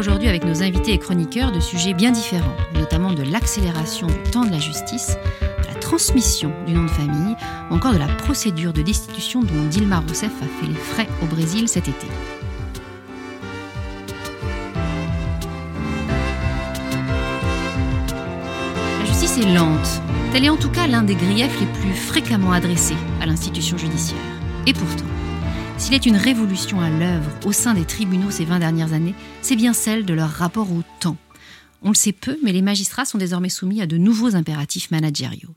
aujourd'hui 0.00 0.28
avec 0.28 0.44
nos 0.44 0.62
invités 0.62 0.94
et 0.94 0.98
chroniqueurs 0.98 1.52
de 1.52 1.60
sujets 1.60 1.92
bien 1.92 2.10
différents, 2.10 2.56
notamment 2.74 3.12
de 3.12 3.22
l'accélération 3.22 4.06
du 4.06 4.30
temps 4.30 4.46
de 4.46 4.50
la 4.50 4.58
justice, 4.58 5.18
de 5.42 5.66
la 5.66 5.74
transmission 5.74 6.50
du 6.66 6.72
nom 6.72 6.84
de 6.84 6.90
famille, 6.90 7.36
ou 7.70 7.74
encore 7.74 7.92
de 7.92 7.98
la 7.98 8.06
procédure 8.06 8.72
de 8.72 8.80
destitution 8.80 9.42
dont 9.42 9.62
Dilma 9.68 9.98
Rousseff 9.98 10.32
a 10.40 10.46
fait 10.60 10.68
les 10.68 10.74
frais 10.74 11.06
au 11.22 11.26
Brésil 11.26 11.68
cet 11.68 11.88
été. 11.88 12.06
La 19.00 19.04
justice 19.04 19.36
est 19.36 19.54
lente. 19.54 20.00
Tel 20.32 20.46
est 20.46 20.48
en 20.48 20.56
tout 20.56 20.70
cas 20.70 20.86
l'un 20.86 21.02
des 21.02 21.14
griefs 21.14 21.60
les 21.60 21.66
plus 21.66 21.94
fréquemment 21.94 22.52
adressés 22.52 22.96
à 23.20 23.26
l'institution 23.26 23.76
judiciaire. 23.76 24.18
Et 24.66 24.72
pourtant, 24.72 25.04
s'il 25.80 25.94
est 25.94 26.04
une 26.04 26.16
révolution 26.16 26.78
à 26.80 26.90
l'œuvre 26.90 27.30
au 27.46 27.52
sein 27.52 27.72
des 27.72 27.86
tribunaux 27.86 28.30
ces 28.30 28.44
20 28.44 28.58
dernières 28.58 28.92
années, 28.92 29.14
c'est 29.40 29.56
bien 29.56 29.72
celle 29.72 30.04
de 30.04 30.12
leur 30.12 30.28
rapport 30.28 30.70
au 30.70 30.82
temps. 31.00 31.16
On 31.82 31.88
le 31.88 31.94
sait 31.94 32.12
peu, 32.12 32.36
mais 32.44 32.52
les 32.52 32.60
magistrats 32.60 33.06
sont 33.06 33.16
désormais 33.16 33.48
soumis 33.48 33.80
à 33.80 33.86
de 33.86 33.96
nouveaux 33.96 34.36
impératifs 34.36 34.90
managériaux. 34.90 35.54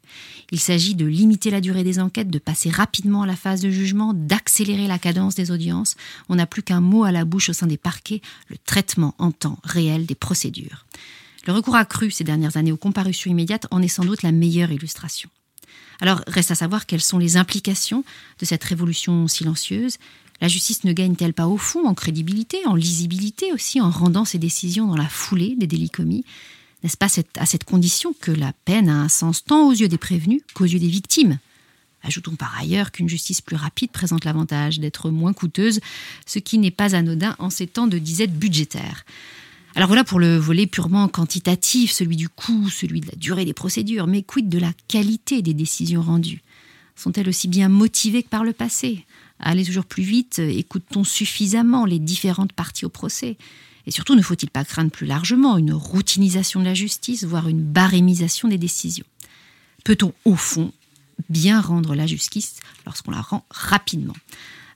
Il 0.52 0.62
s'agit 0.62 0.96
de 0.96 1.06
limiter 1.06 1.50
la 1.50 1.60
durée 1.60 1.84
des 1.84 2.00
enquêtes, 2.00 2.30
de 2.30 2.40
passer 2.40 2.70
rapidement 2.70 3.24
à 3.24 3.28
la 3.28 3.36
phase 3.36 3.60
de 3.60 3.70
jugement, 3.70 4.14
d'accélérer 4.14 4.88
la 4.88 4.98
cadence 4.98 5.36
des 5.36 5.52
audiences. 5.52 5.96
On 6.30 6.36
n'a 6.36 6.48
plus 6.48 6.64
qu'un 6.64 6.80
mot 6.80 7.04
à 7.04 7.12
la 7.12 7.26
bouche 7.26 7.50
au 7.50 7.54
sein 7.54 7.68
des 7.68 7.78
parquets, 7.78 8.22
le 8.48 8.56
traitement 8.58 9.16
en 9.18 9.34
temps 9.34 9.60
réel 9.66 10.06
des 10.06 10.16
procédures. 10.16 10.86
Le 11.46 11.52
recours 11.52 11.76
accru 11.76 12.12
ces 12.12 12.24
dernières 12.24 12.56
années 12.56 12.72
aux 12.72 12.78
comparutions 12.78 13.30
immédiates 13.30 13.68
en 13.72 13.82
est 13.82 13.90
sans 13.90 14.06
doute 14.06 14.24
la 14.24 14.32
meilleure 14.32 14.72
illustration. 14.72 15.30
Alors 16.04 16.22
reste 16.28 16.52
à 16.52 16.56
savoir 16.56 16.86
quelles 16.86 17.02
sont 17.02 17.18
les 17.18 17.38
implications 17.38 18.04
de 18.40 18.44
cette 18.44 18.66
révolution 18.66 19.30
silencieuse. 19.30 20.00
La 20.42 20.50
justice 20.50 20.84
ne 20.84 20.92
gagne-t-elle 20.92 21.34
pas 21.34 21.48
au 21.48 21.56
fond 21.56 21.88
en 21.88 21.94
crédibilité, 21.94 22.58
en 22.66 22.76
lisibilité 22.76 23.54
aussi, 23.54 23.80
en 23.80 23.90
rendant 23.90 24.26
ses 24.26 24.38
décisions 24.38 24.88
dans 24.88 24.98
la 24.98 25.08
foulée 25.08 25.56
des 25.58 25.66
délits 25.66 25.90
commis 25.90 26.26
N'est-ce 26.84 26.98
pas 26.98 27.08
à 27.38 27.46
cette 27.46 27.64
condition 27.64 28.14
que 28.20 28.32
la 28.32 28.52
peine 28.66 28.90
a 28.90 29.00
un 29.00 29.08
sens 29.08 29.46
tant 29.46 29.70
aux 29.70 29.72
yeux 29.72 29.88
des 29.88 29.98
prévenus 29.98 30.42
qu'aux 30.54 30.66
yeux 30.66 30.78
des 30.78 30.90
victimes? 30.90 31.40
Ajoutons 32.04 32.36
par 32.36 32.54
ailleurs 32.60 32.92
qu'une 32.92 33.08
justice 33.08 33.40
plus 33.40 33.56
rapide 33.56 33.92
présente 33.92 34.26
l'avantage 34.26 34.82
d'être 34.82 35.10
moins 35.10 35.32
coûteuse, 35.32 35.80
ce 36.26 36.40
qui 36.40 36.58
n'est 36.58 36.70
pas 36.70 36.96
anodin 36.96 37.38
en 37.40 37.50
ces 37.50 37.66
temps 37.66 37.88
de 37.88 37.98
disette 37.98 38.38
budgétaire. 38.38 39.06
Alors 39.76 39.88
voilà 39.88 40.04
pour 40.04 40.20
le 40.20 40.38
volet 40.38 40.68
purement 40.68 41.08
quantitatif, 41.08 41.92
celui 41.92 42.16
du 42.16 42.30
coût, 42.30 42.70
celui 42.70 43.02
de 43.02 43.08
la 43.08 43.16
durée 43.16 43.44
des 43.44 43.54
procédures, 43.54 44.06
mais 44.06 44.22
quid 44.22 44.48
de 44.48 44.60
la 44.60 44.72
qualité 44.88 45.42
des 45.42 45.56
décisions 45.56 46.04
rendues? 46.04 46.44
Sont-elles 46.96 47.28
aussi 47.28 47.48
bien 47.48 47.70
motivées 47.70 48.22
que 48.22 48.30
par 48.30 48.44
le 48.44 48.54
passé? 48.54 49.04
Aller 49.40 49.66
toujours 49.66 49.86
plus 49.86 50.04
vite, 50.04 50.38
écoute-t-on 50.38 51.04
suffisamment 51.04 51.86
les 51.86 51.98
différentes 51.98 52.54
parties 52.54 52.86
au 52.86 52.90
procès? 52.90 53.36
Et 53.88 53.92
surtout, 53.92 54.14
ne 54.14 54.22
faut-il 54.22 54.52
pas 54.52 54.64
craindre 54.64 54.92
plus 54.92 55.08
largement 55.08 55.58
une 55.58 55.74
routinisation 55.74 56.60
de 56.60 56.66
la 56.66 56.76
justice, 56.76 57.24
voire 57.24 57.50
une 57.50 57.64
barémisation 57.64 58.48
des 58.48 58.60
décisions? 58.60 59.06
Peut-on, 59.84 60.14
au 60.24 60.36
fond, 60.36 60.72
bien 61.30 61.60
rendre 61.60 61.96
la 61.96 62.06
justice 62.06 62.58
lorsqu'on 62.86 63.12
la 63.12 63.22
rend 63.22 63.44
rapidement? 63.50 64.16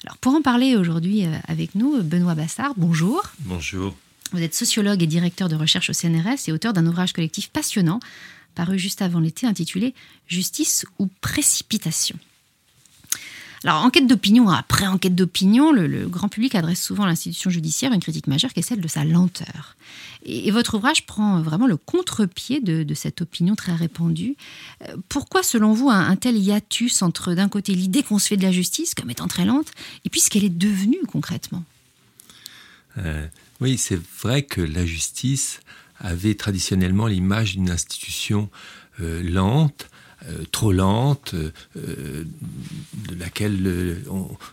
Alors 0.03 0.17
pour 0.17 0.33
en 0.33 0.41
parler 0.41 0.75
aujourd'hui 0.75 1.25
euh, 1.25 1.37
avec 1.47 1.75
nous, 1.75 2.01
Benoît 2.01 2.35
Bassard, 2.35 2.73
bonjour. 2.77 3.21
Bonjour. 3.41 3.95
Vous 4.31 4.41
êtes 4.41 4.53
sociologue 4.53 5.01
et 5.03 5.07
directeur 5.07 5.49
de 5.49 5.55
recherche 5.55 5.89
au 5.89 5.93
CNRS 5.93 6.47
et 6.47 6.51
auteur 6.51 6.73
d'un 6.73 6.85
ouvrage 6.85 7.13
collectif 7.13 7.49
passionnant 7.49 7.99
paru 8.55 8.79
juste 8.79 9.01
avant 9.01 9.19
l'été 9.19 9.45
intitulé 9.45 9.93
Justice 10.27 10.85
ou 10.97 11.07
précipitation. 11.21 12.17
Alors, 13.63 13.83
enquête 13.83 14.07
d'opinion 14.07 14.49
après 14.49 14.85
enquête 14.85 15.15
d'opinion, 15.15 15.71
le, 15.71 16.07
grand 16.07 16.29
public 16.29 16.55
adresse 16.55 16.81
souvent 16.81 17.03
à 17.03 17.07
l'institution 17.07 17.49
judiciaire 17.49 17.91
une 17.91 17.99
critique 17.99 18.27
majeure 18.27 18.53
qui 18.53 18.59
est 18.59 18.63
celle 18.63 18.81
de 18.81 18.87
sa 18.87 19.03
lenteur. 19.03 19.75
Et, 20.23 20.51
votre 20.51 20.75
ouvrage 20.75 21.05
prend 21.05 21.41
vraiment 21.41 21.67
le 21.67 21.77
contre-pied 21.77 22.59
de, 22.61 22.93
cette 22.93 23.21
opinion 23.21 23.55
très 23.55 23.73
répandue. 23.73 24.35
Euh, 24.87 24.95
pourquoi, 25.09 25.43
selon 25.43 25.73
vous, 25.73 25.89
un, 25.89 26.15
tel 26.15 26.37
hiatus 26.37 27.01
entre, 27.01 27.33
d'un 27.33 27.49
côté, 27.49 27.73
l'idée 27.73 28.03
qu'on 28.03 28.19
se 28.19 28.27
fait 28.27 28.37
de 28.37 28.43
la 28.43 28.51
justice 28.51 28.93
comme 28.93 29.09
étant 29.09 29.27
très 29.27 29.45
lente, 29.45 29.71
et 30.05 30.09
puis 30.09 30.19
ce 30.19 30.29
qu'elle 30.29 30.43
est 30.43 30.49
devenue 30.49 30.99
concrètement? 31.07 31.63
Euh, 32.99 33.27
oui, 33.59 33.77
c'est 33.77 33.99
vrai 34.21 34.43
que 34.43 34.61
la 34.61 34.85
justice 34.85 35.59
avait 35.99 36.35
traditionnellement 36.35 37.07
l'image 37.07 37.53
d'une 37.53 37.69
institution 37.69 38.49
euh, 38.99 39.23
lente, 39.23 39.89
euh, 40.25 40.43
trop 40.51 40.71
lente, 40.71 41.35
euh, 41.35 42.23
de 43.07 43.15
laquelle 43.19 43.97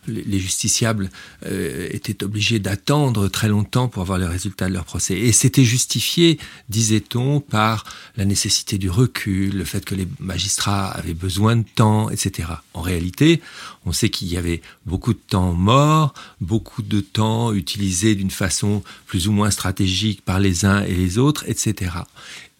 les 0.07 0.39
justiciables 0.39 1.11
étaient 1.43 2.23
obligés 2.23 2.59
d'attendre 2.59 3.29
très 3.29 3.49
longtemps 3.49 3.89
pour 3.89 4.03
avoir 4.03 4.19
le 4.19 4.27
résultat 4.27 4.69
de 4.69 4.75
leur 4.75 4.85
procès. 4.85 5.15
Et 5.15 5.33
c'était 5.33 5.65
justifié, 5.65 6.39
disait-on, 6.69 7.41
par 7.41 7.85
la 8.17 8.25
nécessité 8.25 8.79
du 8.79 8.91
recul, 8.91 9.57
le 9.57 9.65
fait 9.65 9.85
que 9.85 9.95
les 9.95 10.07
magistrats 10.21 10.89
avaient 10.89 11.15
besoin 11.15 11.57
de 11.57 11.65
temps, 11.75 12.11
etc. 12.11 12.49
En 12.75 12.83
réalité, 12.83 13.41
on 13.87 13.93
sait 13.93 14.11
qu'il 14.11 14.29
y 14.29 14.37
avait 14.37 14.63
beaucoup 14.87 15.13
de 15.13 15.19
temps 15.19 15.53
mort, 15.53 16.15
beaucoup 16.41 16.83
de 16.83 17.01
temps 17.01 17.53
utilisé 17.53 18.15
d'une 18.15 18.31
façon 18.31 18.83
plus 19.07 19.29
ou 19.29 19.33
moins 19.33 19.51
stratégique 19.51 20.23
par 20.23 20.41
les 20.41 20.65
uns 20.65 20.83
et 20.83 20.95
les 20.95 21.19
autres, 21.19 21.45
etc. 21.49 21.91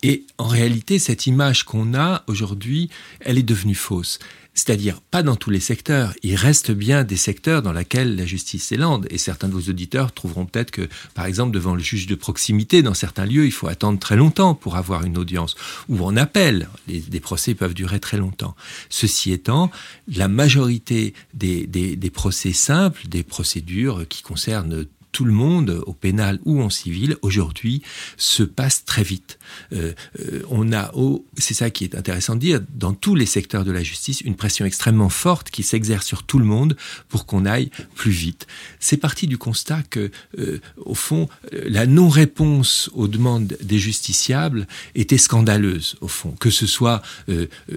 Et 0.05 0.27
en 0.37 0.49
réalité, 0.49 0.99
cette 0.99 1.27
image 1.27 1.65
qu'on 1.65 1.95
a 1.95 2.25
aujourd'hui, 2.27 2.91
elle 3.21 3.39
est 3.39 3.43
devenue 3.43 3.75
fausse. 3.75 4.19
C'est-à-dire, 4.53 5.01
pas 5.01 5.23
dans 5.23 5.35
tous 5.35 5.49
les 5.49 5.61
secteurs. 5.61 6.13
Il 6.23 6.37
reste 6.37 6.71
bien 6.71 7.05
des 7.05 7.17
secteurs 7.17 7.63
dans 7.63 7.73
lesquels 7.73 8.15
la 8.15 8.27
justice 8.27 8.71
est 8.71 8.77
lente. 8.77 9.07
Et 9.09 9.17
certains 9.17 9.49
de 9.49 9.55
vos 9.55 9.71
auditeurs 9.71 10.13
trouveront 10.13 10.45
peut-être 10.45 10.71
que, 10.71 10.91
par 11.15 11.25
exemple, 11.25 11.53
devant 11.53 11.75
le 11.75 11.81
juge 11.81 12.07
de 12.07 12.15
proximité, 12.15 12.83
dans 12.83 12.93
certains 12.93 13.25
lieux, 13.25 13.47
il 13.47 13.51
faut 13.51 13.67
attendre 13.67 13.99
très 13.99 14.15
longtemps 14.15 14.55
pour 14.55 14.77
avoir 14.77 15.05
une 15.05 15.17
audience. 15.17 15.57
Ou 15.89 16.05
en 16.05 16.19
appel, 16.19 16.69
les, 16.87 17.21
procès 17.21 17.55
peuvent 17.55 17.75
durer 17.75 17.99
très 17.99 18.19
longtemps. 18.19 18.55
Ceci 18.91 19.33
étant, 19.33 19.71
la 20.07 20.29
majorité 20.29 21.15
des, 21.33 21.67
des 21.67 22.11
procès 22.11 22.53
simples, 22.53 23.09
des 23.09 23.23
procédures 23.23 24.07
qui 24.07 24.23
concernent 24.23 24.85
tout 25.15 25.25
le 25.25 25.33
monde, 25.33 25.81
au 25.87 25.93
pénal 25.93 26.41
ou 26.45 26.61
en 26.61 26.71
civil, 26.71 27.17
aujourd'hui, 27.23 27.83
se 28.17 28.43
passe 28.43 28.85
très 28.85 29.05
vite. 29.05 29.39
Euh, 29.73 29.93
euh, 30.19 30.43
on 30.51 30.73
a, 30.73 30.93
c'est 31.39 31.55
ça 31.55 31.71
qui 31.71 31.85
est 31.85 31.95
intéressant 31.95 32.35
de 32.35 32.41
dire, 32.41 32.61
dans 32.75 32.93
tous 32.93 33.15
les 33.15 33.25
secteurs 33.25 33.65
de 33.65 33.71
la 33.71 33.85
justice, 33.85 34.21
une 34.23 34.35
pression 34.35 34.67
extrêmement 34.67 35.09
forte 35.09 35.51
qui 35.51 35.63
s'exerce 35.63 36.05
sur 36.05 36.25
tout 36.25 36.41
le 36.41 36.45
monde 36.45 36.77
pour 37.09 37.27
qu'on 37.27 37.47
aille 37.47 37.71
plus 37.95 38.11
vite. 38.11 38.49
C'est 38.81 38.97
parti 38.97 39.29
du 39.29 39.39
constat 39.39 39.85
que, 39.89 40.11
euh, 40.41 40.61
au 40.85 40.97
fond, 40.97 41.29
la 41.53 41.87
non-réponse 41.87 42.91
aux 42.93 43.07
demandes 43.07 43.57
des 43.63 43.79
justiciables 43.79 44.67
était 44.97 45.17
scandaleuse, 45.17 45.95
au 46.01 46.09
fond. 46.09 46.35
Que 46.41 46.51
ce 46.51 46.67
soit 46.67 47.03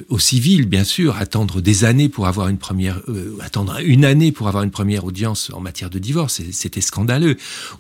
au 0.10 0.18
civil, 0.18 0.66
bien 0.66 0.84
sûr, 0.84 1.18
attendre 1.18 1.62
des 1.62 1.86
années 1.86 2.10
pour 2.10 2.26
avoir 2.26 2.48
une 2.48 2.58
première, 2.58 3.00
attendre 3.42 3.80
une 3.84 4.06
année 4.06 4.32
pour 4.32 4.48
avoir 4.48 4.64
une 4.64 4.72
première 4.72 5.06
audience 5.06 5.52
en 5.54 5.60
matière 5.60 5.92
de 5.92 6.00
divorce, 6.00 6.42
c'était 6.52 6.82
scandaleux 6.82 7.27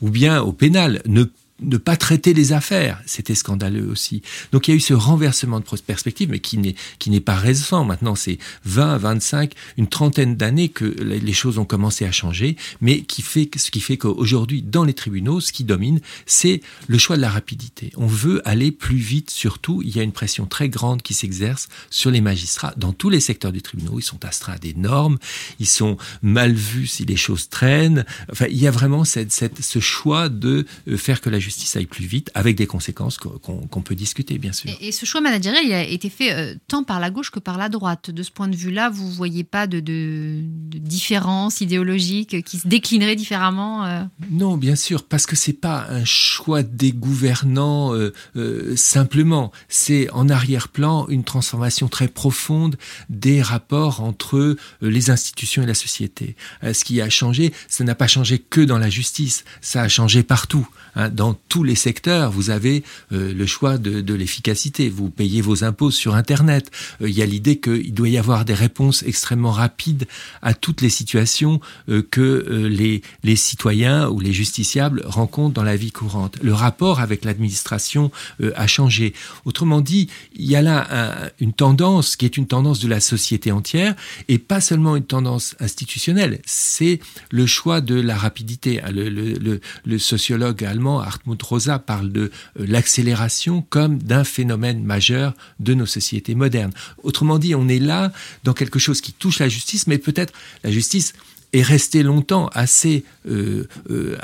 ou 0.01 0.09
bien 0.09 0.41
au 0.41 0.51
pénal, 0.51 1.01
ne 1.05 1.25
ne 1.61 1.77
pas 1.77 1.97
traiter 1.97 2.33
les 2.33 2.53
affaires, 2.53 3.01
c'était 3.05 3.35
scandaleux 3.35 3.89
aussi. 3.89 4.21
Donc 4.51 4.67
il 4.67 4.71
y 4.71 4.73
a 4.73 4.77
eu 4.77 4.81
ce 4.81 4.93
renversement 4.93 5.59
de 5.59 5.65
perspective, 5.85 6.29
mais 6.29 6.39
qui 6.39 6.57
n'est 6.57 6.75
qui 6.99 7.09
n'est 7.09 7.19
pas 7.19 7.35
récent. 7.35 7.83
Maintenant, 7.83 8.15
c'est 8.15 8.37
20, 8.65 8.97
25, 8.97 9.53
une 9.77 9.87
trentaine 9.87 10.35
d'années 10.35 10.69
que 10.69 10.85
les 10.85 11.33
choses 11.33 11.57
ont 11.57 11.65
commencé 11.65 12.05
à 12.05 12.11
changer, 12.11 12.57
mais 12.81 13.01
qui 13.01 13.21
fait 13.21 13.49
ce 13.55 13.71
qui 13.71 13.79
fait 13.79 13.97
qu'aujourd'hui, 13.97 14.61
dans 14.61 14.83
les 14.83 14.93
tribunaux, 14.93 15.39
ce 15.41 15.51
qui 15.51 15.63
domine, 15.63 15.99
c'est 16.25 16.61
le 16.87 16.97
choix 16.97 17.17
de 17.17 17.21
la 17.21 17.29
rapidité. 17.29 17.91
On 17.97 18.07
veut 18.07 18.47
aller 18.47 18.71
plus 18.71 18.97
vite. 18.97 19.29
Surtout, 19.29 19.81
il 19.83 19.95
y 19.95 19.99
a 19.99 20.03
une 20.03 20.11
pression 20.11 20.45
très 20.45 20.69
grande 20.69 21.01
qui 21.01 21.13
s'exerce 21.13 21.69
sur 21.89 22.11
les 22.11 22.21
magistrats 22.21 22.73
dans 22.77 22.93
tous 22.93 23.09
les 23.09 23.19
secteurs 23.19 23.51
des 23.51 23.61
tribunaux. 23.61 23.99
Ils 23.99 24.03
sont 24.03 24.23
astreints 24.25 24.57
des 24.61 24.73
normes, 24.73 25.17
ils 25.59 25.67
sont 25.67 25.97
mal 26.21 26.53
vus 26.53 26.87
si 26.87 27.05
les 27.05 27.15
choses 27.15 27.49
traînent. 27.49 28.05
Enfin, 28.31 28.45
il 28.49 28.57
y 28.57 28.67
a 28.67 28.71
vraiment 28.71 29.03
cette, 29.03 29.31
cette, 29.31 29.63
ce 29.63 29.79
choix 29.79 30.29
de 30.29 30.65
euh, 30.87 30.97
faire 30.97 31.21
que 31.21 31.29
la 31.29 31.39
justice 31.39 31.46
aille 31.75 31.85
plus 31.85 32.05
vite, 32.05 32.31
avec 32.33 32.55
des 32.55 32.67
conséquences 32.67 33.17
qu'on 33.17 33.81
peut 33.81 33.95
discuter, 33.95 34.37
bien 34.37 34.51
sûr. 34.51 34.71
Et, 34.81 34.91
ce 34.91 35.05
choix 35.05 35.21
managérial, 35.21 35.63
il 35.65 35.73
a 35.73 35.83
été 35.83 36.09
fait 36.09 36.33
euh, 36.33 36.55
tant 36.67 36.83
par 36.83 36.99
la 36.99 37.09
gauche 37.09 37.29
que 37.29 37.39
par 37.39 37.57
la 37.57 37.69
droite. 37.69 38.09
De 38.09 38.23
ce 38.23 38.31
point 38.31 38.47
de 38.47 38.55
vue-là, 38.55 38.89
vous 38.89 39.07
ne 39.07 39.13
voyez 39.13 39.43
pas 39.43 39.67
de, 39.67 39.79
de, 39.79 40.39
différence 40.41 41.61
idéologique 41.61 42.43
qui 42.43 42.59
se 42.59 42.67
déclinerait 42.67 43.15
différemment 43.15 43.85
euh? 43.85 44.03
Non, 44.31 44.57
bien 44.57 44.75
sûr, 44.75 45.03
parce 45.03 45.25
que 45.25 45.35
c'est 45.35 45.53
pas 45.53 45.85
un 45.89 46.05
choix 46.05 46.63
des 46.63 46.91
gouvernants 46.91 47.93
euh, 47.93 48.75
simplement. 48.75 49.51
C'est 49.69 50.09
en 50.11 50.29
arrière-plan 50.29 51.07
une 51.09 51.23
transformation 51.23 51.87
très 51.87 52.07
profonde 52.07 52.77
des 53.09 53.41
rapports 53.41 54.01
entre 54.01 54.55
les 54.81 55.09
institutions 55.09 55.63
et 55.63 55.65
la 55.65 55.73
société. 55.73 56.35
ce 56.63 56.83
qui 56.83 57.01
a 57.01 57.09
changé, 57.09 57.53
ça 57.67 57.83
n'a 57.83 57.95
pas 57.95 58.07
changé 58.07 58.39
que 58.39 58.61
dans 58.61 58.77
la 58.77 58.89
justice, 58.89 59.43
ça 59.61 59.81
a 59.81 59.87
changé 59.87 60.23
partout, 60.23 60.67
hein, 60.95 61.09
dans 61.09 61.36
tous 61.49 61.63
les 61.63 61.75
secteurs, 61.75 62.31
vous 62.31 62.49
avez 62.49 62.83
euh, 63.11 63.33
le 63.33 63.45
choix 63.45 63.77
de, 63.77 64.13
l'efficacité. 64.13 64.89
Vous 64.89 65.09
payez 65.09 65.41
vos 65.41 65.63
impôts 65.63 65.91
sur 65.91 66.15
Internet. 66.15 66.71
Euh, 67.01 67.09
il 67.09 67.15
y 67.15 67.21
a 67.21 67.25
l'idée 67.25 67.59
qu'il 67.59 67.93
doit 67.93 68.09
y 68.09 68.17
avoir 68.17 68.45
des 68.45 68.53
réponses 68.53 69.03
extrêmement 69.03 69.51
rapides 69.51 70.07
à 70.41 70.53
toutes 70.53 70.81
les 70.81 70.89
situations 70.89 71.59
euh, 71.89 72.01
que 72.09 72.67
les, 72.67 73.35
citoyens 73.35 74.09
ou 74.09 74.19
les 74.19 74.33
justiciables 74.33 75.03
rencontrent 75.05 75.53
dans 75.53 75.63
la 75.63 75.75
vie 75.75 75.91
courante. 75.91 76.37
Le 76.41 76.53
rapport 76.53 76.99
avec 76.99 77.23
l'administration 77.23 78.11
a 78.55 78.67
changé. 78.67 79.13
Autrement 79.45 79.81
dit, 79.81 80.09
il 80.35 80.45
y 80.45 80.55
a 80.55 80.61
là 80.61 81.29
une 81.39 81.53
tendance 81.53 82.15
qui 82.15 82.25
est 82.25 82.37
une 82.37 82.47
tendance 82.47 82.79
de 82.79 82.87
la 82.87 82.99
société 82.99 83.51
entière 83.51 83.95
et 84.27 84.39
pas 84.39 84.59
seulement 84.59 84.95
une 84.95 85.05
tendance 85.05 85.55
institutionnelle. 85.59 86.39
C'est 86.45 86.99
le 87.29 87.45
choix 87.45 87.81
de 87.81 87.95
la 87.95 88.17
rapidité. 88.17 88.81
Le, 88.91 89.59
le, 89.85 89.97
sociologue 89.97 90.63
allemand 90.63 90.99
Hartmut 91.27 91.43
Rosa 91.43 91.79
parle 91.79 92.11
de 92.11 92.31
euh, 92.59 92.65
l'accélération 92.67 93.65
comme 93.69 93.97
d'un 93.97 94.23
phénomène 94.23 94.83
majeur 94.83 95.33
de 95.59 95.73
nos 95.73 95.85
sociétés 95.85 96.35
modernes. 96.35 96.71
Autrement 97.03 97.37
dit, 97.37 97.53
on 97.53 97.67
est 97.67 97.79
là 97.79 98.11
dans 98.43 98.53
quelque 98.53 98.79
chose 98.79 99.01
qui 99.01 99.11
touche 99.11 99.39
la 99.39 99.49
justice, 99.49 99.87
mais 99.87 99.97
peut-être 99.97 100.33
la 100.63 100.71
justice 100.71 101.13
est 101.53 101.61
restée 101.61 102.03
longtemps 102.03 102.47
assez, 102.53 103.03
euh, 103.29 103.67
euh, 103.89 104.17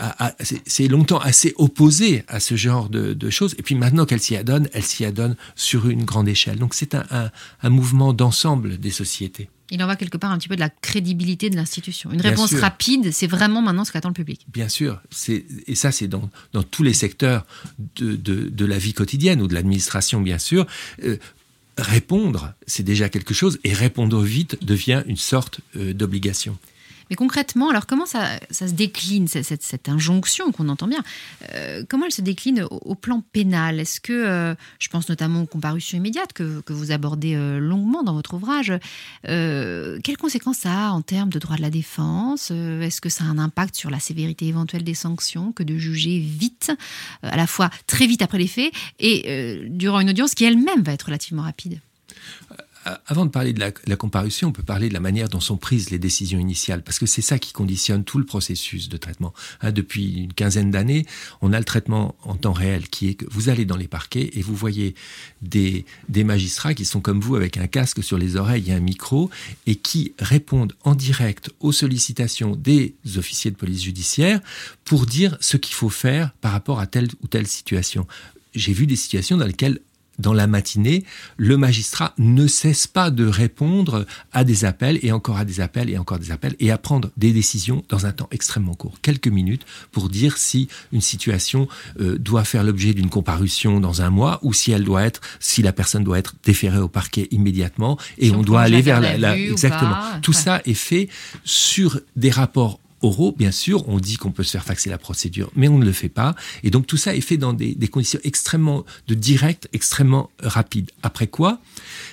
longtemps 0.89 1.19
assez 1.19 1.53
opposée 1.57 2.23
à 2.27 2.39
ce 2.39 2.55
genre 2.55 2.89
de, 2.89 3.29
choses. 3.29 3.55
Et 3.57 3.63
puis 3.63 3.75
maintenant 3.75 4.05
qu'elle 4.05 4.19
s'y 4.19 4.35
adonne, 4.35 4.69
elle 4.73 4.83
s'y 4.83 5.05
adonne 5.05 5.35
sur 5.55 5.89
une 5.89 6.03
grande 6.03 6.27
échelle. 6.27 6.59
Donc 6.59 6.73
c'est 6.73 6.95
un 6.95 7.69
mouvement 7.69 8.13
d'ensemble 8.13 8.77
des 8.77 8.91
sociétés. 8.91 9.49
Il 9.73 9.81
en 9.81 9.87
va 9.87 9.95
quelque 9.95 10.17
part 10.17 10.31
un 10.31 10.37
petit 10.37 10.47
peu 10.47 10.55
de 10.55 10.59
la 10.59 10.69
crédibilité 10.69 11.49
de 11.49 11.55
l'institution. 11.55 12.11
Une 12.11 12.21
réponse 12.21 12.53
rapide, 12.53 13.11
c'est 13.11 13.25
vraiment 13.25 13.59
maintenant 13.63 13.83
ce 13.83 13.91
qu'attend 13.91 14.09
le 14.09 14.13
public. 14.13 14.45
Bien 14.53 14.69
sûr. 14.69 15.01
Et 15.67 15.73
ça, 15.73 15.91
c'est 15.91 16.07
dans, 16.07 16.29
dans, 16.53 16.61
tous 16.61 16.83
les 16.83 16.93
secteurs 16.93 17.43
de, 17.95 18.15
de, 18.15 18.49
de, 18.49 18.65
la 18.65 18.77
vie 18.77 18.93
quotidienne 18.93 19.41
ou 19.41 19.47
de 19.47 19.55
l'administration, 19.55 20.21
bien 20.21 20.37
sûr. 20.37 20.67
Euh, 21.03 21.17
répondre, 21.79 22.53
c'est 22.67 22.83
déjà 22.83 23.09
quelque 23.09 23.33
chose, 23.33 23.57
et 23.63 23.73
répondre 23.73 24.21
vite 24.21 24.63
devient 24.63 25.03
une 25.07 25.17
sorte 25.17 25.59
euh, 25.75 25.91
d'obligation. 25.91 26.55
Mais 27.09 27.15
concrètement, 27.15 27.69
alors 27.69 27.85
comment 27.85 28.05
ça, 28.05 28.39
se 28.51 28.65
décline, 28.65 29.27
cette, 29.27 29.89
injonction 29.89 30.51
qu'on 30.51 30.69
entend 30.69 30.87
bien, 30.87 31.03
euh, 31.53 31.83
comment 31.87 32.05
elle 32.05 32.11
se 32.11 32.21
décline 32.21 32.65
au, 32.69 32.95
plan 32.95 33.23
pénal? 33.33 33.79
Est-ce 33.79 33.99
que, 33.99 34.13
euh, 34.13 34.55
je 34.79 34.87
pense 34.87 35.09
notamment 35.09 35.41
aux 35.41 35.45
comparutions 35.45 35.97
immédiates 35.97 36.33
que, 36.33 36.63
vous 36.67 36.91
abordez 36.91 37.35
euh, 37.35 37.59
longuement 37.59 38.03
dans 38.03 38.13
votre 38.13 38.33
ouvrage, 38.33 38.73
quelles 39.23 40.17
conséquences 40.17 40.57
ça 40.57 40.87
a 40.87 40.91
en 40.91 41.01
termes 41.01 41.29
de 41.29 41.39
droit 41.39 41.55
de 41.55 41.61
la 41.61 41.69
défense? 41.69 42.51
Est-ce 42.51 43.01
que 43.01 43.09
ça 43.09 43.23
a 43.23 43.27
un 43.27 43.37
impact 43.37 43.75
sur 43.75 43.89
la 43.89 43.99
sévérité 43.99 44.47
éventuelle 44.47 44.83
des 44.83 44.93
sanctions 44.93 45.51
que 45.51 45.63
de 45.63 45.77
juger 45.77 46.19
vite, 46.19 46.71
à 47.21 47.37
la 47.37 47.47
fois 47.47 47.69
très 47.87 48.07
vite 48.07 48.21
après 48.21 48.37
les 48.37 48.47
faits 48.47 48.73
et 48.99 49.61
durant 49.69 49.99
une 49.99 50.09
audience 50.09 50.35
qui 50.35 50.45
elle-même 50.45 50.81
va 50.83 50.93
être 50.93 51.03
relativement 51.03 51.43
rapide? 51.43 51.79
Avant 53.07 53.25
de 53.25 53.31
parler 53.31 53.53
de 53.53 53.59
la, 53.59 53.95
comparution, 53.95 54.49
on 54.49 54.51
peut 54.51 54.63
parler 54.63 54.89
de 54.89 54.93
la 54.93 54.99
manière 54.99 55.29
dont 55.29 55.39
sont 55.39 55.57
prises 55.57 55.89
les 55.89 55.99
décisions 55.99 56.39
initiales, 56.39 56.83
parce 56.83 56.99
que 56.99 57.05
c'est 57.05 57.21
ça 57.21 57.39
qui 57.39 57.53
conditionne 57.53 58.03
tout 58.03 58.17
le 58.17 58.25
processus 58.25 58.89
de 58.89 58.97
traitement. 58.97 59.33
Hein, 59.61 59.71
depuis 59.71 60.23
une 60.23 60.33
quinzaine 60.33 60.71
d'années, 60.71 61.05
on 61.41 61.53
a 61.53 61.59
le 61.59 61.65
traitement 61.65 62.15
en 62.23 62.35
temps 62.35 62.53
réel, 62.53 62.87
qui 62.89 63.09
est 63.09 63.13
que 63.15 63.25
vous 63.29 63.49
allez 63.49 63.65
dans 63.65 63.77
les 63.77 63.87
parquets 63.87 64.31
et 64.33 64.41
vous 64.41 64.55
voyez 64.55 64.95
des, 65.41 65.85
des 66.09 66.23
magistrats 66.23 66.73
qui 66.73 66.85
sont 66.85 67.01
comme 67.01 67.21
vous, 67.21 67.35
avec 67.35 67.57
un 67.57 67.67
casque 67.67 68.03
sur 68.03 68.17
les 68.17 68.35
oreilles 68.35 68.69
et 68.69 68.73
un 68.73 68.79
micro, 68.79 69.29
et 69.65 69.75
qui 69.75 70.13
répondent 70.19 70.73
en 70.83 70.95
direct 70.95 71.51
aux 71.59 71.71
sollicitations 71.71 72.55
des 72.55 72.95
officiers 73.15 73.51
de 73.51 73.55
police 73.55 73.83
judiciaire 73.83 74.41
pour 74.83 75.05
dire 75.05 75.37
ce 75.39 75.57
qu'il 75.57 75.75
faut 75.75 75.89
faire 75.89 76.31
par 76.41 76.51
rapport 76.51 76.79
à 76.79 76.87
telle 76.87 77.07
ou 77.21 77.27
telle 77.27 77.47
situation. 77.47 78.07
J'ai 78.55 78.73
vu 78.73 78.85
des 78.87 78.95
situations 78.95 79.37
dans 79.37 79.47
lesquelles 79.47 79.79
dans 80.19 80.33
la 80.33 80.47
matinée, 80.47 81.03
le 81.37 81.57
magistrat 81.57 82.13
ne 82.17 82.47
cesse 82.47 82.87
pas 82.87 83.11
de 83.11 83.25
répondre 83.25 84.05
à 84.31 84.43
des 84.43 84.65
appels 84.65 84.99
et 85.01 85.11
encore 85.11 85.37
à 85.37 85.45
des 85.45 85.59
appels 85.59 85.89
et 85.89 85.97
encore 85.97 86.19
des 86.19 86.31
appels 86.31 86.55
et 86.59 86.71
à 86.71 86.77
prendre 86.77 87.09
des 87.17 87.31
décisions 87.31 87.83
dans 87.89 88.05
un 88.05 88.11
temps 88.11 88.27
extrêmement 88.31 88.73
court, 88.73 88.97
quelques 89.01 89.27
minutes, 89.27 89.65
pour 89.91 90.09
dire 90.09 90.37
si 90.37 90.67
une 90.91 91.01
situation 91.01 91.67
euh, 91.99 92.17
doit 92.17 92.43
faire 92.43 92.63
l'objet 92.63 92.93
d'une 92.93 93.09
comparution 93.09 93.79
dans 93.79 94.01
un 94.01 94.09
mois 94.09 94.39
ou 94.43 94.53
si 94.53 94.71
elle 94.71 94.83
doit 94.83 95.03
être, 95.03 95.21
si 95.39 95.61
la 95.61 95.73
personne 95.73 96.03
doit 96.03 96.19
être 96.19 96.35
déférée 96.43 96.79
au 96.79 96.87
parquet 96.87 97.27
immédiatement 97.31 97.97
et 98.17 98.31
on, 98.31 98.41
doit 98.41 98.61
aller 98.61 98.81
vers 98.81 99.01
la, 99.01 99.37
exactement. 99.37 99.95
Tout 100.21 100.33
ça 100.33 100.61
est 100.65 100.73
fait 100.73 101.09
sur 101.43 101.99
des 102.15 102.29
rapports 102.29 102.79
oraux, 103.03 103.33
bien 103.37 103.51
sûr, 103.51 103.87
on 103.87 103.99
dit 103.99 104.17
qu'on 104.17 104.31
peut 104.31 104.43
se 104.43 104.51
faire 104.51 104.63
faxer 104.63 104.89
la 104.89 104.97
procédure, 104.97 105.51
mais 105.55 105.67
on 105.67 105.77
ne 105.77 105.85
le 105.85 105.91
fait 105.91 106.09
pas. 106.09 106.35
Et 106.63 106.71
donc 106.71 106.87
tout 106.87 106.97
ça 106.97 107.15
est 107.15 107.21
fait 107.21 107.37
dans 107.37 107.53
des, 107.53 107.75
conditions 107.87 108.19
extrêmement 108.23 108.85
de 109.07 109.13
direct, 109.13 109.69
extrêmement 109.73 110.31
rapides. 110.41 110.89
Après 111.03 111.27
quoi, 111.27 111.59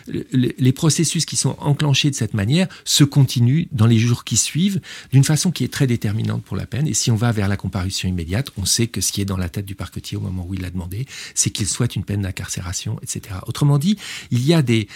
les 0.09 0.73
processus 0.73 1.25
qui 1.25 1.37
sont 1.37 1.57
enclenchés 1.59 2.11
de 2.11 2.15
cette 2.15 2.35
manière 2.35 2.69
se 2.85 3.05
continuent 3.05 3.67
dans 3.73 3.87
les 3.87 3.99
jours 3.99 4.25
qui 4.25 4.37
suivent 4.37 4.81
d'une 5.13 5.25
façon 5.25 5.51
qui 5.51 5.65
est 5.65 5.73
très 5.73 5.87
déterminante 5.87 6.43
pour 6.43 6.57
la 6.57 6.67
peine. 6.67 6.87
Et 6.87 6.95
si 6.95 7.11
on 7.11 7.17
va 7.17 7.33
vers 7.33 7.49
la 7.49 7.57
comparution 7.57 8.09
immédiate, 8.09 8.51
on 8.57 8.65
sait 8.65 8.89
que 8.89 9.01
ce 9.01 9.13
qui 9.13 9.21
est 9.21 9.25
dans 9.25 9.37
la 9.37 9.49
tête 9.49 9.67
du 9.67 9.75
parquetier 9.75 10.17
au 10.17 10.21
moment 10.21 10.45
où 10.47 10.55
il 10.55 10.61
l'a 10.61 10.71
demandé, 10.71 11.07
c'est 11.35 11.51
qu'il 11.51 11.69
souhaite 11.69 11.97
une 11.97 12.05
peine 12.05 12.23
d'incarcération, 12.23 12.99
etc. 13.03 13.37
Autrement 13.47 13.79
dit, 13.79 13.97
il 14.31 14.45
y 14.45 14.55
a 14.55 14.63
des, 14.63 14.89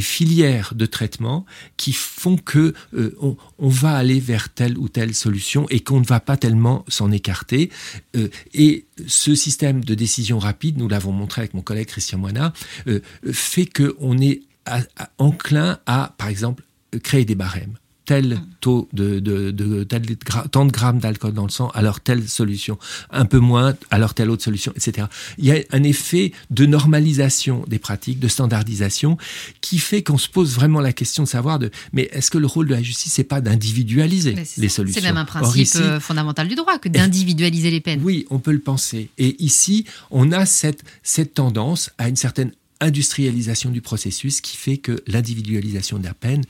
filières 0.00 0.72
de 0.74 0.86
traitement 0.86 1.44
qui 1.76 1.92
font 1.92 2.36
que 2.36 2.74
euh, 2.94 3.16
on, 3.20 3.36
on, 3.58 3.68
va 3.68 3.96
aller 3.96 4.20
vers 4.20 4.48
telle 4.48 4.78
ou 4.78 4.88
telle 4.88 5.14
solution 5.14 5.25
et 5.70 5.80
qu'on 5.80 6.00
ne 6.00 6.04
va 6.04 6.20
pas 6.20 6.36
tellement 6.36 6.84
s'en 6.88 7.10
écarter. 7.10 7.70
Euh, 8.16 8.28
et 8.54 8.86
ce 9.06 9.34
système 9.34 9.84
de 9.84 9.94
décision 9.94 10.38
rapide, 10.38 10.78
nous 10.78 10.88
l'avons 10.88 11.12
montré 11.12 11.42
avec 11.42 11.54
mon 11.54 11.62
collègue 11.62 11.86
Christian 11.86 12.18
Moina, 12.18 12.52
euh, 12.86 13.00
fait 13.32 13.66
qu'on 13.66 14.18
est 14.18 14.42
enclin 15.18 15.78
à, 15.86 16.14
par 16.18 16.28
exemple, 16.28 16.64
créer 17.02 17.24
des 17.24 17.34
barèmes 17.34 17.76
tel 18.06 18.40
taux 18.60 18.88
de, 18.92 19.18
de, 19.18 19.50
de, 19.50 19.84
tant 20.50 20.64
de 20.64 20.70
grammes 20.70 21.00
d'alcool 21.00 21.32
dans 21.32 21.44
le 21.44 21.50
sang, 21.50 21.70
alors 21.74 22.00
telle 22.00 22.26
solution, 22.28 22.78
un 23.10 23.24
peu 23.24 23.38
moins, 23.38 23.74
alors 23.90 24.14
telle 24.14 24.30
autre 24.30 24.44
solution, 24.44 24.72
etc. 24.76 25.08
Il 25.38 25.44
y 25.44 25.52
a 25.52 25.56
un 25.72 25.82
effet 25.82 26.32
de 26.50 26.66
normalisation 26.66 27.64
des 27.66 27.78
pratiques, 27.78 28.20
de 28.20 28.28
standardisation, 28.28 29.18
qui 29.60 29.78
fait 29.78 30.02
qu'on 30.02 30.18
se 30.18 30.28
pose 30.28 30.54
vraiment 30.54 30.80
la 30.80 30.92
question 30.92 31.24
de 31.24 31.28
savoir 31.28 31.58
de, 31.58 31.70
mais 31.92 32.08
est-ce 32.12 32.30
que 32.30 32.38
le 32.38 32.46
rôle 32.46 32.68
de 32.68 32.74
la 32.74 32.82
justice, 32.82 33.12
c'est 33.12 33.24
pas 33.24 33.40
d'individualiser 33.40 34.36
les 34.56 34.68
solutions 34.68 35.00
C'est 35.00 35.06
même 35.06 35.16
un 35.16 35.24
principe 35.24 35.68
euh, 35.76 36.00
fondamental 36.00 36.46
du 36.48 36.54
droit 36.54 36.78
que 36.78 36.88
d'individualiser 36.88 37.70
les 37.70 37.80
peines. 37.80 38.00
Oui, 38.02 38.24
on 38.30 38.38
peut 38.38 38.52
le 38.52 38.60
penser. 38.60 39.10
Et 39.18 39.42
ici, 39.42 39.84
on 40.10 40.30
a 40.30 40.46
cette, 40.46 40.84
cette 41.02 41.34
tendance 41.34 41.90
à 41.98 42.08
une 42.08 42.16
certaine 42.16 42.52
industrialisation 42.80 43.70
du 43.70 43.80
processus 43.80 44.40
qui 44.40 44.56
fait 44.56 44.76
que 44.76 45.02
l'individualisation 45.06 45.98
de 45.98 46.04
la 46.04 46.14
peine, 46.14 46.42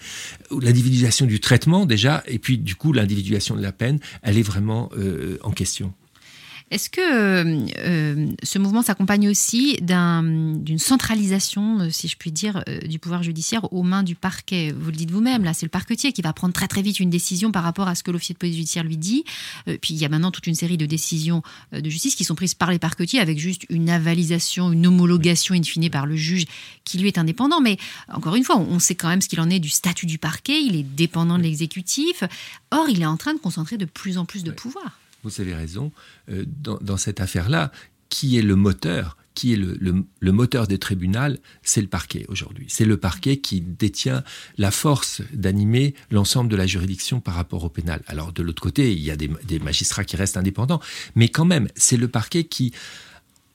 l'individualisation 0.51 1.27
du 1.27 1.41
traitement 1.41 1.87
déjà, 1.87 2.23
et 2.27 2.39
puis 2.39 2.59
du 2.59 2.75
coup 2.75 2.93
l'individualisation 2.93 3.57
de 3.57 3.63
la 3.63 3.73
peine, 3.73 3.99
elle 4.23 4.39
est 4.39 4.43
vraiment 4.43 4.91
euh, 4.97 5.39
en 5.43 5.51
question. 5.51 5.93
Est-ce 6.73 6.91
que 6.91 7.01
euh, 7.01 7.65
euh, 7.79 8.33
ce 8.43 8.59
mouvement 8.59 8.83
s'accompagne 8.83 9.29
aussi 9.29 9.79
d'une 9.83 10.79
centralisation, 10.79 11.79
euh, 11.79 11.91
si 11.91 12.09
je 12.09 12.17
puis 12.17 12.33
dire, 12.33 12.65
du 12.89 12.99
pouvoir 12.99 13.23
judiciaire 13.23 13.73
aux 13.73 13.85
mains 13.85 14.03
du 14.03 14.17
parquet? 14.17 14.75
Vous 14.77 14.91
le 14.91 14.97
dites 14.97 15.13
vous-même, 15.13 15.45
là, 15.45 15.55
c'est 15.55 15.65
le 15.65 15.71
parquetier 15.71 16.13
qui 16.13 16.23
va 16.23 16.33
prendre 16.33 16.53
très 16.53 16.67
très 16.67 16.83
vite 16.83 16.99
une 16.99 17.09
décision 17.09 17.53
par 17.53 17.63
rapport 17.63 17.87
à 17.87 17.95
ce 17.95 18.03
que 18.03 18.11
l'officier 18.11 18.33
de 18.33 18.39
police 18.39 18.57
judiciaire 18.57 18.83
lui 18.83 18.97
dit. 18.97 19.25
puis 19.81 19.95
il 19.95 19.99
y 19.99 20.05
a 20.05 20.09
maintenant 20.09 20.33
toute 20.33 20.49
une 20.49 20.57
série 20.57 20.77
de 20.77 20.87
décisions 20.87 21.43
de 21.73 21.89
justice 21.89 22.17
qui 22.17 22.25
sont 22.25 22.35
prises 22.35 22.55
par 22.55 22.73
les 22.73 22.81
parquetiers 22.81 23.21
avec 23.21 23.39
juste 23.39 23.65
une 23.69 23.89
avalisation, 23.89 24.73
une 24.73 24.89
homologation 24.89 25.55
in 25.55 25.63
fine 25.63 25.89
par 25.89 26.07
le 26.07 26.17
juge 26.17 26.47
qui 26.85 26.99
lui 26.99 27.07
est 27.07 27.19
indépendant. 27.19 27.61
Mais 27.61 27.77
encore 28.13 28.35
une 28.35 28.45
fois, 28.45 28.57
on 28.57 28.81
sait 28.81 28.97
quand 28.97 29.09
même 29.09 29.21
ce 29.21 29.29
qu'il 29.29 29.41
en 29.41 29.51
est 29.51 29.61
du 29.61 29.69
statut 29.69 30.07
du 30.07 30.19
parquet. 30.19 30.61
Il 30.61 30.75
est 30.75 30.83
dépendant 30.83 31.39
de 31.39 31.45
l'exécutif. 31.45 32.25
Or, 32.73 32.89
il 32.89 33.03
est 33.03 33.07
en 33.07 33.17
train 33.17 33.35
de 33.35 33.39
concentrer 33.39 33.77
de 33.77 33.85
plus 33.85 34.19
en 34.19 34.25
plus 34.25 34.43
de 34.43 34.51
pouvoir 34.51 34.99
vous 35.27 35.41
avez 35.41 35.55
raison, 35.55 35.93
euh, 36.31 36.45
dans, 36.47 36.97
cette 36.97 37.21
affaire-là, 37.21 37.73
qui 38.09 38.39
est 38.39 38.43
le 38.43 38.57
moteur 38.57 39.17
qui 39.35 39.53
est 39.53 39.57
le, 39.57 40.33
moteur 40.33 40.67
des 40.67 40.79
tribunaux, 40.79 41.37
c'est 41.63 41.83
le 41.83 41.89
parquet 41.89 42.25
aujourd'hui. 42.29 42.65
C'est 42.71 42.87
le 42.87 42.97
parquet 42.97 43.37
qui 43.37 43.61
détient 43.61 44.25
la 44.57 44.71
force 44.71 45.21
d'animer 45.35 45.95
l'ensemble 46.11 46.51
de 46.51 46.57
la 46.57 46.67
juridiction 46.67 47.21
par 47.21 47.35
rapport 47.35 47.63
au 47.63 47.69
pénal. 47.69 48.01
Alors 48.07 48.33
de 48.33 48.43
l'autre 48.43 48.63
côté, 48.63 48.93
il 48.93 49.01
y 49.01 49.11
a 49.11 49.17
des, 49.17 49.29
des 49.45 49.59
magistrats 49.59 50.05
qui 50.05 50.17
restent 50.17 50.39
indépendants, 50.39 50.81
mais 51.17 51.29
quand 51.29 51.45
même, 51.45 51.69
c'est 51.77 51.99
le 51.99 52.09
parquet 52.09 52.45
qui 52.45 52.73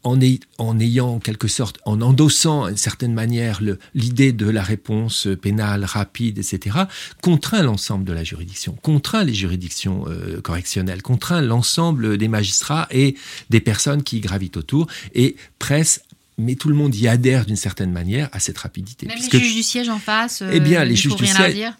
en, 0.03 0.20
en, 0.58 0.79
ayant 0.79 1.15
en 1.15 1.20
quelque 1.20 1.48
sorte, 1.48 1.79
en 1.86 2.01
endossant 2.01 2.67
d'une 2.67 2.77
certaine 2.77 3.13
manière 3.13 3.62
l'idée 3.93 4.31
de 4.31 4.50
la 4.50 4.63
réponse 4.63 5.27
pénale 5.41 5.86
rapide, 5.86 6.38
etc., 6.38 6.77
contraint 7.22 7.63
l'ensemble 7.63 8.05
de 8.05 8.13
la 8.13 8.24
juridiction, 8.24 8.77
contraint 8.81 9.24
les 9.24 9.34
juridictions 9.34 10.05
euh, 10.08 10.41
correctionnelles, 10.41 11.01
contraint 11.01 11.41
l'ensemble 11.41 12.17
des 12.17 12.27
magistrats 12.27 12.88
et 12.91 13.15
des 13.50 13.60
personnes 13.60 14.03
qui 14.03 14.20
gravitent 14.20 14.58
autour 14.58 14.88
et 15.13 15.36
presse 15.60 16.01
mais 16.38 16.55
tout 16.55 16.70
le 16.70 16.75
monde 16.75 16.96
y 16.96 17.08
adhère 17.08 17.46
d'une 17.46 17.55
certaine 17.55 17.91
manière 17.91 18.29
à 18.31 18.39
cette 18.39 18.58
rapidité. 18.58 19.05
Même 19.05 19.17
les 19.20 19.39
juges 19.39 19.55
du 19.55 19.63
siège 19.63 19.89
en 19.89 20.00
face, 20.00 20.41
eh 20.51 20.60
bien, 20.60 20.84
les 20.84 20.96
juges, 20.96 21.15
du 21.15 21.27
siège, 21.27 21.74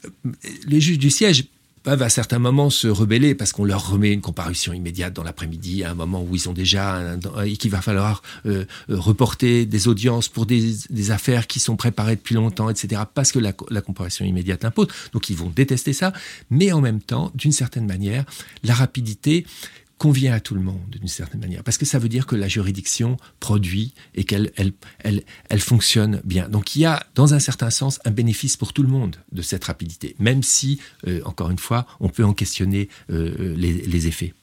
les 0.68 0.82
juges 0.82 1.00
du 1.00 1.10
siège 1.10 1.46
peuvent 1.84 2.02
à 2.02 2.10
certains 2.10 2.40
moments 2.40 2.70
se 2.70 2.88
rebeller 2.88 3.36
parce 3.36 3.54
qu'on 3.54 3.66
leur 3.66 3.90
remet 3.90 4.14
une 4.14 4.22
comparution 4.22 4.74
immédiate 4.74 5.14
dans 5.14 5.24
l'après-midi, 5.24 5.84
à 5.84 5.92
un 5.92 5.94
moment 5.94 6.24
où 6.24 6.36
ils 6.36 6.50
ont 6.50 6.54
déjà 6.54 7.16
et 7.46 7.58
qu'il 7.58 7.72
va 7.72 7.82
falloir 7.82 8.22
euh, 8.46 8.66
euh, 8.90 9.00
reporter 9.00 9.66
des 9.66 9.88
audiences 9.88 10.28
pour 10.28 10.46
des, 10.46 11.12
affaires 11.12 11.48
qui 11.48 11.60
sont 11.60 11.76
préparées 11.76 12.16
depuis 12.16 12.36
longtemps, 12.36 12.70
etc. 12.70 13.02
Parce 13.14 13.32
que 13.32 13.40
la 13.40 13.82
comparution 13.82 14.24
immédiate 14.24 14.64
impose. 14.66 14.88
Donc 15.14 15.30
ils 15.30 15.36
vont 15.36 15.50
détester 15.50 15.94
ça, 15.94 16.14
mais 16.50 16.72
en 16.72 16.80
même 16.80 17.02
temps, 17.02 17.32
d'une 17.34 17.52
certaine 17.52 17.88
manière, 17.88 18.24
la 18.64 18.74
rapidité 18.74 19.46
convient 20.02 20.34
à 20.34 20.40
tout 20.40 20.56
le 20.56 20.62
monde 20.62 20.82
d'une 20.90 21.08
certaine 21.08 21.42
manière, 21.42 21.64
parce 21.64 21.78
que 21.78 21.86
ça 21.86 22.00
veut 22.00 22.10
dire 22.10 22.26
que 22.26 22.36
la 22.36 22.48
juridiction 22.48 23.18
produit 23.40 23.94
et 24.16 24.24
qu'elle 24.24 24.52
elle, 24.56 24.74
elle, 25.48 25.60
fonctionne 25.60 26.22
bien. 26.24 26.50
Donc 26.50 26.76
il 26.76 26.80
y 26.80 26.86
a, 26.86 27.06
dans 27.14 27.36
un 27.36 27.40
certain 27.40 27.70
sens, 27.70 28.00
un 28.04 28.10
bénéfice 28.10 28.58
pour 28.58 28.74
tout 28.74 28.82
le 28.82 28.90
monde 28.90 29.18
de 29.32 29.44
cette 29.44 29.64
rapidité, 29.64 30.16
même 30.18 30.42
si, 30.42 30.80
euh, 31.06 31.22
encore 31.26 31.52
une 31.52 31.60
fois, 31.60 31.86
on 32.00 32.10
peut 32.10 32.26
en 32.26 32.34
questionner 32.34 32.90
euh, 33.12 33.54
les, 33.56 33.74
les 33.74 34.08
effets. 34.08 34.34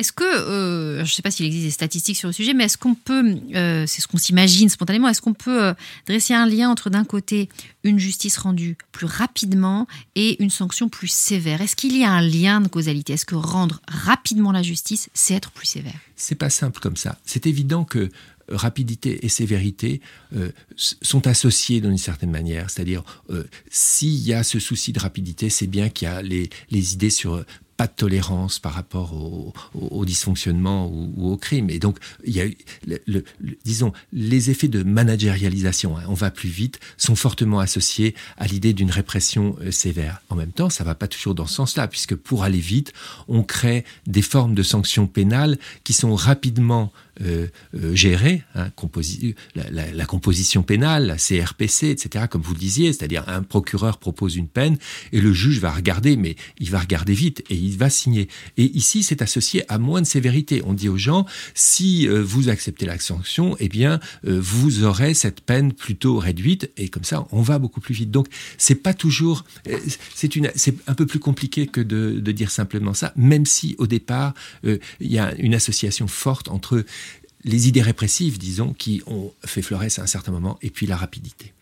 Est-ce 0.00 0.12
que, 0.12 0.24
euh, 0.24 0.96
je 0.96 1.02
ne 1.02 1.06
sais 1.14 1.20
pas 1.20 1.30
s'il 1.30 1.44
existe 1.44 1.64
des 1.64 1.70
statistiques 1.70 2.16
sur 2.16 2.26
le 2.26 2.32
sujet, 2.32 2.54
mais 2.54 2.64
est-ce 2.64 2.78
qu'on 2.78 2.94
peut, 2.94 3.36
euh, 3.54 3.84
c'est 3.86 4.00
ce 4.00 4.08
qu'on 4.08 4.16
s'imagine 4.16 4.70
spontanément, 4.70 5.08
est-ce 5.08 5.20
qu'on 5.20 5.34
peut 5.34 5.62
euh, 5.62 5.74
dresser 6.06 6.32
un 6.32 6.46
lien 6.46 6.70
entre 6.70 6.88
d'un 6.88 7.04
côté 7.04 7.50
une 7.84 7.98
justice 7.98 8.38
rendue 8.38 8.78
plus 8.92 9.04
rapidement 9.04 9.86
et 10.14 10.42
une 10.42 10.48
sanction 10.48 10.88
plus 10.88 11.08
sévère? 11.08 11.60
Est-ce 11.60 11.76
qu'il 11.76 11.94
y 11.98 12.02
a 12.02 12.10
un 12.10 12.22
lien 12.22 12.62
de 12.62 12.68
causalité? 12.68 13.12
Est-ce 13.12 13.26
que 13.26 13.34
rendre 13.34 13.82
rapidement 13.88 14.52
la 14.52 14.62
justice, 14.62 15.10
c'est 15.12 15.34
être 15.34 15.50
plus 15.50 15.66
sévère? 15.66 16.00
C'est 16.16 16.34
pas 16.34 16.48
simple 16.48 16.80
comme 16.80 16.96
ça. 16.96 17.18
C'est 17.26 17.46
évident 17.46 17.84
que 17.84 18.08
rapidité 18.48 19.26
et 19.26 19.28
sévérité 19.28 20.00
sont 20.76 21.26
associés 21.28 21.80
d'une 21.80 21.98
certaine 21.98 22.32
manière. 22.32 22.68
C'est-à-dire, 22.68 23.04
s'il 23.70 24.18
y 24.26 24.32
a 24.32 24.42
ce 24.42 24.58
souci 24.58 24.92
de 24.92 24.98
rapidité, 24.98 25.50
c'est 25.50 25.68
bien 25.68 25.88
qu'il 25.88 26.08
y 26.08 26.10
a 26.10 26.20
les, 26.20 26.50
les 26.70 26.94
idées 26.94 27.10
sur 27.10 27.44
pas 27.80 27.86
de 27.86 27.92
tolérance 27.96 28.58
par 28.58 28.74
rapport 28.74 29.14
au, 29.14 30.04
dysfonctionnement 30.04 30.92
ou, 30.92 31.32
au 31.32 31.38
crime. 31.38 31.70
Et 31.70 31.78
donc, 31.78 31.96
il 32.26 32.34
y 32.34 32.42
a, 32.42 32.44
le, 33.06 33.24
disons, 33.64 33.94
les 34.12 34.50
effets 34.50 34.68
de 34.68 34.82
managérialisation, 34.82 35.96
hein, 35.96 36.02
on 36.06 36.12
va 36.12 36.30
plus 36.30 36.50
vite, 36.50 36.78
sont 36.98 37.16
fortement 37.16 37.58
associés 37.58 38.14
à 38.36 38.46
l'idée 38.46 38.74
d'une 38.74 38.90
répression 38.90 39.56
euh, 39.62 39.70
sévère. 39.70 40.20
En 40.28 40.34
même 40.34 40.52
temps, 40.52 40.68
ça 40.68 40.84
va 40.84 40.94
pas 40.94 41.08
toujours 41.08 41.34
dans 41.34 41.46
ce 41.46 41.54
sens-là, 41.54 41.88
puisque 41.88 42.16
pour 42.16 42.44
aller 42.44 42.60
vite, 42.60 42.92
on 43.28 43.42
crée 43.42 43.86
des 44.06 44.20
formes 44.20 44.54
de 44.54 44.62
sanctions 44.62 45.06
pénales 45.06 45.56
qui 45.82 45.94
sont 45.94 46.14
rapidement 46.14 46.92
euh, 47.22 47.48
euh, 47.74 47.94
gérer 47.94 48.44
hein, 48.54 48.70
la, 49.54 49.92
la, 49.92 50.06
composition 50.06 50.62
pénale, 50.62 51.06
la 51.06 51.16
CRPC, 51.16 51.90
etc., 51.90 52.24
comme 52.30 52.40
vous 52.40 52.54
le 52.54 52.58
disiez, 52.58 52.94
c'est-à-dire 52.94 53.24
un 53.28 53.42
procureur 53.42 53.98
propose 53.98 54.36
une 54.36 54.48
peine 54.48 54.78
et 55.12 55.20
le 55.20 55.30
juge 55.34 55.58
va 55.58 55.70
regarder, 55.70 56.16
mais 56.16 56.36
il 56.58 56.70
va 56.70 56.78
regarder 56.78 57.12
vite 57.12 57.44
et 57.50 57.56
il 57.56 57.69
va 57.76 57.90
signer. 57.90 58.28
Et 58.56 58.64
ici, 58.76 59.02
c'est 59.02 59.22
associé 59.22 59.64
à 59.70 59.78
moins 59.78 60.00
de 60.00 60.06
sévérité. 60.06 60.62
On 60.64 60.74
dit 60.74 60.88
aux 60.88 60.96
gens, 60.96 61.26
si 61.54 62.08
euh, 62.08 62.22
vous 62.22 62.48
acceptez 62.48 62.86
la 62.86 62.98
sanction, 62.98 63.56
eh 63.60 63.68
bien, 63.68 64.00
euh, 64.26 64.38
vous 64.40 64.84
aurez 64.84 65.14
cette 65.14 65.40
peine 65.40 65.72
plutôt 65.72 66.18
réduite 66.18 66.70
et 66.76 66.88
comme 66.88 67.04
ça, 67.04 67.26
on 67.32 67.42
va 67.42 67.58
beaucoup 67.58 67.80
plus 67.80 67.94
vite. 67.94 68.10
Donc, 68.10 68.28
c'est 68.58 68.74
pas 68.74 68.94
toujours, 68.94 69.44
euh, 69.68 69.78
c'est 70.14 70.36
une, 70.36 70.50
c'est 70.54 70.74
un 70.86 70.94
peu 70.94 71.06
plus 71.06 71.20
compliqué 71.20 71.66
que 71.66 71.80
de, 71.80 72.30
dire 72.30 72.50
simplement 72.50 72.94
ça, 72.94 73.12
même 73.16 73.44
si 73.44 73.74
au 73.78 73.88
départ, 73.88 74.34
il 74.62 74.78
y 75.00 75.18
a 75.18 75.34
une 75.34 75.52
association 75.52 76.06
forte 76.06 76.48
entre 76.48 76.84
les 77.44 77.66
idées 77.66 77.82
répressives, 77.82 78.38
disons, 78.38 78.72
qui 78.72 79.02
ont 79.06 79.32
fait 79.44 79.62
florès 79.62 79.98
à 79.98 80.02
un 80.02 80.06
certain 80.06 80.30
moment, 80.30 80.58
et 80.62 80.70
puis 80.70 80.86
la 80.86 80.96
rapidité. 80.96 81.52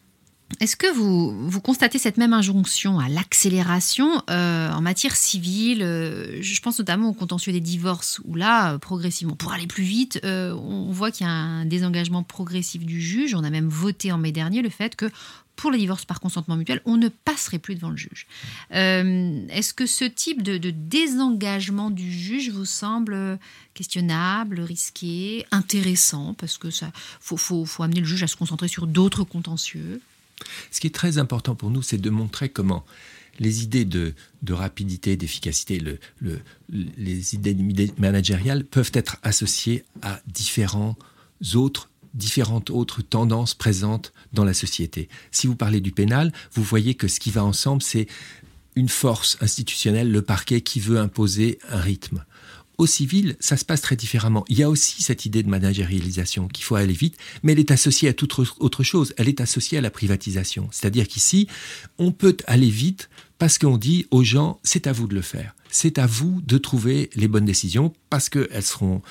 Est-ce 0.61 0.77
que 0.77 0.91
vous, 0.91 1.61
constatez 1.61 1.99
cette 1.99 2.17
même 2.17 2.33
injonction 2.33 2.99
à 2.99 3.09
l'accélération 3.09 4.23
euh, 4.31 4.73
en 4.73 4.81
matière 4.81 5.15
civile 5.15 5.83
euh, 5.83 6.41
Je 6.41 6.61
pense 6.61 6.79
notamment 6.79 7.11
au 7.11 7.13
contentieux 7.13 7.53
des 7.53 7.61
divorces, 7.61 8.21
où 8.25 8.35
là, 8.35 8.73
euh, 8.73 8.79
progressivement, 8.79 9.37
pour 9.37 9.53
aller 9.53 9.67
plus 9.67 9.85
vite, 9.85 10.21
on 10.25 10.91
voit 10.91 11.11
qu'il 11.11 11.27
y 11.27 11.31
a 11.31 11.33
un 11.33 11.65
désengagement 11.65 12.23
progressif 12.23 12.85
du 12.85 13.01
juge. 13.01 13.35
On 13.35 13.45
a 13.45 13.51
même 13.51 13.69
voté 13.69 14.11
en 14.11 14.19
mai 14.19 14.33
dernier 14.33 14.63
le 14.63 14.71
fait 14.71 14.97
que 14.97 15.11
pour 15.55 15.71
les 15.71 15.79
divorces 15.79 16.05
par 16.05 16.21
consentement 16.21 16.57
mutuel, 16.57 16.81
on 16.85 16.97
ne 16.97 17.09
passerait 17.09 17.59
plus 17.59 17.75
devant 17.75 17.91
le 17.91 17.97
juge. 17.97 18.27
Est-ce 18.71 19.75
que 19.75 19.87
ce 19.87 20.05
type 20.05 20.43
de, 20.43 20.71
désengagement 20.71 21.91
du 21.91 22.11
juge 22.11 22.51
vous 22.51 22.65
semble 22.65 23.39
questionnable, 23.75 24.61
risqué, 24.61 25.45
intéressant? 25.51 26.35
Parce 26.35 26.59
que 26.59 26.71
ça 26.71 26.91
faut 27.21 27.83
amener 27.83 28.01
le 28.01 28.07
juge 28.07 28.23
à 28.23 28.29
se 28.29 28.37
concentrer 28.37 28.69
sur 28.69 28.87
d'autres 28.87 29.25
contentieux. 29.25 30.01
Ce 30.71 30.81
qui 30.81 30.87
est 30.87 30.95
très 30.95 31.19
important 31.19 31.55
pour 31.55 31.71
nous, 31.71 31.83
c'est 31.83 31.99
de 31.99 32.11
montrer 32.11 32.49
comment 32.49 32.85
les 33.39 33.63
idées 33.63 33.85
de, 33.85 34.15
rapidité, 34.51 35.17
d'efficacité, 35.17 35.79
le, 35.79 35.99
le, 36.21 36.41
les 36.69 37.35
idées 37.35 37.57
managériales 37.99 38.65
peuvent 38.65 38.91
être 38.95 39.17
associées 39.23 39.85
à 40.03 40.21
différents 40.27 40.97
autres 41.55 41.89
différentes 42.15 42.71
autres 42.71 43.03
tendances 43.03 43.55
présentes 43.55 44.13
dans 44.33 44.45
la 44.45 44.55
société. 44.55 45.09
Si 45.31 45.47
vous 45.47 45.55
parlez 45.55 45.81
du 45.81 45.93
pénal, 45.93 46.33
vous 46.53 46.63
voyez 46.63 46.95
que 46.95 47.07
ce 47.07 47.21
qui 47.21 47.31
va 47.31 47.45
ensemble, 47.45 47.83
c'est 47.83 48.07
une 48.77 48.89
force 48.89 49.37
institutionnelle, 49.41 50.11
le 50.11 50.23
parquet 50.23 50.63
qui 50.63 50.81
veut 50.81 50.99
imposer 50.99 51.59
un 51.69 51.81
rythme. 51.81 52.25
Au 52.79 52.87
civil, 52.87 53.37
ça 53.41 53.57
se 53.57 53.65
passe 53.65 53.81
très 53.81 53.97
différemment. 53.97 54.45
Il 54.49 54.57
y 54.57 54.63
a 54.63 54.71
aussi 54.71 55.03
cette 55.03 55.27
idée 55.27 55.43
de 55.43 55.49
managérialisation 55.49 56.47
qu'il 56.47 56.65
faut 56.65 56.77
aller 56.77 56.93
vite, 56.93 57.17
mais 57.43 57.53
elle 57.53 57.59
est 57.59 57.73
associée 57.73 58.09
à 58.09 58.13
toute 58.13 58.39
autre 58.61 58.85
chose. 58.85 59.15
Elle 59.17 59.29
est 59.29 59.41
associée 59.41 59.79
à 59.79 59.81
la 59.81 59.91
privatisation. 59.91 60.69
C'est-à-dire 60.71 61.09
qu'ici, 61.09 61.49
on 61.99 62.13
peut 62.13 62.37
aller 62.47 62.71
vite 62.71 63.11
parce 63.39 63.59
qu'on 63.59 63.79
dit 63.79 64.07
aux 64.13 64.23
gens, 64.23 64.61
c'est 64.63 64.87
à 64.87 64.93
vous 64.93 65.09
de 65.09 65.17
le 65.17 65.23
faire. 65.23 65.57
C'est 65.71 65.99
à 65.99 66.07
vous 66.07 66.41
de 66.47 66.57
trouver 66.57 67.11
les 67.17 67.27
bonnes 67.27 67.45
décisions 67.45 67.93
parce 68.11 68.29
qu'elles 68.29 68.63
seront 68.63 69.03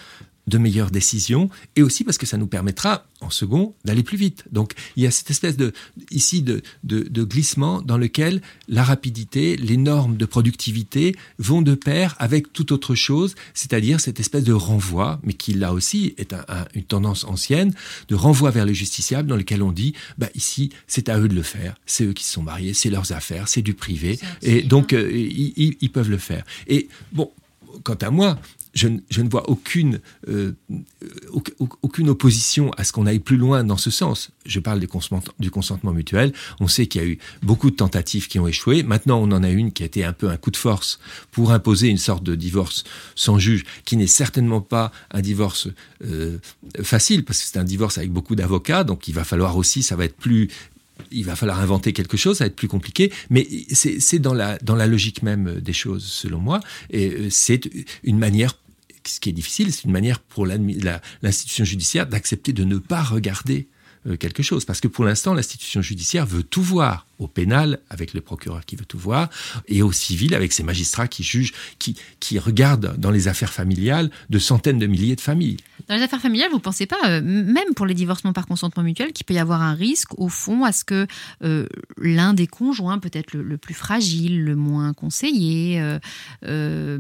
de 0.48 0.58
meilleures 0.58 0.92
décisions 0.92 1.50
et 1.76 1.84
aussi 1.84 2.04
parce 2.04 2.18
que 2.18 2.26
ça 2.26 2.38
nous 2.38 2.48
permettra, 2.48 3.06
en 3.22 3.30
second, 3.30 3.76
d'aller 3.86 4.04
plus 4.04 4.18
vite. 4.18 4.46
Donc 4.52 4.74
il 4.96 5.04
y 5.04 5.08
a 5.08 5.12
cette 5.12 5.30
espèce 5.30 5.58
de, 5.58 5.74
ici 6.12 6.42
de, 6.42 6.62
de, 6.84 7.02
de, 7.02 7.24
glissement 7.24 7.82
dans 7.82 7.98
lequel 7.98 8.42
la 8.68 8.84
rapidité, 8.84 9.58
les 9.58 9.78
normes 9.78 10.18
de 10.18 10.26
productivité 10.26 11.16
vont 11.38 11.62
de 11.62 11.76
pair 11.76 12.16
avec 12.20 12.54
toute 12.54 12.72
autre 12.72 12.96
chose, 12.96 13.36
c'est-à-dire 13.54 14.00
cette 14.00 14.20
espèce 14.20 14.44
de 14.44 14.54
renvoi, 14.54 15.20
mais 15.24 15.34
qui 15.34 15.54
là 15.54 15.74
aussi 15.74 16.14
est 16.18 16.34
un, 16.34 16.46
un, 16.48 16.66
une 16.74 16.84
tendance 16.84 17.26
ancienne, 17.26 17.74
de 18.08 18.16
renvoi 18.16 18.52
vers 18.52 18.66
le 18.66 18.74
justiciable 18.74 19.28
dans 19.28 19.36
lequel 19.36 19.62
on 19.62 19.72
dit, 19.72 19.94
bah, 20.18 20.30
ici 20.36 20.72
c'est 20.88 21.10
à 21.10 21.20
eux 21.20 21.28
de 21.28 21.36
le 21.36 21.44
faire, 21.44 21.76
c'est 21.86 22.06
eux 22.06 22.14
qui 22.14 22.24
se 22.24 22.34
sont 22.34 22.44
mariés, 22.44 22.74
c'est 22.74 22.90
leurs 22.90 23.12
affaires, 23.12 23.48
c'est 23.48 23.62
du 23.62 23.74
privé, 23.74 24.20
et 24.42 24.62
donc 24.62 24.94
euh, 24.94 25.12
ils, 25.12 25.76
ils 25.80 25.92
peuvent 25.92 26.10
le 26.10 26.18
faire. 26.18 26.46
Et 26.68 26.88
bon, 27.12 27.32
quant 27.84 27.96
à 27.96 28.10
moi, 28.10 28.38
je, 28.78 28.88
ne 29.22 29.30
vois 29.30 29.50
aucune, 29.50 30.00
euh, 30.30 30.54
aucune 31.82 32.10
opposition 32.10 32.72
à 32.74 32.84
ce 32.84 32.92
qu'on 32.92 33.06
aille 33.06 33.20
plus 33.20 33.38
loin 33.38 33.64
dans 33.64 33.78
ce 33.78 33.90
sens. 33.90 34.30
Je 34.46 34.60
parle 34.60 34.80
du 34.80 35.50
consentement 35.52 35.92
mutuel. 35.92 36.32
On 36.60 36.68
sait 36.68 36.86
qu'il 36.86 37.02
y 37.02 37.04
a 37.04 37.08
eu 37.08 37.18
beaucoup 37.42 37.72
de 37.72 37.76
tentatives 37.76 38.28
qui 38.28 38.40
ont 38.40 38.48
échoué. 38.48 38.84
Maintenant, 38.84 39.20
on 39.20 39.32
en 39.32 39.44
a 39.44 39.50
une 39.50 39.72
qui 39.72 39.84
a 39.84 39.86
été 39.88 40.04
un 40.04 40.14
peu 40.14 40.30
un 40.30 40.38
coup 40.38 40.52
de 40.52 40.58
force 40.58 41.00
pour 41.32 41.52
imposer 41.52 41.88
une 41.88 41.98
sorte 41.98 42.24
de 42.24 42.36
divorce 42.36 42.84
sans 43.16 43.40
juge, 43.40 43.66
qui 43.84 43.98
n'est 43.98 44.08
certainement 44.08 44.62
pas 44.62 44.92
un 45.12 45.22
divorce 45.22 45.68
euh, 46.06 46.38
facile, 46.82 47.26
parce 47.26 47.40
que 47.42 47.48
c'est 47.48 47.60
un 47.60 47.64
divorce 47.64 47.98
avec 47.98 48.12
beaucoup 48.12 48.36
d'avocats, 48.36 48.84
donc 48.84 49.08
il 49.08 49.14
va 49.14 49.24
falloir 49.24 49.58
aussi, 49.58 49.82
ça 49.84 49.96
va 49.96 50.06
être 50.06 50.18
plus 50.18 50.50
il 51.12 51.26
va 51.26 51.36
falloir 51.36 51.60
inventer 51.60 51.94
quelque 51.94 52.18
chose, 52.18 52.38
ça 52.38 52.44
va 52.44 52.48
être 52.48 52.56
plus 52.56 52.68
compliqué, 52.68 53.12
mais 53.30 53.48
c'est 53.72 54.20
dans 54.20 54.34
la, 54.34 54.58
logique 54.88 55.24
même 55.24 55.60
des 55.60 55.74
choses, 55.74 56.06
selon 56.06 56.40
moi, 56.40 56.60
et 56.90 57.10
euh, 57.10 57.30
c'est 57.30 57.70
une 58.04 58.18
manière 58.18 58.56
ce 59.06 59.22
qui 59.22 59.30
est 59.30 59.34
difficile, 59.34 59.72
c'est 59.72 59.86
une 59.86 59.92
manière 59.92 60.20
pour 60.20 60.46
l'institution 60.46 61.64
judiciaire 61.64 62.08
d'accepter 62.08 62.52
de 62.52 62.66
ne 62.66 62.78
pas 62.78 63.02
regarder 63.02 63.70
quelque 64.16 64.44
chose. 64.44 64.66
Parce 64.66 64.80
que 64.80 64.88
pour 64.88 65.06
l'instant, 65.06 65.34
l'institution 65.34 65.82
judiciaire 65.82 66.26
veut 66.26 66.44
tout 66.44 66.62
voir. 66.62 67.06
Au 67.20 67.28
pénal, 67.28 67.80
avec 67.90 68.14
le 68.14 68.22
procureur 68.22 68.64
qui 68.64 68.76
veut 68.76 68.86
tout 68.86 69.00
voir, 69.00 69.32
et 69.68 69.82
au 69.82 69.92
civil, 69.92 70.36
avec 70.36 70.54
ses 70.54 70.62
magistrats 70.62 71.08
qui 71.08 71.24
jugent, 71.24 71.52
qui, 71.80 71.96
qui 72.20 72.38
regardent 72.38 72.96
dans 73.00 73.10
les 73.10 73.28
affaires 73.28 73.52
familiales 73.52 74.12
de 74.30 74.38
centaines 74.38 74.78
de 74.78 74.86
milliers 74.86 75.16
de 75.16 75.22
familles. 75.22 75.58
Dans 75.88 75.96
les 75.96 76.04
affaires 76.04 76.22
familiales, 76.22 76.52
vous 76.52 76.58
ne 76.58 76.62
pensez 76.62 76.86
pas, 76.86 77.00
euh, 77.08 77.22
même 77.24 77.74
pour 77.76 77.88
les 77.88 77.96
divorcements 77.96 78.34
par 78.34 78.46
consentement 78.46 78.84
mutuel, 78.84 79.14
qu'il 79.14 79.26
peut 79.26 79.34
y 79.34 79.40
avoir 79.40 79.64
un 79.64 79.74
risque, 79.74 80.10
au 80.20 80.30
fond, 80.30 80.64
à 80.64 80.72
ce 80.72 80.84
que 80.84 81.08
euh, 81.44 81.66
l'un 81.98 82.36
des 82.36 82.46
conjoints, 82.46 83.00
peut-être 83.00 83.34
le, 83.34 83.58
plus 83.58 83.74
fragile, 83.74 84.44
le 84.44 84.56
moins 84.56 84.94
conseillé, 84.94 85.82
euh, 85.82 85.98
euh, 86.46 87.00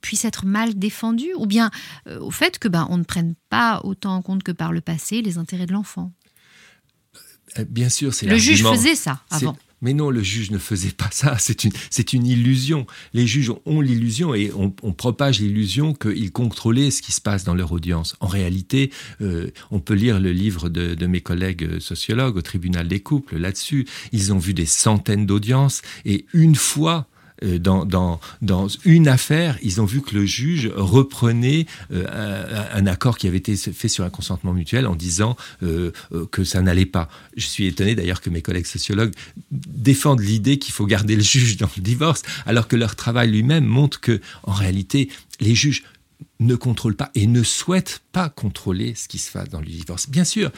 puisse 0.00 0.24
être 0.24 0.46
mal 0.46 0.78
défendu, 0.78 1.26
ou 1.36 1.44
bien 1.44 1.70
euh, 2.06 2.18
au 2.20 2.30
fait 2.30 2.58
que 2.58 2.68
ben, 2.68 2.86
on 2.88 2.96
ne 2.96 3.04
prenne 3.04 3.34
pas 3.50 3.82
autant 3.84 4.14
en 4.14 4.22
compte 4.22 4.42
que 4.42 4.52
par 4.52 4.72
le 4.72 4.80
passé 4.80 5.20
les 5.20 5.36
intérêts 5.36 5.66
de 5.66 5.72
l'enfant? 5.72 6.10
Euh, 6.10 6.17
bien 7.68 7.88
sûr, 7.88 8.14
c'est 8.14 8.26
le 8.26 8.38
juge 8.38 8.62
faisait 8.62 8.94
ça 8.94 9.20
avant. 9.30 9.56
Mais 9.80 9.92
non, 9.94 10.10
le 10.10 10.22
juge 10.22 10.50
ne 10.50 10.58
faisait 10.58 10.90
pas 10.90 11.08
ça. 11.12 11.36
C'est 11.48 11.64
une, 11.64 11.70
c'est 11.90 12.12
une 12.12 12.26
illusion. 12.26 12.86
Les 13.14 13.26
juges 13.26 13.52
ont 13.64 13.80
l'illusion 13.80 14.34
et 14.34 14.50
on, 14.54 14.74
on 14.82 14.92
propage 14.92 15.40
l'illusion 15.40 15.94
qu'ils 15.94 16.32
contrôlaient 16.32 16.90
ce 16.90 17.00
qui 17.00 17.12
se 17.12 17.20
passe 17.20 17.44
dans 17.44 17.54
leur 17.54 17.72
audience. 17.72 18.16
En 18.20 18.26
réalité, 18.26 18.90
euh, 19.20 19.50
on 19.70 19.80
peut 19.80 19.94
lire 19.94 20.20
le 20.20 20.32
livre 20.32 20.68
de, 20.68 20.94
de 20.94 21.06
mes 21.06 21.20
collègues 21.20 21.78
sociologues 21.78 22.36
au 22.36 22.42
tribunal 22.42 22.88
des 22.88 23.00
couples 23.00 23.38
là-dessus. 23.38 23.86
Ils 24.12 24.32
ont 24.32 24.38
vu 24.38 24.52
des 24.52 24.66
centaines 24.66 25.26
d'audiences 25.26 25.82
et 26.04 26.26
une 26.32 26.56
fois 26.56 27.06
euh, 27.06 27.17
dans, 27.42 27.84
dans, 28.42 28.68
une 28.84 29.08
affaire, 29.08 29.58
ils 29.62 29.80
ont 29.80 29.84
vu 29.84 30.02
que 30.02 30.14
le 30.14 30.26
juge 30.26 30.70
reprenait 30.74 31.66
euh, 31.92 32.64
un, 32.72 32.86
accord 32.86 33.18
qui 33.18 33.26
avait 33.26 33.38
été 33.38 33.56
fait 33.56 33.88
sur 33.88 34.04
un 34.04 34.10
consentement 34.10 34.52
mutuel 34.52 34.86
en 34.86 34.94
disant 34.94 35.36
euh, 35.62 35.92
que 36.30 36.44
ça 36.44 36.62
n'allait 36.62 36.86
pas. 36.86 37.08
Je 37.36 37.46
suis 37.46 37.66
étonné 37.66 37.94
d'ailleurs 37.94 38.20
que 38.20 38.30
mes 38.30 38.42
collègues 38.42 38.66
sociologues 38.66 39.12
défendent 39.50 40.20
l'idée 40.20 40.58
qu'il 40.58 40.72
faut 40.72 40.86
garder 40.86 41.16
le 41.16 41.22
juge 41.22 41.56
dans 41.56 41.68
le 41.76 41.82
divorce, 41.82 42.22
alors 42.46 42.68
que 42.68 42.76
leur 42.76 42.96
travail 42.96 43.30
lui-même 43.30 43.64
montre 43.64 44.00
que, 44.00 44.20
en 44.42 44.52
réalité, 44.52 45.08
les 45.40 45.54
juges 45.54 45.84
ne 46.40 46.54
contrôlent 46.54 46.96
pas 46.96 47.10
et 47.14 47.26
ne 47.26 47.42
souhaitent 47.42 48.00
pas 48.12 48.28
contrôler 48.28 48.94
ce 48.94 49.08
qui 49.08 49.18
se 49.18 49.32
passe 49.32 49.48
dans 49.48 49.60
le 49.60 49.66
divorce. 49.66 50.08
Bien 50.08 50.24
sûr, 50.24 50.50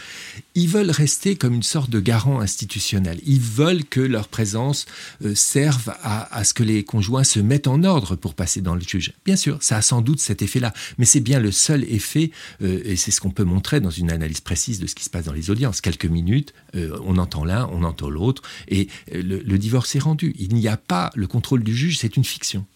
ils 0.55 0.69
veulent 0.69 0.91
rester 0.91 1.37
comme 1.37 1.55
une 1.55 1.63
sorte 1.63 1.91
de 1.91 2.01
garant 2.01 2.41
institutionnel. 2.41 3.21
Ils 3.25 3.41
veulent 3.41 3.85
que 3.85 4.01
leur 4.01 4.29
présence 4.29 4.87
euh, 5.25 5.35
serve 5.35 5.95
à, 6.03 6.45
ce 6.45 6.55
que 6.55 6.63
les 6.63 6.85
conjoints 6.85 7.25
se 7.25 7.41
mettent 7.41 7.67
en 7.67 7.83
ordre 7.83 8.15
pour 8.15 8.35
passer 8.35 8.61
dans 8.61 8.75
le 8.75 8.81
juge. 8.81 9.13
Bien 9.25 9.37
sûr, 9.37 9.63
ça 9.63 9.79
a 9.79 9.83
sans 9.83 10.03
doute 10.03 10.21
cet 10.21 10.43
effet-là, 10.43 10.73
mais 10.99 11.07
c'est 11.07 11.21
bien 11.21 11.41
le 11.41 11.53
seul 11.53 11.85
effet, 11.85 12.31
euh, 12.63 12.83
et 12.85 12.97
c'est 12.97 13.11
ce 13.11 13.21
qu'on 13.21 13.31
peut 13.31 13.45
montrer 13.45 13.81
dans 13.81 13.91
une 13.91 14.11
analyse 14.11 14.41
précise 14.41 14.81
de 14.81 14.87
ce 14.87 14.95
qui 14.95 15.05
se 15.05 15.11
passe 15.11 15.25
dans 15.25 15.33
les 15.33 15.51
audiences. 15.51 15.81
Quelques 15.81 16.07
minutes, 16.07 16.53
euh, 16.75 16.99
on 17.05 17.17
entend 17.17 17.45
l'un, 17.45 17.69
on 17.73 17.85
entend 17.85 18.11
l'autre, 18.11 18.43
et 18.69 18.89
le 19.13 19.59
divorce 19.59 19.95
est 19.97 20.01
rendu. 20.01 20.35
Il 20.39 20.55
n'y 20.55 20.69
a 20.69 20.77
pas 20.77 21.11
le 21.15 21.27
contrôle 21.27 21.63
du 21.63 21.75
juge, 21.75 21.99
c'est 21.99 22.17
une 22.17 22.25
fiction. 22.25 22.67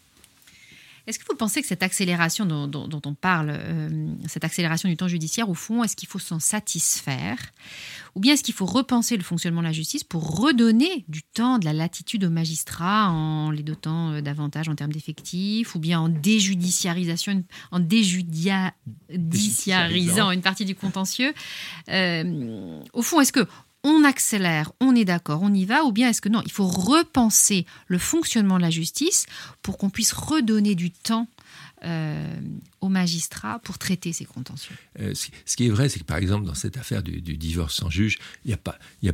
Est-ce 1.06 1.18
que 1.18 1.24
vous 1.28 1.36
pensez 1.36 1.60
que 1.60 1.68
cette 1.68 1.82
accélération 1.82 2.46
dont, 2.46 3.02
on 3.04 3.14
parle, 3.14 3.50
euh, 3.50 4.14
cette 4.26 4.44
accélération 4.44 4.88
du 4.88 4.96
temps 4.96 5.08
judiciaire, 5.08 5.50
au 5.50 5.54
fond, 5.54 5.84
est-ce 5.84 5.96
qu'il 5.96 6.08
faut 6.08 6.18
s'en 6.18 6.40
satisfaire 6.40 7.36
Ou 8.14 8.20
bien 8.20 8.32
est-ce 8.34 8.42
qu'il 8.42 8.54
faut 8.54 8.64
repenser 8.64 9.18
le 9.18 9.22
fonctionnement 9.22 9.60
de 9.60 9.66
la 9.66 9.72
justice 9.72 10.02
pour 10.02 10.38
redonner 10.38 11.04
du 11.08 11.22
temps, 11.22 11.58
de 11.58 11.66
la 11.66 11.74
latitude 11.74 12.24
aux 12.24 12.30
magistrats 12.30 13.10
en 13.10 13.50
les 13.50 13.62
dotant 13.62 14.12
euh, 14.12 14.22
davantage 14.22 14.68
en 14.68 14.74
termes 14.74 14.92
d'effectifs, 14.92 15.74
ou 15.74 15.78
bien 15.78 16.00
en 16.00 16.08
déjudiciarisation, 16.08 17.44
en 17.70 17.80
déjudiciarisant. 17.80 20.30
une 20.30 20.42
partie 20.42 20.64
du 20.64 20.74
contentieux? 20.74 21.34
Euh, 21.90 22.80
Au 22.94 23.02
fond, 23.02 23.20
est-ce 23.20 23.32
que 23.32 23.46
on 23.84 24.02
accélère, 24.02 24.72
on 24.80 24.96
est 24.96 25.04
d'accord, 25.04 25.40
on 25.42 25.52
y 25.52 25.66
va, 25.66 25.84
ou 25.84 25.92
bien 25.92 26.08
est-ce 26.08 26.20
que 26.20 26.30
non, 26.30 26.42
il 26.44 26.50
faut 26.50 26.66
repenser 26.66 27.66
le 27.86 27.98
fonctionnement 27.98 28.56
de 28.56 28.62
la 28.62 28.70
justice 28.70 29.26
pour 29.62 29.78
qu'on 29.78 29.90
puisse 29.90 30.12
redonner 30.12 30.74
du 30.74 30.90
temps 30.90 31.28
euh, 31.84 32.40
aux 32.84 32.88
magistrats 32.88 33.58
pour 33.60 33.78
traiter 33.78 34.12
ces 34.12 34.26
contentieux. 34.26 34.76
Euh, 35.00 35.14
ce 35.14 35.56
qui 35.56 35.66
est 35.66 35.70
vrai, 35.70 35.88
c'est 35.88 36.00
que 36.00 36.04
par 36.04 36.18
exemple, 36.18 36.44
dans 36.44 36.54
cette 36.54 36.76
affaire 36.76 37.02
du, 37.02 37.20
divorce 37.20 37.74
sans 37.76 37.88
juge, 37.88 38.18
il 38.44 38.50
y, 38.50 38.54
a 38.54 38.58
pas, 38.58 38.78
y 39.02 39.10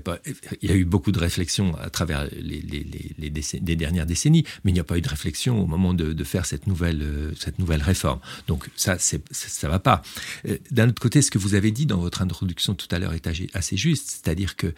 y 0.63 0.71
a 0.71 0.75
eu 0.75 0.85
beaucoup 0.85 1.13
de 1.13 1.19
réflexions 1.19 1.77
à 1.77 1.89
travers 1.89 2.27
les, 2.33 2.61
les, 2.61 3.77
dernières 3.77 4.07
décennies, 4.07 4.45
mais 4.65 4.73
il 4.73 4.75
n'y 4.75 4.81
a 4.81 4.85
pas 4.85 4.99
eu 4.99 5.01
de 5.01 5.09
réflexion 5.09 5.63
au 5.63 5.67
moment 5.67 5.95
de, 5.95 6.25
faire 6.25 6.47
cette 6.47 6.67
nouvelle, 6.67 7.03
euh, 7.03 7.33
cette 7.39 7.59
nouvelle 7.59 7.83
réforme. 7.83 8.21
Donc 8.47 8.69
ça, 8.77 8.99
ça 8.99 9.17
ne 9.17 9.69
va 9.69 9.79
pas. 9.79 10.03
D'un 10.71 10.89
autre 10.89 11.01
côté, 11.01 11.23
ce 11.23 11.31
que 11.31 11.39
vous 11.39 11.55
avez 11.55 11.71
dit 11.71 11.87
dans 11.87 11.99
votre 11.99 12.23
introduction 12.23 12.75
tout 12.75 12.89
à 12.91 12.99
l'heure 12.99 13.15
est 13.15 13.29
assez 13.55 13.77
juste, 13.77 14.21
c'est-à-dire 14.23 14.57
que 14.57 14.75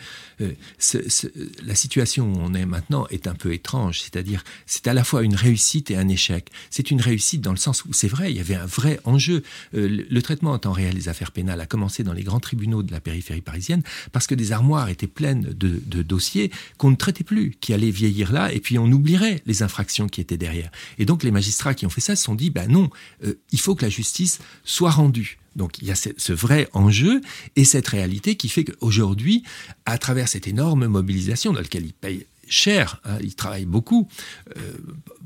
la 1.65 1.75
situation 1.75 2.33
où 2.33 2.37
on 2.39 2.53
est 2.55 2.67
maintenant 2.67 3.07
est 3.09 3.27
un 3.27 3.35
peu 3.35 3.53
étrange, 3.53 4.01
c'est-à-dire 4.03 4.45
c'est 4.67 4.87
à 4.87 4.95
la 4.95 5.05
fois 5.05 5.23
une 5.23 5.35
réussite 5.35 5.91
et 5.91 5.97
un 5.97 6.09
échec. 6.09 6.51
C'est 6.71 6.91
une 6.91 7.01
réussite 7.01 7.41
dans 7.41 7.53
le 7.53 7.57
sens 7.57 7.83
c'est 7.93 8.09
vrai, 8.09 8.33
il 8.33 8.37
y 8.37 8.41
avait 8.41 8.57
un 8.57 8.67
vrai 8.67 8.82
enjeu. 9.05 9.43
Euh, 9.75 10.05
le, 10.09 10.23
traitement 10.23 10.53
en 10.53 10.59
temps 10.59 10.73
réel 10.73 10.95
des 10.95 11.09
affaires 11.09 11.33
pénales 11.33 11.61
a 11.61 11.67
commencé 11.67 12.05
dans 12.05 12.13
les 12.13 12.23
grands 12.23 12.41
tribunaux 12.41 12.83
de 12.83 12.93
la 12.93 13.01
périphérie 13.01 13.41
parisienne 13.41 13.83
parce 14.13 14.27
que 14.27 14.35
des 14.35 14.53
armoires 14.53 14.89
étaient 14.89 15.07
pleines 15.07 15.43
de, 15.43 16.03
dossiers 16.03 16.51
qu'on 16.79 16.91
ne 16.91 16.97
traitait 16.97 17.25
plus, 17.25 17.57
qui 17.61 17.73
allaient 17.73 17.91
vieillir 17.91 18.33
là, 18.33 18.53
et 18.53 18.61
puis 18.61 18.79
on 18.79 18.87
oublierait 18.87 19.43
les 19.47 19.63
infractions 19.63 20.09
qui 20.09 20.21
étaient 20.21 20.37
derrière. 20.37 20.71
Et 20.99 21.05
donc 21.05 21.23
les 21.23 21.31
magistrats 21.31 21.75
qui 21.75 21.87
ont 21.87 21.91
fait 21.91 22.01
ça 22.01 22.17
se 22.17 22.25
sont 22.25 22.35
dit, 22.35 22.51
ben 22.51 22.71
non, 22.71 22.91
euh, 23.25 23.35
il 23.51 23.61
faut 23.61 23.75
que 23.75 23.85
la 23.85 23.91
justice 23.91 24.39
soit 24.65 24.91
rendue. 24.91 25.39
Donc 25.57 25.79
il 25.79 25.89
y 25.89 25.91
a 25.91 25.95
ce, 25.95 26.33
vrai 26.33 26.69
enjeu 26.73 27.21
et 27.57 27.65
cette 27.65 27.89
réalité 27.89 28.37
qui 28.37 28.49
fait 28.49 28.65
qu'aujourd'hui, 28.65 29.43
à 29.85 29.99
travers 29.99 30.29
cette 30.29 30.47
énorme 30.47 30.87
mobilisation 30.87 31.53
dans 31.53 31.61
laquelle 31.61 31.85
ils 31.85 31.93
payent 31.93 32.27
cher, 32.53 33.01
hein, 33.05 33.19
ils 33.21 33.35
travaillent 33.35 33.65
beaucoup, 33.67 34.09
euh, 34.57 34.61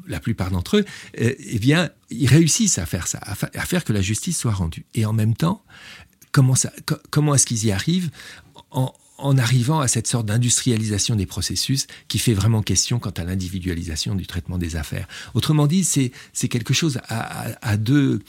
la 0.06 0.20
plupart 0.20 0.50
d'entre 0.50 0.78
eux, 0.78 0.84
euh, 1.20 1.34
eh 1.38 1.58
bien, 1.58 1.90
ils 2.10 2.28
réussissent 2.28 2.78
à 2.78 2.86
faire 2.86 3.06
ça, 3.06 3.18
à, 3.18 3.34
faire 3.34 3.84
que 3.84 3.92
la 3.92 4.00
justice 4.00 4.38
soit 4.38 4.52
rendue. 4.52 4.86
Et 4.94 5.04
en 5.04 5.12
même 5.12 5.34
temps, 5.34 5.62
comment, 6.32 6.54
comment 7.10 7.34
est-ce 7.34 7.46
qu'ils 7.46 7.66
y 7.66 7.72
arrivent 7.72 8.10
en, 8.70 8.92
en 9.18 9.38
arrivant 9.38 9.80
à 9.80 9.88
cette 9.88 10.06
sorte 10.06 10.26
d'industrialisation 10.26 11.16
des 11.16 11.26
processus 11.26 11.86
qui 12.08 12.18
fait 12.18 12.34
vraiment 12.34 12.62
question 12.62 12.98
quant 12.98 13.10
à 13.10 13.24
l'individualisation 13.24 14.14
du 14.14 14.26
traitement 14.26 14.58
des 14.58 14.76
affaires. 14.76 15.06
Autrement 15.34 15.66
dit, 15.66 15.84
c'est, 15.84 16.10
quelque 16.48 16.74
chose 16.74 17.00
à, 17.08 17.76
deux, 17.76 18.20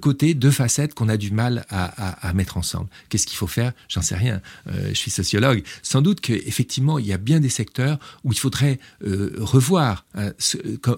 côtés, 0.00 0.34
deux 0.34 0.50
facettes 0.50 0.94
qu'on 0.94 1.08
a 1.08 1.16
du 1.16 1.30
mal 1.30 1.64
à, 1.70 2.32
mettre 2.34 2.56
ensemble. 2.56 2.88
Qu'est-ce 3.08 3.26
qu'il 3.26 3.36
faut 3.36 3.46
faire? 3.46 3.72
J'en 3.88 4.02
sais 4.02 4.14
rien. 4.14 4.40
Euh, 4.68 4.88
je 4.90 4.94
suis 4.94 5.10
sociologue. 5.10 5.62
Sans 5.82 6.02
doute 6.02 6.20
qu'effectivement, 6.20 6.98
il 6.98 7.06
y 7.06 7.12
a 7.12 7.18
bien 7.18 7.40
des 7.40 7.48
secteurs 7.48 7.98
où 8.24 8.32
il 8.32 8.38
faudrait 8.38 8.78
euh, 9.04 9.34
revoir 9.38 10.04
hein, 10.14 10.32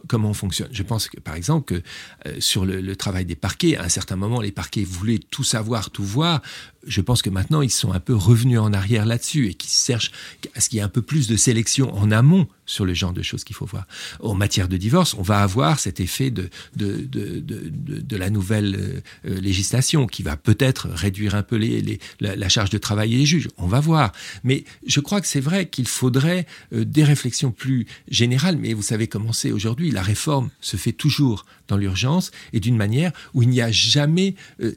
comment 0.08 0.30
on 0.30 0.34
fonctionne. 0.34 0.68
Je 0.72 0.82
pense 0.82 1.08
que, 1.08 1.18
par 1.20 1.34
exemple, 1.34 1.80
euh, 2.26 2.36
sur 2.38 2.64
le 2.64 2.96
travail 2.96 3.24
des 3.24 3.36
parquets, 3.36 3.76
à 3.76 3.84
un 3.84 3.88
certain 3.88 4.16
moment, 4.16 4.40
les 4.40 4.52
parquets 4.52 4.84
voulaient 4.84 5.20
tout 5.30 5.44
savoir, 5.44 5.90
tout 5.90 6.04
voir 6.04 6.42
je 6.86 7.00
pense 7.00 7.22
que 7.22 7.30
maintenant, 7.30 7.62
ils 7.62 7.70
sont 7.70 7.92
un 7.92 8.00
peu 8.00 8.14
revenus 8.14 8.58
en 8.58 8.72
arrière 8.72 9.03
là-dessus 9.06 9.48
et 9.48 9.54
qu'ils 9.54 9.70
cherchent 9.70 10.12
à 10.54 10.60
ce 10.60 10.68
qu'il 10.68 10.78
y 10.78 10.80
ait 10.80 10.84
un 10.84 10.88
peu 10.88 11.02
plus 11.02 11.28
de 11.28 11.36
sélection 11.36 11.94
en 11.94 12.10
amont 12.10 12.46
sur 12.66 12.84
le 12.84 12.94
genre 12.94 13.12
de 13.12 13.22
choses 13.22 13.44
qu'il 13.44 13.56
faut 13.56 13.66
voir. 13.66 13.86
En 14.20 14.34
matière 14.34 14.68
de 14.68 14.76
divorce, 14.76 15.14
on 15.14 15.22
va 15.22 15.40
avoir 15.40 15.78
cet 15.78 16.00
effet 16.00 16.30
de, 16.30 16.48
de, 16.76 16.96
de, 17.04 17.40
de, 17.40 18.16
la 18.16 18.30
nouvelle 18.30 18.76
euh, 18.76 19.30
euh, 19.30 19.40
législation 19.40 20.06
qui 20.06 20.22
va 20.22 20.36
peut-être 20.36 20.88
réduire 20.88 21.34
un 21.34 21.42
peu 21.42 21.56
les, 21.56 21.98
la, 22.20 22.48
charge 22.48 22.70
de 22.70 22.78
travail 22.78 23.10
les 23.10 23.26
juges. 23.26 23.48
On 23.58 23.66
va 23.66 23.80
voir. 23.80 24.12
Mais 24.44 24.64
je 24.86 25.00
crois 25.00 25.20
que 25.20 25.26
c'est 25.26 25.40
vrai 25.40 25.66
qu'il 25.66 25.88
faudrait 25.88 26.46
euh, 26.72 26.84
des 26.84 27.04
réflexions 27.04 27.50
plus 27.50 27.86
générales. 28.08 28.56
Mais 28.56 28.72
vous 28.72 28.82
savez 28.82 29.06
comment 29.06 29.32
c'est 29.32 29.52
aujourd'hui. 29.52 29.90
La 29.90 30.02
réforme 30.02 30.50
se 30.60 30.76
fait 30.76 30.92
toujours 30.92 31.46
dans 31.68 31.76
l'urgence 31.76 32.30
et 32.52 32.60
d'une 32.60 32.76
manière 32.76 33.12
où 33.32 33.42
il 33.42 33.48
n'y 33.48 33.60
a 33.60 33.70
jamais, 33.70 34.34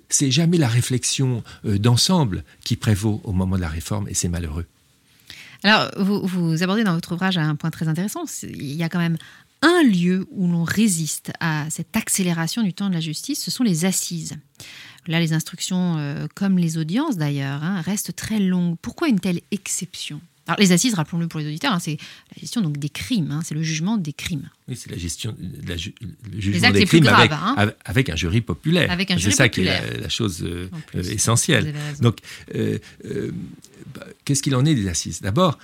c'est 0.10 0.32
jamais 0.32 0.58
la 0.58 0.70
réflexion 0.70 1.44
d'ensemble 1.66 2.44
qui 2.64 2.76
prévaut 2.78 3.22
au 3.24 3.34
moment 3.34 3.58
de 3.58 3.62
la 3.62 3.70
réforme 3.70 4.08
et 4.08 4.14
c'est 4.14 4.30
malheureux. 4.30 4.66
Alors, 5.64 5.90
vous, 5.98 6.64
abordez 6.64 6.84
dans 6.84 6.94
votre 6.94 7.14
ouvrage 7.14 7.38
un 7.38 7.56
point 7.56 7.72
très 7.72 7.88
intéressant. 7.88 8.24
Il 8.44 8.74
y 8.74 8.84
a 8.84 8.90
quand 8.90 9.00
même 9.00 9.18
un 9.62 9.84
lieu 9.84 10.28
où 10.32 10.48
l'on 10.48 10.64
résiste 10.64 11.32
à 11.40 11.70
cette 11.70 11.96
accélération 11.96 12.62
du 12.62 12.74
temps 12.74 12.90
de 12.90 12.94
la 12.94 13.00
justice, 13.00 13.42
ce 13.44 13.52
sont 13.52 13.64
les 13.64 13.86
assises. 13.86 14.36
Là, 15.08 15.20
les 15.20 15.34
instructions, 15.34 15.98
euh, 15.98 16.28
comme 16.36 16.58
les 16.58 16.78
audiences 16.78 17.18
d'ailleurs, 17.18 17.64
hein, 17.64 17.82
restent 17.82 18.16
très 18.16 18.40
longues. 18.40 18.76
Pourquoi 18.82 19.08
une 19.08 19.20
telle 19.20 19.42
exception? 19.52 20.22
Alors, 20.48 20.60
les 20.60 20.72
assises, 20.72 20.94
rappelons-le 20.94 21.28
pour 21.28 21.40
les 21.40 21.48
auditeurs, 21.48 21.74
hein, 21.74 21.80
c'est 21.80 21.98
la 22.36 22.40
gestion 22.40 22.62
donc, 22.62 22.78
des 22.78 22.90
crimes, 22.90 23.32
hein, 23.32 23.42
c'est 23.44 23.54
le 23.54 23.62
jugement 23.62 23.98
des 23.98 24.14
crimes. 24.14 24.50
Oui, 24.68 24.76
c'est 24.78 24.90
la 24.90 24.98
gestion, 24.98 25.36
la 25.68 25.76
le 25.76 26.40
jugement 26.40 26.72
des 26.72 26.86
crimes 26.86 27.08
avec, 27.08 27.32
avec, 27.84 28.10
un 28.10 28.16
jury 28.16 28.42
populaire. 28.42 28.90
Avec 28.90 29.12
un 29.12 29.18
jury 29.18 29.32
c'est 29.32 29.38
ça 29.38 29.50
qui 29.50 29.62
est 29.62 30.00
la, 30.00 30.10
chose 30.10 30.44
euh, 30.44 30.70
essentielle. 30.94 31.76
Donc, 32.02 32.20
euh, 32.56 32.80
bah, 33.94 34.08
qu'est-ce 34.24 34.42
qu'il 34.42 34.56
en 34.56 34.66
est 34.66 34.76
des 34.76 34.88
assises? 34.88 35.22
D'abord, 35.22 35.58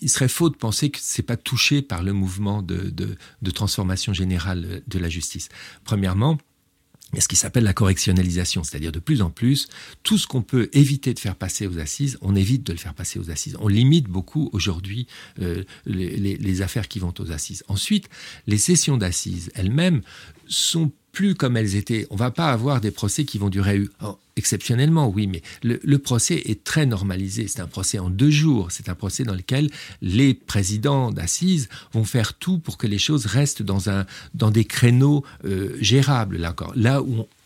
il 0.00 0.08
serait 0.08 0.28
faux 0.28 0.50
de 0.50 0.56
penser 0.56 0.90
que 0.90 0.98
ce 1.00 1.20
n'est 1.20 1.26
pas 1.26 1.36
touché 1.36 1.82
par 1.82 2.02
le 2.02 2.12
mouvement 2.12 2.62
de, 2.62 2.92
de, 2.92 3.50
transformation 3.50 4.12
générale 4.12 4.82
de 4.86 4.98
la 4.98 5.08
justice. 5.08 5.48
Premièrement, 5.84 6.38
ce 7.20 7.28
qui 7.28 7.36
s'appelle 7.36 7.64
la 7.64 7.74
correctionnalisation, 7.74 8.64
c'est-à-dire 8.64 8.92
de 8.92 8.98
plus 8.98 9.22
en 9.22 9.30
plus, 9.30 9.68
tout 10.02 10.18
ce 10.18 10.26
qu'on 10.26 10.42
peut 10.42 10.70
éviter 10.72 11.12
de 11.12 11.18
faire 11.18 11.36
passer 11.36 11.66
aux 11.66 11.78
assises, 11.78 12.18
on 12.22 12.34
évite 12.34 12.64
de 12.64 12.72
le 12.72 12.78
faire 12.78 12.94
passer 12.94 13.18
aux 13.18 13.30
assises. 13.30 13.56
On 13.60 13.68
limite 13.68 14.06
beaucoup 14.06 14.48
aujourd'hui 14.52 15.06
euh, 15.40 15.64
les, 15.84 16.16
les, 16.16 16.62
affaires 16.62 16.88
qui 16.88 16.98
vont 16.98 17.12
aux 17.18 17.30
assises. 17.30 17.64
Ensuite, 17.68 18.08
les 18.46 18.58
sessions 18.58 18.96
d'assises 18.96 19.50
elles-mêmes 19.54 20.02
sont 20.46 20.92
plus 21.12 21.34
comme 21.34 21.56
elles 21.56 21.76
étaient. 21.76 22.06
On 22.10 22.16
va 22.16 22.30
pas 22.30 22.50
avoir 22.50 22.80
des 22.80 22.90
procès 22.90 23.24
qui 23.24 23.38
vont 23.38 23.50
durer 23.50 23.82
exceptionnellement, 24.36 25.08
oui, 25.08 25.26
mais 25.26 25.42
le, 25.62 25.98
procès 25.98 26.42
est 26.46 26.64
très 26.64 26.86
normalisé. 26.86 27.46
C'est 27.48 27.60
un 27.60 27.66
procès 27.66 27.98
en 27.98 28.08
deux 28.08 28.30
jours. 28.30 28.72
C'est 28.72 28.88
un 28.88 28.94
procès 28.94 29.22
dans 29.22 29.34
lequel 29.34 29.70
les 30.00 30.32
présidents 30.34 31.10
d'assises 31.10 31.68
vont 31.92 32.04
faire 32.04 32.34
tout 32.34 32.58
pour 32.58 32.78
que 32.78 32.86
les 32.86 32.98
choses 32.98 33.26
restent 33.26 33.62
dans, 33.62 34.50
des 34.50 34.64
créneaux 34.64 35.22
euh, 35.44 35.76
gérables. 35.80 36.38
Là, 36.74 37.02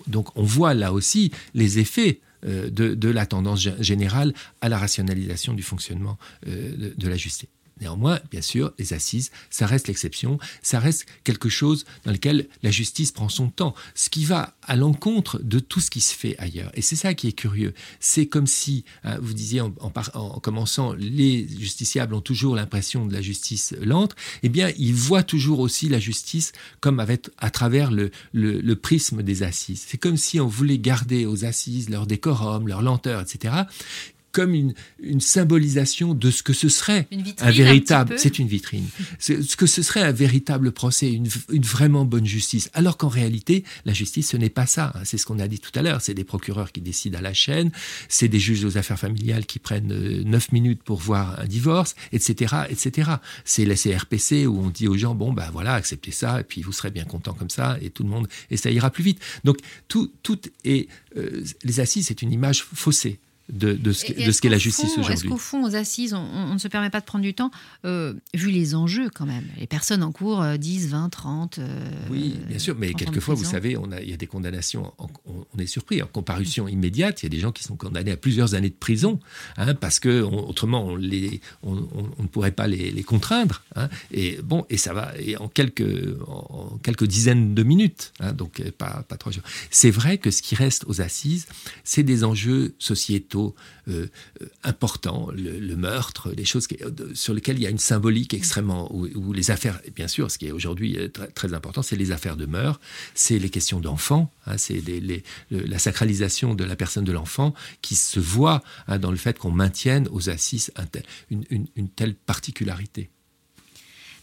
donc 0.06 0.28
on 0.36 0.44
voit 0.44 0.74
là 0.74 0.92
aussi 0.92 1.32
les 1.54 1.80
effets 1.80 2.20
euh, 2.46 2.70
de, 2.70 3.08
la 3.08 3.26
tendance 3.26 3.66
générale 3.80 4.32
à 4.60 4.68
la 4.68 4.78
rationalisation 4.78 5.54
du 5.54 5.62
fonctionnement 5.62 6.18
euh, 6.46 6.92
de, 6.96 7.08
la 7.08 7.16
justice. 7.16 7.48
Néanmoins, 7.80 8.20
bien 8.30 8.40
sûr, 8.40 8.72
les 8.78 8.94
assises, 8.94 9.30
ça 9.50 9.66
reste 9.66 9.88
l'exception, 9.88 10.38
ça 10.62 10.80
reste 10.80 11.06
quelque 11.24 11.50
chose 11.50 11.84
dans 12.04 12.12
lequel 12.12 12.48
la 12.62 12.70
justice 12.70 13.12
prend 13.12 13.28
son 13.28 13.48
temps, 13.48 13.74
ce 13.94 14.08
qui 14.08 14.24
va 14.24 14.56
à 14.62 14.76
l'encontre 14.76 15.40
de 15.42 15.58
tout 15.58 15.80
ce 15.80 15.90
qui 15.90 16.00
se 16.00 16.14
fait 16.14 16.36
ailleurs. 16.38 16.70
Et 16.74 16.82
c'est 16.82 16.96
ça 16.96 17.12
qui 17.12 17.28
est 17.28 17.32
curieux. 17.32 17.74
C'est 18.00 18.26
comme 18.26 18.46
si, 18.46 18.84
hein, 19.04 19.18
vous 19.20 19.34
disiez 19.34 19.60
en, 19.60 19.74
en, 19.80 20.40
commençant, 20.40 20.94
les 20.94 21.46
justiciables 21.48 22.14
ont 22.14 22.20
toujours 22.20 22.56
l'impression 22.56 23.04
de 23.04 23.12
la 23.12 23.20
justice 23.20 23.74
lente, 23.82 24.16
eh 24.42 24.48
bien, 24.48 24.72
ils 24.78 24.94
voient 24.94 25.22
toujours 25.22 25.60
aussi 25.60 25.88
la 25.88 25.98
justice 25.98 26.52
comme 26.80 27.04
à 27.38 27.50
travers 27.50 27.90
le, 27.90 28.10
le 28.32 28.74
prisme 28.76 29.22
des 29.22 29.42
assises. 29.42 29.84
C'est 29.86 29.98
comme 29.98 30.16
si 30.16 30.40
on 30.40 30.46
voulait 30.46 30.78
garder 30.78 31.26
aux 31.26 31.44
assises 31.44 31.90
leur 31.90 32.06
décorum, 32.06 32.68
leur 32.68 32.80
lenteur, 32.80 33.20
etc 33.20 33.64
comme 34.36 34.52
une, 34.52 34.74
une, 34.98 35.22
symbolisation 35.22 36.12
de 36.12 36.30
ce 36.30 36.42
que 36.42 36.52
ce 36.52 36.68
serait 36.68 37.08
un 37.40 37.50
véritable. 37.50 38.16
C'est 38.18 38.38
une 38.38 38.48
vitrine. 38.48 38.84
Ce 39.18 39.56
que 39.56 39.64
ce 39.64 39.80
serait 39.80 40.02
un 40.02 40.12
véritable 40.12 40.72
procès, 40.72 41.10
une, 41.10 41.26
une 41.50 41.62
vraiment 41.62 42.04
bonne 42.04 42.26
justice. 42.26 42.68
Alors 42.74 42.98
qu'en 42.98 43.08
réalité, 43.08 43.64
la 43.86 43.94
justice, 43.94 44.28
ce 44.32 44.36
n'est 44.36 44.50
pas 44.50 44.66
ça. 44.66 44.92
Hein. 44.94 45.00
C'est 45.04 45.16
ce 45.16 45.24
qu'on 45.24 45.38
a 45.38 45.48
dit 45.48 45.58
tout 45.58 45.70
à 45.74 45.80
l'heure. 45.80 46.02
C'est 46.02 46.12
des 46.12 46.22
procureurs 46.24 46.70
qui 46.70 46.82
décident 46.82 47.18
à 47.18 47.22
la 47.22 47.32
chaîne, 47.32 47.70
c'est 48.10 48.28
des 48.28 48.38
juges 48.38 48.62
aux 48.66 48.76
affaires 48.76 48.98
familiales 48.98 49.46
qui 49.46 49.58
prennent 49.58 49.90
euh, 49.90 50.22
neuf 50.24 50.52
minutes 50.52 50.82
pour 50.82 50.98
voir 50.98 51.40
un 51.40 51.46
divorce, 51.46 51.94
etc., 52.12 52.56
etc. 52.68 53.12
C'est 53.46 53.64
la 53.64 53.74
CRPC 53.74 54.46
où 54.46 54.60
on 54.60 54.68
dit 54.68 54.86
aux 54.86 54.98
gens 54.98 55.14
bon 55.14 55.32
ben 55.32 55.48
voilà, 55.50 55.72
acceptez 55.72 56.10
ça 56.10 56.40
et 56.40 56.44
puis 56.44 56.60
vous 56.60 56.72
serez 56.72 56.90
bien 56.90 57.04
content 57.04 57.32
comme 57.32 57.48
ça 57.48 57.78
et 57.80 57.88
tout 57.88 58.02
le 58.02 58.10
monde 58.10 58.28
et 58.50 58.58
ça 58.58 58.70
ira 58.70 58.90
plus 58.90 59.04
vite. 59.04 59.20
Donc 59.44 59.56
tout, 59.88 60.12
tout 60.22 60.40
est 60.64 60.88
euh, 61.16 61.42
les 61.64 61.80
assises, 61.80 62.08
c'est 62.08 62.20
une 62.20 62.32
image 62.32 62.62
faussée 62.62 63.18
de, 63.48 63.72
de 63.74 63.92
ce, 63.92 64.04
qu'est 64.04 64.48
la 64.48 64.58
justice 64.58 64.92
aujourd'hui. 64.98 65.14
Est-ce 65.14 65.24
qu'au 65.24 65.36
fond, 65.36 65.64
aux 65.64 65.76
assises, 65.76 66.14
on, 66.14 66.54
ne 66.54 66.58
se 66.58 66.68
permet 66.68 66.90
pas 66.90 67.00
de 67.00 67.04
prendre 67.04 67.22
du 67.22 67.34
temps, 67.34 67.50
euh, 67.84 68.14
vu 68.34 68.50
les 68.50 68.74
enjeux 68.74 69.08
quand 69.14 69.26
même? 69.26 69.44
Les 69.58 69.66
personnes 69.66 70.02
en 70.02 70.12
cours, 70.12 70.44
10, 70.58 70.88
20, 70.88 71.08
30. 71.08 71.60
oui, 72.10 72.34
bien 72.48 72.58
sûr, 72.58 72.76
mais 72.78 72.92
quelquefois, 72.94 73.34
vous 73.34 73.44
savez, 73.44 73.76
on 73.76 73.92
a, 73.92 74.00
il 74.00 74.10
y 74.10 74.12
a 74.12 74.16
des 74.16 74.26
condamnations, 74.26 74.92
on, 74.98 75.58
est 75.58 75.66
surpris, 75.66 76.02
en 76.02 76.06
comparution 76.06 76.68
immédiate, 76.68 77.22
il 77.22 77.26
y 77.26 77.28
a 77.28 77.30
des 77.30 77.40
gens 77.40 77.52
qui 77.52 77.62
sont 77.62 77.76
condamnés 77.76 78.12
à 78.12 78.16
plusieurs 78.16 78.54
années 78.54 78.70
de 78.70 78.74
prison, 78.74 79.20
hein, 79.56 79.74
parce 79.74 80.00
que 80.00 80.22
autrement, 80.22 80.86
on, 80.86 80.96
les, 80.96 81.40
on, 81.62 81.74
ne 81.74 82.26
pourrait 82.26 82.52
pas 82.52 82.66
les, 82.66 83.02
contraindre. 83.04 83.62
Hein, 83.76 83.88
et 84.10 84.38
bon, 84.42 84.66
et 84.70 84.76
ça 84.76 84.92
va 84.92 85.12
et 85.18 85.36
en, 85.36 85.48
quelques, 85.48 86.16
en, 86.26 86.78
quelques 86.82 87.06
dizaines 87.06 87.54
de 87.54 87.62
minutes, 87.62 88.12
hein, 88.20 88.32
donc 88.32 88.62
pas, 88.72 89.04
pas 89.08 89.16
trois 89.16 89.32
jours. 89.32 89.44
C'est 89.70 89.90
vrai 89.90 90.18
que 90.18 90.30
ce 90.30 90.42
qui 90.42 90.54
reste 90.54 90.84
aux 90.88 91.00
assises, 91.00 91.46
c'est 91.84 92.02
des 92.02 92.24
enjeux 92.24 92.74
sociétaux 92.78 93.35
euh, 93.36 93.52
euh, 93.90 94.06
important, 94.64 95.28
le, 95.32 95.76
meurtre, 95.76 96.32
des 96.32 96.44
choses 96.44 96.66
euh, 96.82 96.90
sur 97.14 97.34
lesquelles 97.34 97.56
il 97.56 97.62
y 97.62 97.66
a 97.66 97.70
une 97.70 97.78
symbolique 97.78 98.34
extrêmement, 98.34 98.92
où, 98.92 99.32
les 99.32 99.50
affaires, 99.50 99.80
bien 99.94 100.08
sûr, 100.08 100.30
ce 100.30 100.38
qui 100.38 100.46
est 100.46 100.52
aujourd'hui 100.52 100.98
très, 101.34 101.54
important, 101.54 101.82
c'est 101.82 101.96
les 101.96 102.12
affaires 102.12 102.36
de 102.36 102.46
meurtre, 102.46 102.80
c'est 103.14 103.38
les 103.38 103.50
questions 103.50 103.80
d'enfants, 103.80 104.30
hein, 104.46 104.58
c'est 104.58 104.82
la 105.50 105.78
sacralisation 105.78 106.54
de 106.54 106.64
la 106.64 106.76
personne 106.76 107.04
de 107.04 107.12
l'enfant 107.12 107.54
qui 107.82 107.94
se 107.94 108.18
voit 108.18 108.62
hein, 108.88 108.98
dans 108.98 109.10
le 109.10 109.16
fait 109.16 109.38
qu'on 109.38 109.52
maintienne 109.52 110.08
aux 110.10 110.28
assises 110.28 110.72
une, 111.30 111.66
une 111.76 111.88
telle 111.88 112.14
particularité. 112.14 113.10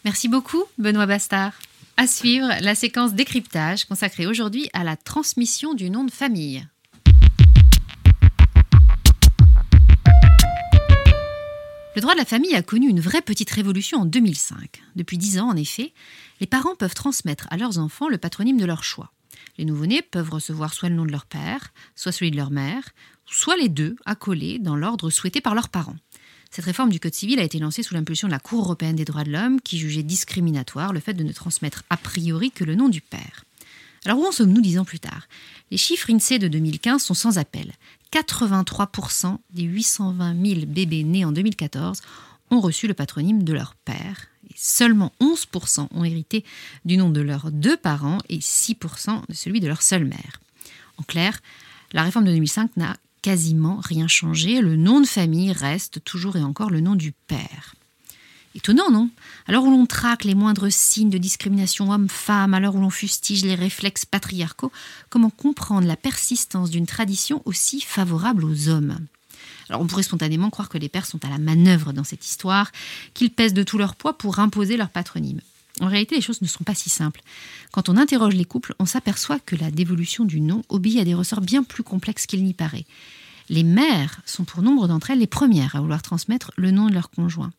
Merci 0.06 0.28
beaucoup, 0.28 0.64
Benoît 0.78 1.06
Bastard. 1.06 1.54
À 1.96 2.08
suivre, 2.08 2.48
la 2.62 2.76
séquence 2.76 3.14
décryptage 3.14 3.86
consacrée 3.86 4.26
aujourd'hui 4.26 4.70
à 4.74 4.84
la 4.84 4.98
transmission 4.98 5.74
du 5.74 5.90
nom 5.90 6.04
de 6.04 6.12
famille. 6.12 6.68
Le 11.96 12.02
droit 12.02 12.14
de 12.14 12.20
la 12.20 12.26
famille 12.26 12.56
a 12.56 12.64
connu 12.64 12.90
une 12.90 13.00
vraie 13.00 13.22
petite 13.22 13.52
révolution 13.52 14.00
en 14.00 14.06
2005. 14.06 14.82
Depuis 14.96 15.20
dix 15.20 15.38
ans, 15.38 15.50
en 15.50 15.56
effet, 15.56 15.94
les 16.40 16.48
parents 16.48 16.76
peuvent 16.76 16.96
transmettre 16.96 17.46
à 17.52 17.58
leurs 17.58 17.78
enfants 17.78 18.10
le 18.10 18.18
patronyme 18.18 18.58
de 18.58 18.66
leur 18.66 18.84
choix. 18.84 19.12
Les 19.60 19.66
nouveau-nés 19.66 20.02
peuvent 20.02 20.32
recevoir 20.32 20.74
soit 20.74 20.90
le 20.90 20.96
nom 20.96 21.06
de 21.06 21.12
leur 21.12 21.28
père, 21.28 21.72
soit 21.96 22.12
celui 22.12 22.32
de 22.32 22.36
leur 22.36 22.50
mère, 22.50 22.90
soit 23.28 23.58
les 23.58 23.70
deux 23.70 23.96
accolés 24.06 24.58
dans 24.58 24.76
l'ordre 24.76 25.12
souhaité 25.12 25.40
par 25.40 25.54
leurs 25.54 25.70
parents. 25.70 25.96
Cette 26.50 26.66
réforme 26.66 26.90
du 26.90 27.00
Code 27.00 27.14
civil 27.14 27.40
a 27.40 27.44
été 27.44 27.60
lancée 27.60 27.84
sous 27.84 27.94
l'impulsion 27.94 28.28
de 28.28 28.34
la 28.34 28.40
Cour 28.40 28.64
européenne 28.64 28.96
des 28.96 29.06
droits 29.06 29.24
de 29.24 29.32
l'homme 29.32 29.62
qui 29.62 29.78
jugeait 29.78 30.02
discriminatoire 30.02 30.94
le 30.94 31.00
fait 31.00 31.14
de 31.14 31.24
ne 31.24 31.32
transmettre 31.32 31.84
a 31.92 31.98
priori 31.98 32.50
que 32.50 32.64
le 32.64 32.74
nom 32.74 32.90
du 32.90 33.02
père. 33.02 33.44
Alors 34.06 34.20
où 34.20 34.26
en 34.26 34.32
sommes-nous 34.32 34.62
dix 34.62 34.80
ans 34.80 34.86
plus 34.86 35.00
tard? 35.00 35.28
Les 35.72 35.78
chiffres 35.78 36.12
INSEE 36.12 36.40
de 36.40 36.48
2015 36.48 37.02
sont 37.04 37.14
sans 37.14 37.38
appel. 37.38 37.72
83% 38.14 39.38
des 39.50 39.64
820 39.64 40.46
000 40.46 40.66
bébés 40.68 41.04
nés 41.04 41.26
en 41.26 41.32
2014 41.32 42.02
ont 42.52 42.60
reçu 42.60 42.88
le 42.88 42.94
patronyme 42.94 43.44
de 43.44 43.54
leur 43.54 43.74
père. 43.74 44.28
Seulement 44.56 45.12
11% 45.20 45.88
ont 45.90 46.04
hérité 46.04 46.46
du 46.86 46.98
nom 46.98 47.10
de 47.10 47.22
leurs 47.22 47.52
deux 47.52 47.76
parents 47.76 48.20
et 48.30 48.38
6% 48.38 49.28
de 49.28 49.34
celui 49.34 49.60
de 49.62 49.68
leur 49.68 49.82
seule 49.82 50.06
mère. 50.06 50.40
En 50.98 51.04
clair, 51.04 51.40
la 51.92 52.04
réforme 52.04 52.26
de 52.26 52.32
2005 52.32 52.78
n'a 52.78 52.98
quasiment 53.24 53.78
rien 53.78 54.08
changé. 54.08 54.62
Le 54.62 54.76
nom 54.76 55.02
de 55.02 55.08
famille 55.08 55.52
reste 55.52 56.04
toujours 56.04 56.36
et 56.36 56.44
encore 56.44 56.70
le 56.70 56.82
nom 56.82 56.94
du 56.96 57.14
père. 57.14 57.74
Étonnant, 58.56 58.92
non? 58.92 59.10
Alors 59.48 59.64
où 59.64 59.72
l'on 59.72 59.88
traque 59.88 60.26
les 60.26 60.36
moindres 60.36 60.72
signes 60.72 61.10
de 61.10 61.18
discrimination 61.18 61.90
homme-femme, 61.90 62.58
l'heure 62.60 62.76
où 62.76 62.82
l'on 62.82 62.92
fustige 62.92 63.44
les 63.44 63.56
réflexes 63.56 64.06
patriarcaux, 64.06 64.72
comment 65.10 65.32
comprendre 65.32 65.88
la 65.88 65.96
persistance 65.96 66.70
d'une 66.70 66.86
tradition 66.86 67.42
aussi 67.46 67.82
favorable 67.82 68.46
aux 68.46 68.70
hommes? 68.70 69.00
Alors 69.70 69.82
on 69.82 69.88
pourrait 69.88 70.04
spontanément 70.04 70.52
croire 70.52 70.70
que 70.70 70.78
les 70.78 70.90
pères 70.90 71.08
sont 71.08 71.26
à 71.26 71.30
la 71.30 71.40
manœuvre 71.40 71.94
dans 71.94 72.04
cette 72.04 72.28
histoire, 72.28 72.72
qu'ils 73.16 73.32
pèsent 73.32 73.56
de 73.56 73.64
tout 73.64 73.80
leur 73.80 73.96
poids 73.96 74.18
pour 74.18 74.38
imposer 74.38 74.78
leur 74.78 74.90
patronyme. 74.90 75.42
En 75.82 75.88
réalité, 75.88 76.14
les 76.14 76.22
choses 76.22 76.44
ne 76.44 76.48
sont 76.48 76.64
pas 76.64 76.76
si 76.76 76.92
simples. 76.92 77.22
Quand 77.72 77.90
on 77.90 77.98
interroge 77.98 78.36
les 78.36 78.46
couples, 78.46 78.76
on 78.78 78.86
s'aperçoit 78.86 79.40
que 79.40 79.56
la 79.56 79.72
dévolution 79.72 80.26
du 80.26 80.40
nom 80.40 80.62
obéit 80.70 81.00
à 81.00 81.06
des 81.06 81.16
ressorts 81.16 81.42
bien 81.42 81.64
plus 81.64 81.82
complexes 81.82 82.28
qu'il 82.28 82.44
n'y 82.44 82.54
paraît. 82.54 82.86
Les 83.50 83.64
mères 83.64 84.22
sont 84.28 84.44
pour 84.44 84.62
nombre 84.62 84.88
d'entre 84.88 85.10
elles 85.10 85.20
les 85.20 85.28
premières 85.28 85.76
à 85.76 85.82
vouloir 85.82 86.04
transmettre 86.04 86.52
le 86.56 86.70
nom 86.70 86.88
de 86.88 86.94
leur 86.94 87.10
conjoint 87.10 87.52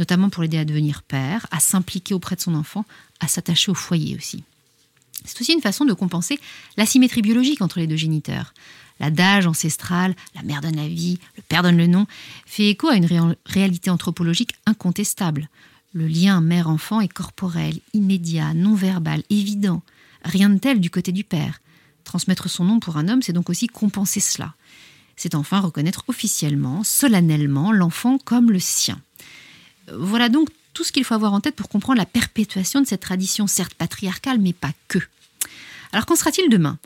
notamment 0.00 0.30
pour 0.30 0.42
l'aider 0.42 0.58
à 0.58 0.64
devenir 0.64 1.02
père, 1.02 1.46
à 1.52 1.60
s'impliquer 1.60 2.14
auprès 2.14 2.34
de 2.34 2.40
son 2.40 2.56
enfant, 2.56 2.84
à 3.20 3.28
s'attacher 3.28 3.70
au 3.70 3.74
foyer 3.74 4.16
aussi. 4.16 4.42
C'est 5.24 5.40
aussi 5.40 5.52
une 5.52 5.60
façon 5.60 5.84
de 5.84 5.92
compenser 5.92 6.40
l'asymétrie 6.76 7.22
biologique 7.22 7.62
entre 7.62 7.78
les 7.78 7.86
deux 7.86 7.96
géniteurs. 7.96 8.54
L'adage 8.98 9.46
ancestral, 9.46 10.14
la 10.34 10.42
mère 10.42 10.60
donne 10.60 10.76
la 10.76 10.88
vie, 10.88 11.18
le 11.36 11.42
père 11.42 11.62
donne 11.62 11.76
le 11.76 11.86
nom, 11.86 12.06
fait 12.46 12.68
écho 12.68 12.88
à 12.88 12.96
une 12.96 13.36
réalité 13.46 13.90
anthropologique 13.90 14.54
incontestable. 14.66 15.48
Le 15.92 16.06
lien 16.06 16.40
mère-enfant 16.40 17.00
est 17.00 17.08
corporel, 17.08 17.78
immédiat, 17.92 18.54
non-verbal, 18.54 19.22
évident. 19.30 19.82
Rien 20.24 20.48
de 20.50 20.58
tel 20.58 20.80
du 20.80 20.90
côté 20.90 21.12
du 21.12 21.24
père. 21.24 21.60
Transmettre 22.04 22.48
son 22.48 22.64
nom 22.64 22.80
pour 22.80 22.96
un 22.96 23.08
homme, 23.08 23.22
c'est 23.22 23.32
donc 23.32 23.50
aussi 23.50 23.66
compenser 23.66 24.20
cela. 24.20 24.54
C'est 25.16 25.34
enfin 25.34 25.60
reconnaître 25.60 26.04
officiellement, 26.08 26.84
solennellement, 26.84 27.72
l'enfant 27.72 28.18
comme 28.18 28.50
le 28.50 28.60
sien. 28.60 29.00
Voilà 29.96 30.28
donc 30.28 30.48
tout 30.72 30.84
ce 30.84 30.92
qu'il 30.92 31.04
faut 31.04 31.14
avoir 31.14 31.32
en 31.32 31.40
tête 31.40 31.56
pour 31.56 31.68
comprendre 31.68 31.98
la 31.98 32.06
perpétuation 32.06 32.80
de 32.80 32.86
cette 32.86 33.00
tradition, 33.00 33.46
certes 33.46 33.74
patriarcale, 33.74 34.38
mais 34.38 34.52
pas 34.52 34.72
que. 34.88 34.98
Alors 35.92 36.06
qu'en 36.06 36.16
sera-t-il 36.16 36.48
demain? 36.48 36.78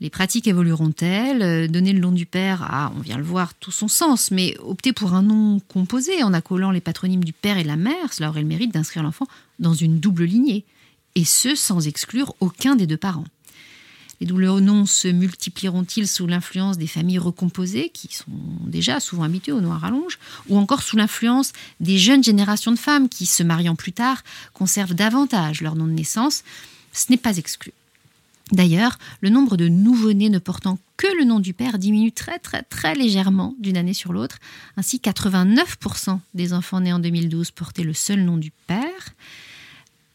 Les 0.00 0.10
pratiques 0.10 0.48
évolueront-elles? 0.48 1.42
Euh, 1.42 1.68
Donner 1.68 1.92
le 1.92 2.00
nom 2.00 2.12
du 2.12 2.26
père 2.26 2.62
a, 2.62 2.92
on 2.96 3.00
vient 3.00 3.16
le 3.16 3.22
voir, 3.22 3.54
tout 3.54 3.70
son 3.70 3.88
sens, 3.88 4.30
mais 4.30 4.56
opter 4.58 4.92
pour 4.92 5.14
un 5.14 5.22
nom 5.22 5.60
composé 5.68 6.22
en 6.22 6.32
accolant 6.32 6.70
les 6.70 6.80
patronymes 6.80 7.24
du 7.24 7.32
père 7.32 7.58
et 7.58 7.62
de 7.62 7.68
la 7.68 7.76
mère, 7.76 8.12
cela 8.12 8.28
aurait 8.28 8.42
le 8.42 8.48
mérite 8.48 8.72
d'inscrire 8.72 9.02
l'enfant 9.02 9.26
dans 9.58 9.74
une 9.74 10.00
double 10.00 10.24
lignée, 10.24 10.64
et 11.14 11.24
ce 11.24 11.54
sans 11.54 11.86
exclure 11.86 12.34
aucun 12.40 12.74
des 12.74 12.86
deux 12.86 12.96
parents. 12.96 13.26
Les 14.22 14.26
doubles 14.26 14.60
noms 14.60 14.86
se 14.86 15.08
multiplieront-ils 15.08 16.06
sous 16.06 16.28
l'influence 16.28 16.78
des 16.78 16.86
familles 16.86 17.18
recomposées, 17.18 17.88
qui 17.88 18.14
sont 18.14 18.30
déjà 18.64 19.00
souvent 19.00 19.24
habituées 19.24 19.50
au 19.50 19.60
noir 19.60 19.78
à 19.78 19.88
rallonge, 19.88 20.20
ou 20.48 20.58
encore 20.58 20.84
sous 20.84 20.96
l'influence 20.96 21.50
des 21.80 21.98
jeunes 21.98 22.22
générations 22.22 22.70
de 22.70 22.78
femmes 22.78 23.08
qui, 23.08 23.26
se 23.26 23.42
mariant 23.42 23.74
plus 23.74 23.92
tard, 23.92 24.22
conservent 24.52 24.94
davantage 24.94 25.60
leur 25.60 25.74
nom 25.74 25.88
de 25.88 25.90
naissance? 25.90 26.44
Ce 26.92 27.10
n'est 27.10 27.18
pas 27.18 27.36
exclu. 27.36 27.72
D'ailleurs, 28.52 28.96
le 29.22 29.28
nombre 29.28 29.56
de 29.56 29.66
nouveau-nés 29.66 30.30
ne 30.30 30.38
portant 30.38 30.78
que 30.96 31.08
le 31.18 31.24
nom 31.24 31.40
du 31.40 31.52
père 31.52 31.80
diminue 31.80 32.12
très 32.12 32.38
très 32.38 32.62
très 32.62 32.94
légèrement 32.94 33.56
d'une 33.58 33.76
année 33.76 33.92
sur 33.92 34.12
l'autre. 34.12 34.38
Ainsi, 34.76 34.98
89% 34.98 36.20
des 36.34 36.52
enfants 36.52 36.78
nés 36.78 36.92
en 36.92 37.00
2012 37.00 37.50
portaient 37.50 37.82
le 37.82 37.92
seul 37.92 38.22
nom 38.22 38.36
du 38.36 38.52
père, 38.68 39.16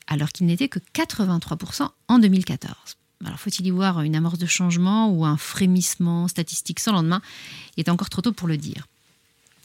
alors 0.08 0.30
qu'il 0.30 0.46
n'était 0.46 0.70
que 0.70 0.80
83% 0.96 1.90
en 2.08 2.20
2014. 2.20 2.96
Alors 3.26 3.40
faut-il 3.40 3.66
y 3.66 3.72
voir 3.72 4.02
une 4.02 4.16
amorce 4.16 4.38
de 4.38 4.46
changement 4.46 5.10
ou 5.10 5.26
un 5.26 5.38
frémissement 5.38 6.28
statistique 6.28 6.80
sans 6.80 6.92
lendemain? 6.92 7.22
Il 7.76 7.82
est 7.82 7.90
encore 7.90 8.10
trop 8.10 8.22
tôt 8.22 8.32
pour 8.32 8.48
le 8.48 8.58
dire. 8.58 8.88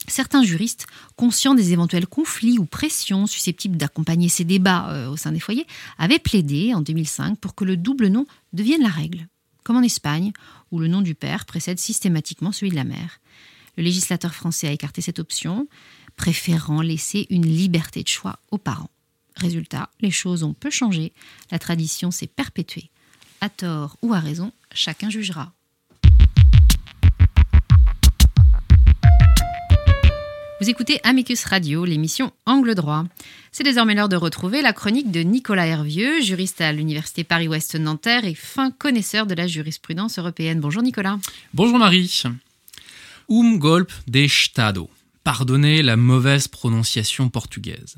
Certains 0.07 0.43
juristes, 0.43 0.85
conscients 1.15 1.55
des 1.55 1.71
éventuels 1.71 2.07
conflits 2.07 2.59
ou 2.59 2.65
pressions 2.65 3.25
susceptibles 3.25 3.77
d'accompagner 3.77 4.27
ces 4.27 4.43
débats 4.43 4.89
euh, 4.89 5.09
au 5.09 5.17
sein 5.17 5.31
des 5.31 5.39
foyers, 5.39 5.65
avaient 5.97 6.19
plaidé 6.19 6.73
en 6.73 6.81
2005 6.81 7.39
pour 7.39 7.55
que 7.55 7.63
le 7.63 7.77
double 7.77 8.07
nom 8.07 8.25
devienne 8.51 8.81
la 8.81 8.89
règle, 8.89 9.27
comme 9.63 9.77
en 9.77 9.81
Espagne, 9.81 10.33
où 10.71 10.79
le 10.79 10.87
nom 10.87 11.01
du 11.01 11.15
père 11.15 11.45
précède 11.45 11.79
systématiquement 11.79 12.51
celui 12.51 12.71
de 12.71 12.75
la 12.75 12.83
mère. 12.83 13.19
Le 13.77 13.83
législateur 13.83 14.33
français 14.33 14.67
a 14.67 14.71
écarté 14.71 15.01
cette 15.01 15.19
option, 15.19 15.67
préférant 16.17 16.81
laisser 16.81 17.25
une 17.29 17.45
liberté 17.45 18.03
de 18.03 18.07
choix 18.07 18.39
aux 18.51 18.57
parents. 18.57 18.91
Résultat, 19.35 19.89
les 20.01 20.11
choses 20.11 20.43
ont 20.43 20.53
peu 20.53 20.69
changé, 20.69 21.13
la 21.49 21.59
tradition 21.59 22.11
s'est 22.11 22.27
perpétuée. 22.27 22.91
À 23.43 23.49
tort 23.49 23.97
ou 24.01 24.13
à 24.13 24.21
raison, 24.21 24.53
chacun 24.73 25.09
jugera. 25.09 25.51
Vous 30.61 30.69
écoutez 30.69 31.01
Amicus 31.03 31.43
Radio, 31.43 31.83
l'émission 31.83 32.31
Angle 32.45 32.73
droit. 32.73 33.03
C'est 33.51 33.65
désormais 33.65 33.95
l'heure 33.95 34.07
de 34.07 34.15
retrouver 34.15 34.61
la 34.61 34.71
chronique 34.71 35.11
de 35.11 35.19
Nicolas 35.19 35.67
Hervieux, 35.67 36.21
juriste 36.21 36.61
à 36.61 36.71
l'Université 36.71 37.25
Paris-Ouest 37.25 37.75
Nanterre 37.75 38.23
et 38.23 38.33
fin 38.33 38.71
connaisseur 38.71 39.25
de 39.25 39.35
la 39.35 39.45
jurisprudence 39.45 40.19
européenne. 40.19 40.61
Bonjour 40.61 40.81
Nicolas. 40.81 41.19
Bonjour 41.53 41.77
Marie. 41.77 42.23
Um 43.27 43.57
golpe 43.57 43.91
de 44.07 44.21
Estado. 44.21 44.89
Pardonnez 45.25 45.83
la 45.83 45.97
mauvaise 45.97 46.47
prononciation 46.47 47.27
portugaise. 47.27 47.97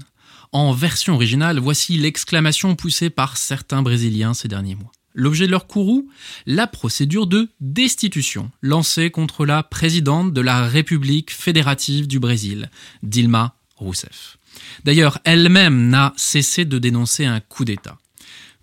En 0.51 0.73
version 0.73 1.13
originale, 1.13 1.59
voici 1.59 1.99
l'exclamation 1.99 2.75
poussée 2.75 3.11
par 3.11 3.37
certains 3.37 3.83
Brésiliens 3.83 4.33
ces 4.33 4.47
derniers 4.47 4.73
mois. 4.73 4.91
L'objet 5.15 5.47
de 5.47 5.51
leur 5.51 5.65
courroux 5.65 6.09
La 6.45 6.67
procédure 6.67 7.25
de 7.25 7.49
destitution 7.61 8.51
lancée 8.61 9.09
contre 9.09 9.45
la 9.45 9.63
présidente 9.63 10.33
de 10.33 10.41
la 10.41 10.67
République 10.67 11.31
fédérative 11.31 12.07
du 12.07 12.19
Brésil, 12.19 12.69
Dilma 13.01 13.55
Rousseff. 13.77 14.37
D'ailleurs, 14.83 15.19
elle-même 15.23 15.89
n'a 15.89 16.13
cessé 16.17 16.65
de 16.65 16.77
dénoncer 16.77 17.25
un 17.25 17.39
coup 17.39 17.63
d'État. 17.63 17.97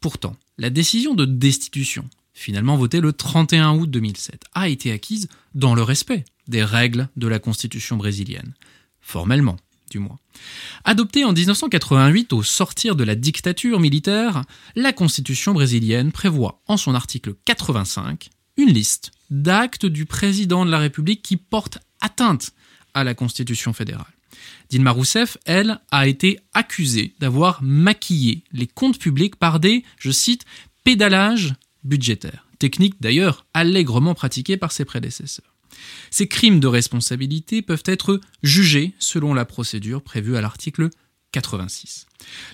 Pourtant, 0.00 0.36
la 0.58 0.68
décision 0.68 1.14
de 1.14 1.24
destitution, 1.24 2.08
finalement 2.34 2.76
votée 2.76 3.00
le 3.00 3.14
31 3.14 3.72
août 3.72 3.90
2007, 3.90 4.44
a 4.52 4.68
été 4.68 4.92
acquise 4.92 5.28
dans 5.54 5.74
le 5.74 5.82
respect 5.82 6.24
des 6.48 6.64
règles 6.64 7.08
de 7.16 7.28
la 7.28 7.38
Constitution 7.38 7.96
brésilienne. 7.96 8.52
Formellement, 9.00 9.56
du. 9.98 10.18
Adoptée 10.84 11.24
en 11.24 11.32
1988 11.32 12.32
au 12.32 12.42
sortir 12.42 12.96
de 12.96 13.04
la 13.04 13.14
dictature 13.14 13.80
militaire, 13.80 14.44
la 14.74 14.92
Constitution 14.92 15.52
brésilienne 15.52 16.12
prévoit 16.12 16.62
en 16.66 16.76
son 16.76 16.94
article 16.94 17.34
85 17.44 18.30
une 18.56 18.70
liste 18.70 19.12
d'actes 19.30 19.86
du 19.86 20.06
président 20.06 20.64
de 20.64 20.70
la 20.70 20.78
République 20.78 21.22
qui 21.22 21.36
portent 21.36 21.78
atteinte 22.00 22.52
à 22.94 23.04
la 23.04 23.14
Constitution 23.14 23.72
fédérale. 23.72 24.06
Dilma 24.70 24.90
Rousseff, 24.90 25.36
elle, 25.44 25.80
a 25.90 26.06
été 26.06 26.38
accusée 26.52 27.14
d'avoir 27.20 27.62
maquillé 27.62 28.44
les 28.52 28.66
comptes 28.66 28.98
publics 28.98 29.36
par 29.36 29.60
des, 29.60 29.84
je 29.98 30.10
cite, 30.10 30.44
pédalages 30.84 31.54
budgétaires, 31.84 32.46
technique 32.58 33.00
d'ailleurs 33.00 33.46
allègrement 33.54 34.14
pratiquée 34.14 34.56
par 34.56 34.72
ses 34.72 34.84
prédécesseurs. 34.84 35.51
Ces 36.10 36.28
crimes 36.28 36.60
de 36.60 36.66
responsabilité 36.66 37.62
peuvent 37.62 37.82
être 37.86 38.20
jugés 38.42 38.94
selon 38.98 39.34
la 39.34 39.44
procédure 39.44 40.02
prévue 40.02 40.36
à 40.36 40.40
l'article 40.40 40.90
86. 41.32 42.06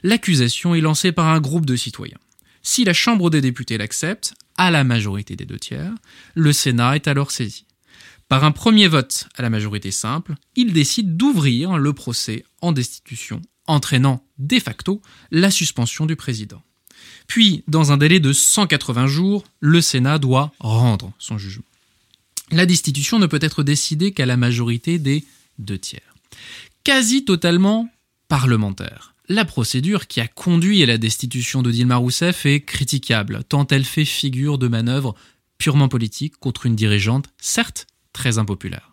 L'accusation 0.03 0.75
est 0.75 0.81
lancée 0.81 1.13
par 1.13 1.27
un 1.27 1.41
groupe 1.41 1.67
de 1.67 1.77
citoyens. 1.77 2.19
Si 2.63 2.85
la 2.85 2.93
Chambre 2.93 3.31
des 3.31 3.41
députés 3.41 3.79
l'accepte, 3.79 4.35
à 4.57 4.71
la 4.71 4.85
majorité 4.85 5.37
des 5.37 5.47
deux 5.47 5.59
tiers, 5.59 5.93
le 6.35 6.53
Sénat 6.53 6.97
est 6.97 7.09
alors 7.09 7.31
saisi. 7.31 7.65
Par 8.29 8.45
un 8.45 8.51
premier 8.51 8.89
vote 8.89 9.29
à 9.37 9.43
la 9.43 9.51
majorité 9.51 9.91
simple, 9.91 10.35
il 10.55 10.73
décide 10.73 11.17
d'ouvrir 11.17 11.79
le 11.79 11.93
procès 11.95 12.45
en 12.61 12.73
destitution, 12.73 13.41
entraînant 13.67 14.23
de 14.39 14.59
facto 14.59 15.01
la 15.31 15.51
suspension 15.51 16.05
du 16.05 16.15
président. 16.15 16.63
Puis, 17.27 17.63
dans 17.69 17.93
un 17.93 17.97
délai 17.97 18.21
de 18.21 18.33
180 18.33 19.07
jours, 19.07 19.45
le 19.61 19.81
Sénat 19.81 20.19
doit 20.19 20.53
rendre 20.59 21.13
son 21.19 21.39
jugement 21.39 21.65
la 22.51 22.67
destitution 22.67 23.19
ne 23.19 23.27
peut 23.27 23.39
être 23.43 23.63
décidée 23.63 24.13
qu'à 24.13 24.27
la 24.27 24.37
majorité 24.37 24.99
des 24.99 25.25
deux 25.59 25.79
tiers. 25.79 26.15
Quasi 26.85 27.25
totalement 27.25 27.89
parlementaire. 28.29 29.15
La 29.29 29.45
procédure 29.45 30.07
qui 30.07 30.21
a 30.21 30.29
conduit 30.29 30.83
à 30.83 30.87
la 30.87 30.97
destitution 30.97 31.63
de 31.63 31.71
Dilma 31.71 31.97
Rousseff 31.97 32.47
est 32.47 32.63
critiquable, 32.63 33.45
tant 33.47 33.67
elle 33.67 33.85
fait 33.85 34.07
figure 34.07 34.57
de 34.59 34.69
manœuvre 34.69 35.15
purement 35.59 35.89
politique 35.89 36.39
contre 36.39 36.65
une 36.67 36.77
dirigeante, 36.77 37.27
certes 37.39 37.87
très 38.13 38.39
impopulaire. 38.39 38.93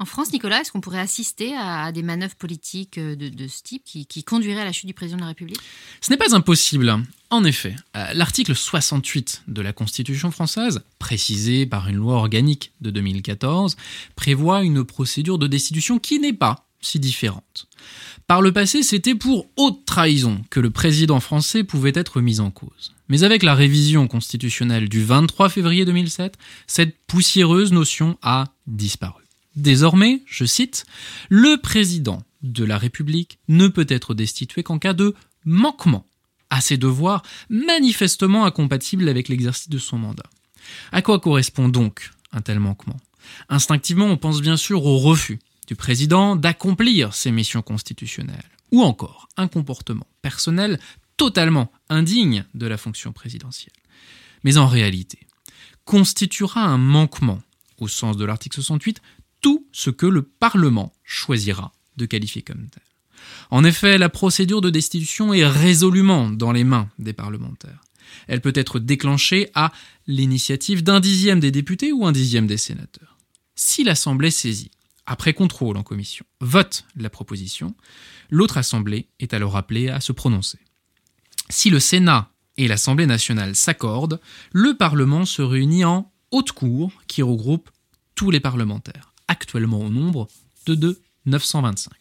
En 0.00 0.06
France, 0.06 0.32
Nicolas, 0.32 0.62
est-ce 0.62 0.72
qu'on 0.72 0.80
pourrait 0.80 0.98
assister 0.98 1.54
à 1.54 1.92
des 1.92 2.02
manœuvres 2.02 2.34
politiques 2.34 2.96
euh, 2.96 3.14
de, 3.14 3.46
ce 3.48 3.62
type 3.62 3.84
qui, 3.84 4.06
qui, 4.06 4.24
conduiraient 4.24 4.62
à 4.62 4.64
la 4.64 4.72
chute 4.72 4.86
du 4.86 4.94
président 4.94 5.18
de 5.18 5.22
la 5.22 5.28
République? 5.28 5.60
Ce 6.00 6.10
n'est 6.10 6.16
pas 6.16 6.34
impossible. 6.34 6.96
En 7.28 7.44
effet, 7.44 7.76
euh, 7.94 8.06
l'article 8.14 8.56
68 8.56 9.42
de 9.46 9.60
la 9.60 9.74
Constitution 9.74 10.30
française, 10.30 10.80
précisé 10.98 11.66
par 11.66 11.88
une 11.88 11.96
loi 11.96 12.14
organique 12.14 12.72
de 12.80 12.90
2014, 12.90 13.76
prévoit 14.16 14.62
une 14.62 14.84
procédure 14.84 15.36
de 15.36 15.46
destitution 15.46 15.98
qui 15.98 16.18
n'est 16.18 16.32
pas 16.32 16.66
si 16.80 16.98
différente. 16.98 17.66
Par 18.26 18.40
le 18.40 18.52
passé, 18.52 18.82
c'était 18.82 19.14
pour 19.14 19.48
haute 19.56 19.84
trahison 19.84 20.42
que 20.48 20.60
le 20.60 20.70
président 20.70 21.20
français 21.20 21.62
pouvait 21.62 21.92
être 21.94 22.22
mis 22.22 22.40
en 22.40 22.50
cause. 22.50 22.94
Mais 23.08 23.22
avec 23.22 23.42
la 23.42 23.54
révision 23.54 24.08
constitutionnelle 24.08 24.88
du 24.88 25.04
23 25.04 25.50
février 25.50 25.84
2007, 25.84 26.38
cette 26.66 26.96
poussiéreuse 27.06 27.70
notion 27.70 28.16
a 28.22 28.46
disparu. 28.66 29.19
Désormais, 29.56 30.22
je 30.26 30.44
cite, 30.44 30.84
le 31.28 31.56
président 31.56 32.22
de 32.42 32.64
la 32.64 32.78
République 32.78 33.38
ne 33.48 33.68
peut 33.68 33.86
être 33.88 34.14
destitué 34.14 34.62
qu'en 34.62 34.78
cas 34.78 34.92
de 34.92 35.14
manquement 35.44 36.06
à 36.50 36.60
ses 36.60 36.76
devoirs 36.76 37.22
manifestement 37.48 38.44
incompatibles 38.44 39.08
avec 39.08 39.28
l'exercice 39.28 39.68
de 39.68 39.78
son 39.78 39.98
mandat. 39.98 40.28
À 40.92 41.02
quoi 41.02 41.20
correspond 41.20 41.68
donc 41.68 42.10
un 42.32 42.40
tel 42.40 42.60
manquement? 42.60 42.96
Instinctivement, 43.48 44.06
on 44.06 44.16
pense 44.16 44.40
bien 44.40 44.56
sûr 44.56 44.84
au 44.84 44.98
refus 44.98 45.38
du 45.66 45.76
président 45.76 46.36
d'accomplir 46.36 47.14
ses 47.14 47.30
missions 47.30 47.62
constitutionnelles, 47.62 48.50
ou 48.72 48.82
encore 48.82 49.28
un 49.36 49.46
comportement 49.46 50.06
personnel 50.22 50.80
totalement 51.16 51.70
indigne 51.88 52.44
de 52.54 52.66
la 52.66 52.76
fonction 52.76 53.12
présidentielle. 53.12 53.74
Mais 54.42 54.56
en 54.56 54.66
réalité, 54.66 55.18
constituera 55.84 56.64
un 56.64 56.78
manquement, 56.78 57.40
au 57.78 57.88
sens 57.88 58.16
de 58.16 58.24
l'article 58.24 58.56
68, 58.56 59.00
tout 59.40 59.66
ce 59.72 59.90
que 59.90 60.06
le 60.06 60.22
Parlement 60.22 60.92
choisira 61.04 61.72
de 61.96 62.06
qualifier 62.06 62.42
comme 62.42 62.68
tel. 62.68 62.82
En 63.50 63.64
effet, 63.64 63.98
la 63.98 64.08
procédure 64.08 64.60
de 64.60 64.70
destitution 64.70 65.34
est 65.34 65.46
résolument 65.46 66.30
dans 66.30 66.52
les 66.52 66.64
mains 66.64 66.88
des 66.98 67.12
parlementaires. 67.12 67.80
Elle 68.26 68.40
peut 68.40 68.52
être 68.54 68.78
déclenchée 68.78 69.50
à 69.54 69.72
l'initiative 70.06 70.82
d'un 70.82 71.00
dixième 71.00 71.40
des 71.40 71.50
députés 71.50 71.92
ou 71.92 72.06
un 72.06 72.12
dixième 72.12 72.46
des 72.46 72.56
sénateurs. 72.56 73.18
Si 73.54 73.84
l'Assemblée 73.84 74.30
saisie, 74.30 74.70
après 75.06 75.34
contrôle 75.34 75.76
en 75.76 75.82
commission, 75.82 76.24
vote 76.40 76.84
la 76.96 77.10
proposition, 77.10 77.74
l'autre 78.30 78.58
Assemblée 78.58 79.08
est 79.18 79.34
alors 79.34 79.56
appelée 79.56 79.88
à 79.88 80.00
se 80.00 80.12
prononcer. 80.12 80.58
Si 81.48 81.70
le 81.70 81.80
Sénat 81.80 82.30
et 82.56 82.68
l'Assemblée 82.68 83.06
nationale 83.06 83.56
s'accordent, 83.56 84.20
le 84.52 84.76
Parlement 84.76 85.24
se 85.24 85.42
réunit 85.42 85.84
en 85.84 86.12
haute 86.30 86.52
cour 86.52 86.92
qui 87.06 87.22
regroupe 87.22 87.70
tous 88.14 88.30
les 88.30 88.40
parlementaires 88.40 89.09
actuellement 89.30 89.80
au 89.80 89.88
nombre 89.88 90.28
de, 90.66 90.74
de 90.74 91.00
925. 91.26 91.92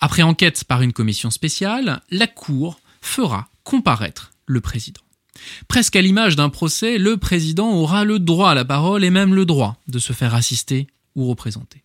Après 0.00 0.22
enquête 0.22 0.64
par 0.64 0.82
une 0.82 0.92
commission 0.92 1.30
spéciale, 1.30 2.00
la 2.10 2.26
Cour 2.26 2.80
fera 3.00 3.48
comparaître 3.64 4.32
le 4.46 4.60
président. 4.60 5.02
Presque 5.68 5.96
à 5.96 6.02
l'image 6.02 6.36
d'un 6.36 6.48
procès, 6.48 6.98
le 6.98 7.16
président 7.16 7.72
aura 7.72 8.04
le 8.04 8.18
droit 8.18 8.50
à 8.50 8.54
la 8.54 8.64
parole 8.64 9.04
et 9.04 9.10
même 9.10 9.34
le 9.34 9.44
droit 9.44 9.80
de 9.88 9.98
se 9.98 10.12
faire 10.12 10.34
assister 10.34 10.86
ou 11.14 11.26
représenter. 11.26 11.82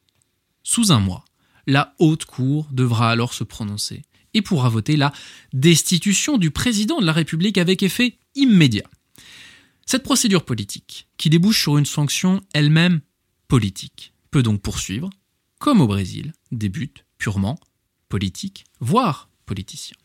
Sous 0.63 0.91
un 0.91 0.99
mois, 0.99 1.25
la 1.65 1.93
haute 1.99 2.25
cour 2.25 2.67
devra 2.71 3.09
alors 3.11 3.33
se 3.33 3.43
prononcer 3.43 4.03
et 4.33 4.41
pourra 4.41 4.69
voter 4.69 4.97
la 4.97 5.13
destitution 5.53 6.37
du 6.37 6.51
président 6.51 6.99
de 6.99 7.05
la 7.05 7.13
République 7.13 7.57
avec 7.57 7.83
effet 7.83 8.17
immédiat. 8.35 8.87
Cette 9.85 10.03
procédure 10.03 10.43
politique, 10.43 11.07
qui 11.17 11.29
débouche 11.29 11.61
sur 11.61 11.77
une 11.77 11.85
sanction 11.85 12.41
elle-même 12.53 12.99
politique, 13.47 14.13
peut 14.31 14.43
donc 14.43 14.61
poursuivre, 14.61 15.09
comme 15.59 15.81
au 15.81 15.87
Brésil, 15.87 16.33
des 16.51 16.69
buts 16.69 16.93
purement 17.17 17.59
politiques, 18.09 18.65
voire 18.79 19.29
politiciens. 19.45 19.97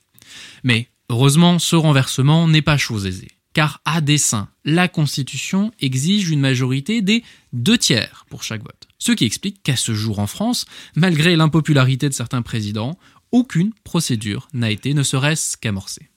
Mais 0.65 0.89
heureusement, 1.09 1.59
ce 1.59 1.77
renversement 1.77 2.49
n'est 2.49 2.63
pas 2.63 2.77
chose 2.77 3.07
aisée, 3.07 3.31
car 3.53 3.81
à 3.85 4.01
dessein, 4.01 4.49
la 4.65 4.89
Constitution 4.89 5.73
exige 5.81 6.31
une 6.31 6.41
majorité 6.41 7.03
des 7.03 7.23
deux 7.53 7.79
tiers 7.79 8.25
pour 8.31 8.43
chaque 8.43 8.63
vote. 8.63 8.89
Ce 8.99 9.13
qui 9.13 9.25
explique 9.25 9.63
qu'à 9.63 9.77
ce 9.77 9.95
jour 9.95 10.19
en 10.21 10.27
France, 10.27 10.65
malgré 10.95 11.37
l'impopularité 11.37 12.09
de 12.09 12.15
certains 12.15 12.43
présidents, 12.43 12.99
aucune 13.33 13.73
procédure 13.85 14.49
n'a 14.53 14.71
été 14.71 14.95
ne 14.95 15.03
serait-ce 15.03 15.57
qu'amorcée. 15.57 16.12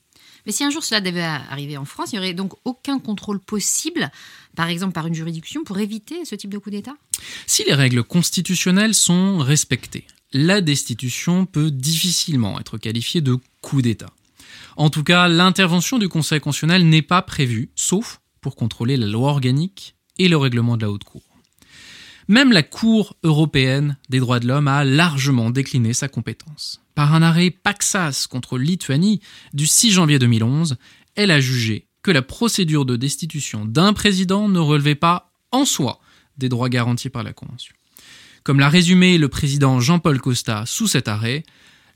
Mais 0.46 0.52
si 0.52 0.64
un 0.64 0.70
jour 0.70 0.84
cela 0.84 1.02
devait 1.02 1.22
arriver 1.22 1.78
en 1.78 1.86
France, 1.86 2.12
il 2.12 2.16
n'y 2.16 2.20
aurait 2.20 2.34
donc 2.34 2.54
aucun 2.66 3.00
contrôle 3.00 3.40
possible, 3.40 4.12
par 4.56 4.70
exemple 4.70 4.94
par 4.94 5.08
une 5.08 5.14
juridiction, 5.14 5.64
pour 5.64 5.80
éviter 5.80 6.24
ce 6.26 6.36
type 6.36 6.52
de 6.52 6.58
coup 6.58 6.70
d'État? 6.70 6.94
Si 7.48 7.64
les 7.64 7.74
règles 7.74 8.04
constitutionnelles 8.04 8.94
sont 8.94 9.40
respectées, 9.40 10.06
la 10.34 10.62
destitution 10.62 11.46
peut 11.46 11.72
difficilement 11.72 12.60
être 12.60 12.78
qualifiée 12.78 13.22
de 13.22 13.38
coup 13.62 13.82
d'État. 13.82 14.12
En 14.78 14.90
tout 14.90 15.04
cas, 15.04 15.28
l'intervention 15.28 15.98
du 15.98 16.10
Conseil 16.10 16.40
constitutionnel 16.40 16.88
n'est 16.88 17.02
pas 17.02 17.22
prévue, 17.22 17.70
sauf 17.76 18.20
pour 18.42 18.56
contrôler 18.56 18.98
la 18.98 19.08
loi 19.08 19.30
organique 19.30 19.96
et 20.18 20.28
le 20.28 20.38
règlement 20.38 20.78
de 20.78 20.84
la 20.84 20.92
Haute 20.92 21.06
Cour. 21.06 21.24
Même 22.28 22.52
la 22.52 22.64
Cour 22.64 23.16
européenne 23.24 23.98
des 24.10 24.20
droits 24.20 24.40
de 24.40 24.48
l'homme 24.48 24.68
a 24.68 24.84
largement 24.84 25.52
décliné 25.52 25.94
sa 25.94 26.08
compétence. 26.08 26.82
Par 26.96 27.14
un 27.14 27.22
arrêt 27.22 27.52
Paxas 27.52 28.26
contre 28.28 28.58
Lituanie 28.58 29.22
du 29.54 29.68
6 29.68 29.92
janvier 29.92 30.18
2011, 30.18 30.78
elle 31.16 31.30
a 31.30 31.40
jugé 31.40 31.88
que 32.02 32.10
la 32.10 32.24
procédure 32.24 32.86
de 32.86 32.96
destitution 32.96 33.66
d'un 33.66 33.94
président 33.94 34.50
ne 34.50 34.60
relevait 34.60 34.96
pas 34.96 35.34
en 35.52 35.66
soi 35.66 36.00
des 36.38 36.50
droits 36.50 36.70
garantis 36.70 37.10
par 37.10 37.24
la 37.24 37.34
Convention. 37.34 37.76
Comme 38.44 38.60
l'a 38.60 38.70
résumé 38.70 39.18
le 39.20 39.30
président 39.30 39.80
Jean-Paul 39.80 40.20
Costa 40.20 40.66
sous 40.66 40.88
cet 40.88 41.08
arrêt, 41.08 41.44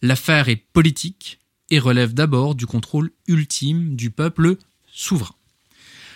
l'affaire 0.04 0.48
est 0.48 0.64
politique 0.74 1.40
et 1.72 1.80
relève 1.80 2.14
d'abord 2.14 2.54
du 2.54 2.68
contrôle 2.68 3.12
ultime 3.28 3.96
du 3.96 4.12
peuple 4.12 4.58
souverain. 4.92 5.36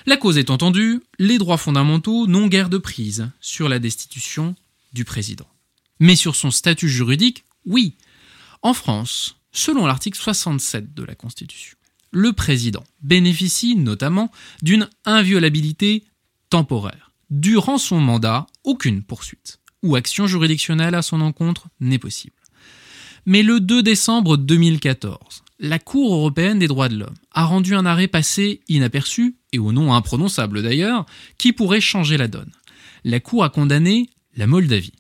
La 0.05 0.17
cause 0.17 0.37
est 0.37 0.49
entendue, 0.49 1.01
les 1.17 1.37
droits 1.37 1.57
fondamentaux 1.57 2.27
n'ont 2.27 2.47
guère 2.47 2.69
de 2.69 2.77
prise 2.77 3.29
sur 3.39 3.69
la 3.69 3.79
destitution 3.79 4.55
du 4.91 5.05
président. 5.05 5.47
Mais 5.99 6.15
sur 6.15 6.35
son 6.35 6.51
statut 6.51 6.89
juridique, 6.89 7.45
oui. 7.65 7.95
En 8.61 8.73
France, 8.73 9.37
selon 9.51 9.85
l'article 9.85 10.19
67 10.19 10.93
de 10.93 11.03
la 11.03 11.15
Constitution, 11.15 11.77
le 12.11 12.33
président 12.33 12.83
bénéficie 13.01 13.75
notamment 13.75 14.31
d'une 14.61 14.89
inviolabilité 15.05 16.03
temporaire. 16.49 17.11
Durant 17.29 17.77
son 17.77 17.99
mandat, 17.99 18.45
aucune 18.63 19.03
poursuite 19.03 19.59
ou 19.81 19.95
action 19.95 20.27
juridictionnelle 20.27 20.95
à 20.95 21.01
son 21.01 21.21
encontre 21.21 21.67
n'est 21.79 21.99
possible. 21.99 22.35
Mais 23.25 23.43
le 23.43 23.59
2 23.59 23.83
décembre 23.83 24.37
2014, 24.37 25.43
la 25.59 25.79
Cour 25.79 26.13
européenne 26.13 26.59
des 26.59 26.67
droits 26.67 26.89
de 26.89 26.97
l'homme 26.97 27.15
a 27.31 27.45
rendu 27.45 27.75
un 27.75 27.85
arrêt 27.85 28.07
passé 28.07 28.61
inaperçu, 28.67 29.37
et 29.51 29.59
au 29.59 29.71
nom 29.71 29.93
imprononçable 29.93 30.63
d'ailleurs, 30.63 31.05
qui 31.37 31.53
pourrait 31.53 31.81
changer 31.81 32.17
la 32.17 32.27
donne. 32.27 32.51
La 33.03 33.19
Cour 33.19 33.43
a 33.43 33.49
condamné 33.49 34.09
la 34.35 34.47
Moldavie, 34.47 34.93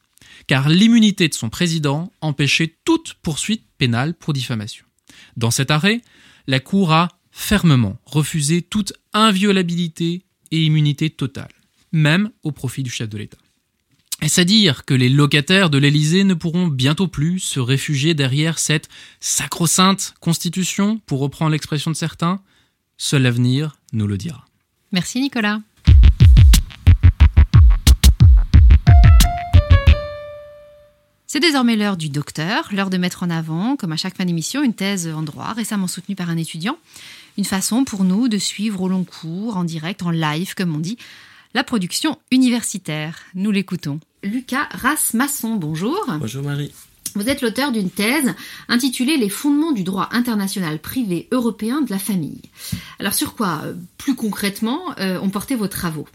car 0.47 0.69
l'immunité 0.69 1.27
de 1.27 1.33
son 1.33 1.49
président 1.49 2.11
empêchait 2.21 2.75
toute 2.85 3.15
poursuite 3.15 3.65
pénale 3.77 4.13
pour 4.13 4.33
diffamation. 4.33 4.85
Dans 5.37 5.51
cet 5.51 5.71
arrêt, 5.71 6.01
la 6.47 6.59
Cour 6.59 6.91
a 6.91 7.09
fermement 7.31 7.97
refusé 8.05 8.61
toute 8.61 8.93
inviolabilité 9.13 10.23
et 10.51 10.63
immunité 10.63 11.09
totale, 11.09 11.51
même 11.91 12.29
au 12.43 12.51
profit 12.51 12.83
du 12.83 12.91
chef 12.91 13.09
de 13.09 13.17
l'État. 13.17 13.37
Est-ce 14.23 14.39
à 14.39 14.45
dire 14.45 14.85
que 14.85 14.93
les 14.93 15.09
locataires 15.09 15.69
de 15.69 15.77
l'Élysée 15.77 16.23
ne 16.23 16.33
pourront 16.33 16.67
bientôt 16.67 17.09
plus 17.09 17.39
se 17.39 17.59
réfugier 17.59 18.13
derrière 18.13 18.57
cette 18.57 18.87
sacro-sainte 19.19 20.13
constitution, 20.21 21.01
pour 21.05 21.19
reprendre 21.19 21.51
l'expression 21.51 21.91
de 21.91 21.95
certains? 21.97 22.39
Seul 22.95 23.23
l'avenir 23.23 23.75
nous 23.91 24.07
le 24.07 24.17
dira. 24.17 24.45
Merci 24.93 25.19
Nicolas. 25.19 25.59
C'est 31.27 31.41
désormais 31.41 31.75
l'heure 31.75 31.97
du 31.97 32.07
docteur, 32.07 32.69
l'heure 32.71 32.89
de 32.89 32.97
mettre 32.97 33.23
en 33.23 33.29
avant, 33.29 33.75
comme 33.75 33.91
à 33.91 33.97
chaque 33.97 34.15
fin 34.15 34.23
d'émission, 34.23 34.63
une 34.63 34.73
thèse 34.73 35.09
en 35.09 35.23
droit 35.23 35.51
récemment 35.51 35.87
soutenue 35.87 36.15
par 36.15 36.29
un 36.29 36.37
étudiant. 36.37 36.77
Une 37.37 37.43
façon 37.43 37.83
pour 37.83 38.05
nous 38.05 38.29
de 38.29 38.37
suivre 38.37 38.83
au 38.83 38.87
long 38.87 39.03
cours, 39.03 39.57
en 39.57 39.65
direct, 39.65 40.01
en 40.01 40.11
live, 40.11 40.53
comme 40.55 40.73
on 40.73 40.79
dit, 40.79 40.97
la 41.53 41.65
production 41.65 42.17
universitaire. 42.31 43.19
Nous 43.35 43.51
l'écoutons. 43.51 43.99
Lucas 44.23 44.69
Rasmasson, 44.71 45.55
bonjour. 45.55 45.99
Bonjour 46.19 46.43
Marie. 46.43 46.71
Vous 47.15 47.27
êtes 47.29 47.41
l'auteur 47.41 47.71
d'une 47.71 47.89
thèse 47.89 48.33
intitulée 48.69 49.17
Les 49.17 49.29
fondements 49.29 49.73
du 49.73 49.83
droit 49.83 50.09
international 50.11 50.79
privé 50.79 51.27
européen 51.31 51.81
de 51.81 51.91
la 51.91 51.99
famille. 51.99 52.41
Alors 52.99 53.13
sur 53.13 53.35
quoi, 53.35 53.61
euh, 53.65 53.73
plus 53.97 54.15
concrètement, 54.15 54.97
euh, 54.99 55.19
ont 55.19 55.29
porté 55.29 55.55
vos 55.55 55.67
travaux? 55.67 56.07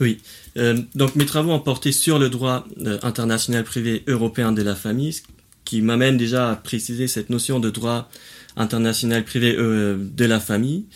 Oui, 0.00 0.22
euh, 0.56 0.80
donc 0.94 1.14
mes 1.16 1.26
travaux 1.26 1.52
ont 1.52 1.60
porté 1.60 1.92
sur 1.92 2.18
le 2.18 2.30
droit 2.30 2.66
international 3.02 3.62
privé 3.62 4.02
européen 4.08 4.50
de 4.50 4.62
la 4.62 4.74
famille, 4.74 5.12
ce 5.12 5.22
qui 5.64 5.82
m'amène 5.82 6.16
déjà 6.16 6.50
à 6.50 6.56
préciser 6.56 7.06
cette 7.06 7.30
notion 7.30 7.60
de 7.60 7.70
droit 7.70 8.10
international 8.56 9.24
privé 9.24 9.54
de 9.54 10.24
la 10.24 10.40
famille. 10.40 10.86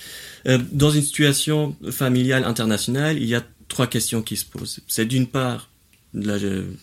dans 0.46 0.90
une 0.90 1.02
situation 1.02 1.76
familiale 1.90 2.44
internationale, 2.44 3.18
il 3.18 3.26
y 3.26 3.34
a 3.34 3.42
trois 3.68 3.86
questions 3.86 4.22
qui 4.22 4.36
se 4.36 4.44
posent. 4.44 4.80
C'est 4.86 5.06
d'une 5.06 5.26
part 5.26 5.68
la 6.14 6.36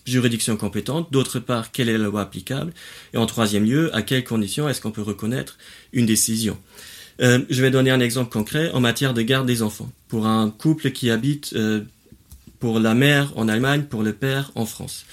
juridiction 0.06 0.56
compétente, 0.58 1.12
d'autre 1.12 1.40
part 1.40 1.72
quelle 1.72 1.90
est 1.90 1.98
la 1.98 2.06
loi 2.06 2.22
applicable, 2.22 2.74
et 3.14 3.18
en 3.18 3.26
troisième 3.26 3.66
lieu 3.66 3.96
à 3.96 4.02
quelles 4.02 4.24
conditions 4.24 4.70
est-ce 4.70 4.82
qu'on 4.82 4.92
peut 4.92 5.02
reconnaître 5.02 5.58
une 5.94 6.06
décision? 6.06 6.58
Euh, 7.22 7.40
je 7.50 7.62
vais 7.62 7.72
donner 7.72 7.92
un 7.92 8.00
exemple 8.00 8.32
concret 8.32 8.72
en 8.72 8.82
matière 8.82 9.14
de 9.14 9.22
garde 9.22 9.48
des 9.48 9.62
enfants. 9.62 9.90
Pour 10.08 10.28
un 10.28 10.50
couple 10.50 10.92
qui 10.92 11.10
habite 11.10 11.54
euh, 11.54 11.82
pour 12.60 12.80
la 12.80 12.94
mère 12.94 13.32
en 13.38 13.48
Allemagne, 13.48 13.84
pour 13.84 14.04
le 14.04 14.14
père 14.14 14.52
en 14.56 14.66
France, 14.66 15.06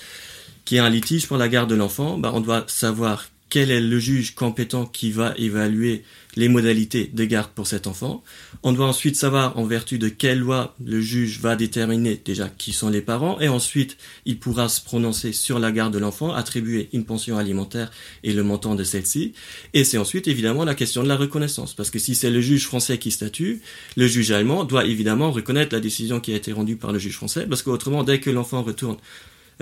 qui 0.65 0.79
a 0.79 0.85
un 0.85 0.91
litige 0.91 1.27
pour 1.27 1.37
la 1.37 1.49
garde 1.49 1.71
de 1.71 1.75
l'enfant, 1.75 2.19
bah, 2.19 2.33
on 2.35 2.41
doit 2.41 2.65
savoir 2.67 3.29
quel 3.49 3.71
est 3.71 3.81
le 3.81 3.99
juge 3.99 4.35
compétent 4.35 4.87
qui 4.87 5.11
va 5.13 5.35
évaluer 5.37 6.05
les 6.37 6.49
modalités 6.49 7.11
de 7.13 7.25
garde 7.25 7.51
pour 7.55 7.67
cet 7.67 7.87
enfant. 7.87 8.23
On 8.63 8.73
doit 8.73 8.87
ensuite 8.87 9.17
savoir 9.17 9.59
en 9.59 9.65
vertu 9.65 9.99
de 9.99 10.09
quelle 10.09 10.39
loi 10.39 10.75
le 10.85 11.01
juge 11.01 11.41
va 11.41 11.57
déterminer 11.57 12.21
déjà 12.25 12.49
qui 12.49 12.73
sont 12.73 12.89
les 12.89 13.03
parents 13.03 13.39
et 13.41 13.49
ensuite 13.49 13.97
il 14.25 14.39
pourra 14.39 14.69
se 14.69 14.81
prononcer 14.81 15.33
sur 15.33 15.59
la 15.59 15.73
garde 15.73 15.93
de 15.93 15.99
l'enfant, 15.99 16.33
attribuer 16.33 16.89
une 16.93 17.05
pension 17.05 17.37
alimentaire 17.37 17.91
et 18.23 18.33
le 18.33 18.43
montant 18.43 18.75
de 18.75 18.85
celle-ci. 18.85 19.35
Et 19.75 19.85
c'est 19.85 19.99
ensuite 19.99 20.29
évidemment 20.29 20.65
la 20.65 20.75
question 20.75 21.03
de 21.03 21.09
la 21.09 21.17
reconnaissance 21.17 21.75
parce 21.75 21.91
que 21.91 21.99
si 21.99 22.15
c'est 22.15 22.31
le 22.31 22.41
juge 22.41 22.67
français 22.67 22.99
qui 22.99 23.11
statue, 23.11 23.61
le 23.97 24.07
juge 24.07 24.31
allemand 24.31 24.65
doit 24.65 24.87
évidemment 24.87 25.33
reconnaître 25.33 25.75
la 25.75 25.81
décision 25.81 26.21
qui 26.21 26.33
a 26.33 26.37
été 26.37 26.53
rendue 26.53 26.77
par 26.77 26.93
le 26.93 26.99
juge 26.99 27.17
français 27.17 27.47
parce 27.47 27.63
qu'autrement 27.63 28.05
dès 28.05 28.21
que 28.21 28.31
l'enfant 28.31 28.63
retourne 28.63 28.97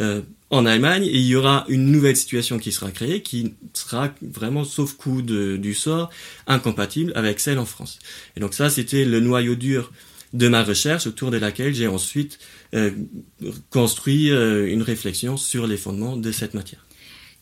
euh, 0.00 0.22
en 0.48 0.66
Allemagne 0.66 1.04
et 1.04 1.16
il 1.16 1.26
y 1.26 1.36
aura 1.36 1.64
une 1.68 1.92
nouvelle 1.92 2.16
situation 2.16 2.58
qui 2.58 2.72
sera 2.72 2.90
créée 2.90 3.22
qui 3.22 3.54
sera 3.72 4.12
vraiment 4.20 4.64
sauf 4.64 4.94
coup 4.94 5.22
du 5.22 5.74
sort 5.74 6.10
incompatible 6.46 7.12
avec 7.14 7.38
celle 7.38 7.58
en 7.58 7.66
France. 7.66 7.98
Et 8.36 8.40
donc 8.40 8.54
ça 8.54 8.70
c'était 8.70 9.04
le 9.04 9.20
noyau 9.20 9.54
dur 9.54 9.92
de 10.32 10.48
ma 10.48 10.64
recherche 10.64 11.06
autour 11.06 11.30
de 11.30 11.36
laquelle 11.36 11.74
j'ai 11.74 11.86
ensuite 11.86 12.38
euh, 12.74 12.90
construit 13.70 14.30
euh, 14.30 14.72
une 14.72 14.82
réflexion 14.82 15.36
sur 15.36 15.66
les 15.66 15.76
fondements 15.76 16.16
de 16.16 16.32
cette 16.32 16.54
matière. 16.54 16.84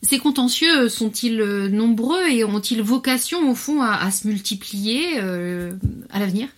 Ces 0.02 0.18
contentieux 0.18 0.88
sont-ils 0.88 1.38
nombreux 1.70 2.28
et 2.30 2.44
ont-ils 2.44 2.82
vocation 2.82 3.50
au 3.50 3.54
fond 3.54 3.82
à, 3.82 4.10
se 4.10 4.26
multiplier 4.28 5.18
à 5.18 6.20
l'avenir? 6.20 6.48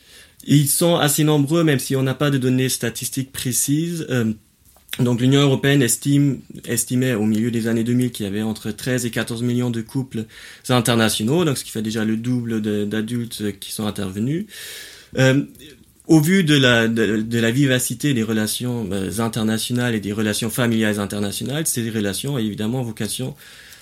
Ils 0.45 0.69
sont 0.69 0.97
assez 0.97 1.25
nombreux 1.25 1.63
même 1.63 1.79
si 1.79 1.95
on 1.95 2.03
n'a 2.03 2.15
pas 2.15 2.31
de 2.31 2.39
données 2.39 2.69
statistiques 2.69 3.33
précises. 3.33 4.07
Donc 4.99 5.21
l'Union 5.21 5.41
européenne 5.41 5.83
estimait 5.83 7.15
au 7.15 7.25
milieu 7.25 7.51
des 7.51 7.69
années 7.69 7.85
2000 7.85 8.11
qu'il 8.11 8.27
y 8.27 8.29
avait 8.29 8.43
entre 8.43 8.71
13 8.71 9.07
et 9.07 9.11
14 9.11 9.43
millions 9.43 9.71
de 9.71 9.81
couples 9.81 10.25
internationaux, 10.69 11.45
donc 11.45 11.59
ce 11.59 11.65
qui 11.65 11.71
fait 11.71 11.83
déjà 11.83 12.05
le 12.05 12.17
double 12.17 12.61
d'adultes 12.89 13.59
qui 13.61 13.73
sont 13.73 13.87
intervenus. 13.87 14.47
Euh, 15.17 15.45
au 16.07 16.21
vu 16.21 16.43
de 16.43 16.57
la, 16.57 16.89
de, 16.89 17.39
la 17.39 17.51
vivacité 17.53 18.15
des 18.15 18.25
relations 18.25 18.89
euh, 18.91 19.21
internationales 19.21 19.95
et 19.95 20.01
des 20.01 20.13
relations 20.13 20.51
familiales 20.51 20.99
internationales, 20.99 21.67
ces 21.69 21.89
relations 21.89 22.35
ont 22.35 22.39
évidemment 22.39 22.83
vocation 22.83 23.37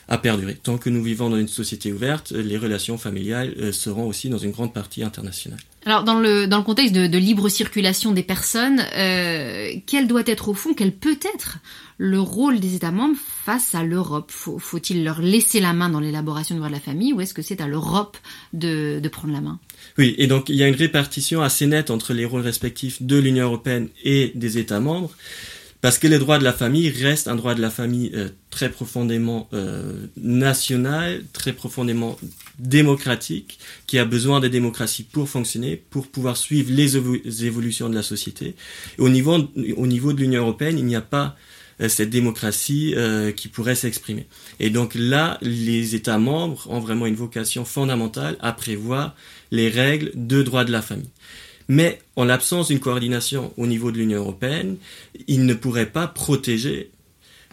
à 0.09 0.19
perdurer. 0.19 0.55
Tant 0.55 0.79
que 0.79 0.91
nous 0.91 1.03
vivons 1.03 1.31
dans 1.31 1.39
une 1.39 1.49
société 1.49 1.93
ouverte, 1.93 2.33
les 2.33 2.59
relations 2.59 2.99
familiales 2.99 3.55
euh, 3.59 3.73
seront 3.73 4.07
aussi 4.07 4.29
dans 4.29 4.39
une 4.39 4.51
grande 4.51 4.75
partie 4.75 5.03
internationale. 5.03 5.61
Alors, 5.89 6.05
dans 6.05 6.21
le, 6.21 6.47
dans 6.47 6.59
le 6.59 6.65
contexte 6.65 6.95
de, 6.95 7.19
libre 7.19 7.49
circulation 7.49 8.13
des 8.13 8.23
personnes, 8.23 8.85
euh, 8.95 9.73
quel 9.87 10.07
doit 10.07 10.25
être 10.27 10.51
au 10.51 10.55
fond, 10.55 10.75
quel 10.75 10.93
peut 10.93 11.17
être 11.35 11.61
le 11.97 12.21
rôle 12.21 12.61
des 12.61 12.75
États 12.75 12.91
membres 12.91 13.17
face 13.47 13.75
à 13.75 13.83
l'Europe? 13.83 14.31
Faut-il 14.31 15.03
leur 15.03 15.23
laisser 15.23 15.61
la 15.61 15.73
main 15.73 15.89
dans 15.89 16.01
l'élaboration 16.01 16.55
du 16.55 16.59
droit 16.59 16.69
de 16.69 16.75
la 16.75 16.81
famille 16.81 17.15
ou 17.15 17.23
est-ce 17.23 17.33
que 17.33 17.41
c'est 17.41 17.63
à 17.63 17.67
l'Europe 17.67 18.19
de, 18.53 19.01
de 19.03 19.09
prendre 19.09 19.33
la 19.33 19.41
main? 19.41 19.59
Oui, 19.97 20.15
et 20.19 20.27
donc 20.27 20.51
il 20.51 20.57
y 20.57 20.63
a 20.63 20.69
une 20.69 20.75
répartition 20.75 21.41
assez 21.41 21.67
nette 21.67 21.89
entre 21.89 22.13
les 22.13 22.27
rôles 22.27 22.43
respectifs 22.43 23.01
de 23.01 23.17
l'Union 23.17 23.47
européenne 23.47 23.89
et 24.05 24.33
des 24.35 24.59
États 24.59 24.81
membres. 24.81 25.13
Parce 25.81 25.99
que 25.99 26.09
le 26.09 26.19
droit 26.19 26.39
de 26.39 26.45
la 26.45 26.53
famille 26.53 26.91
reste 26.91 27.29
un 27.29 27.37
droit 27.37 27.55
de 27.55 27.61
la 27.61 27.71
famille 27.71 28.11
euh, 28.15 28.29
très 28.51 28.69
profondément 28.69 29.49
euh, 29.53 30.07
national, 30.17 31.23
très 31.33 31.53
profondément 31.53 32.19
démocratique, 32.59 33.61
qui 33.87 33.99
a 33.99 34.05
besoin 34.05 34.41
de 34.41 34.49
démocratie 34.49 35.05
pour 35.05 35.29
fonctionner, 35.29 35.77
pour 35.77 36.09
pouvoir 36.09 36.37
suivre 36.37 36.73
les, 36.73 36.97
évolutions 37.45 37.89
de 37.89 37.95
la 37.95 38.03
société. 38.03 38.57
au, 38.99 39.09
niveau, 39.09 39.39
au 39.77 39.87
niveau 39.87 40.13
de 40.13 40.21
l'Union 40.21 40.43
européenne, 40.43 40.79
il 40.79 40.85
n'y 40.85 40.97
a 40.97 41.01
pas 41.01 41.37
euh, 41.81 41.89
cette 41.89 42.11
démocratie 42.11 42.97
qui 43.37 43.47
pourrait 43.47 43.77
s'exprimer. 43.77 44.27
Et 44.59 44.71
donc 44.71 44.97
là, 44.97 45.39
les 45.43 45.95
États 45.95 46.19
membres 46.19 46.67
ont 46.69 46.81
vraiment 46.81 47.07
une 47.07 47.15
vocation 47.15 47.65
fondamentale 47.65 48.37
à 48.41 48.53
prévoir 48.53 49.15
les 49.53 49.69
règles 49.69 50.11
de 50.15 50.43
droit 50.43 50.65
de 50.65 50.73
la 50.73 50.83
famille. 50.83 51.11
Mais 51.69 52.01
en 52.17 52.25
l'absence 52.25 52.69
d'une 52.69 52.81
coordination 52.81 53.53
au 53.59 53.67
niveau 53.67 53.93
de 53.93 53.99
l'Union 53.99 54.21
européenne, 54.21 54.79
il 55.27 55.45
ne 55.45 55.55
pourrait 55.55 55.91
pas 55.91 56.07
protéger 56.07 56.91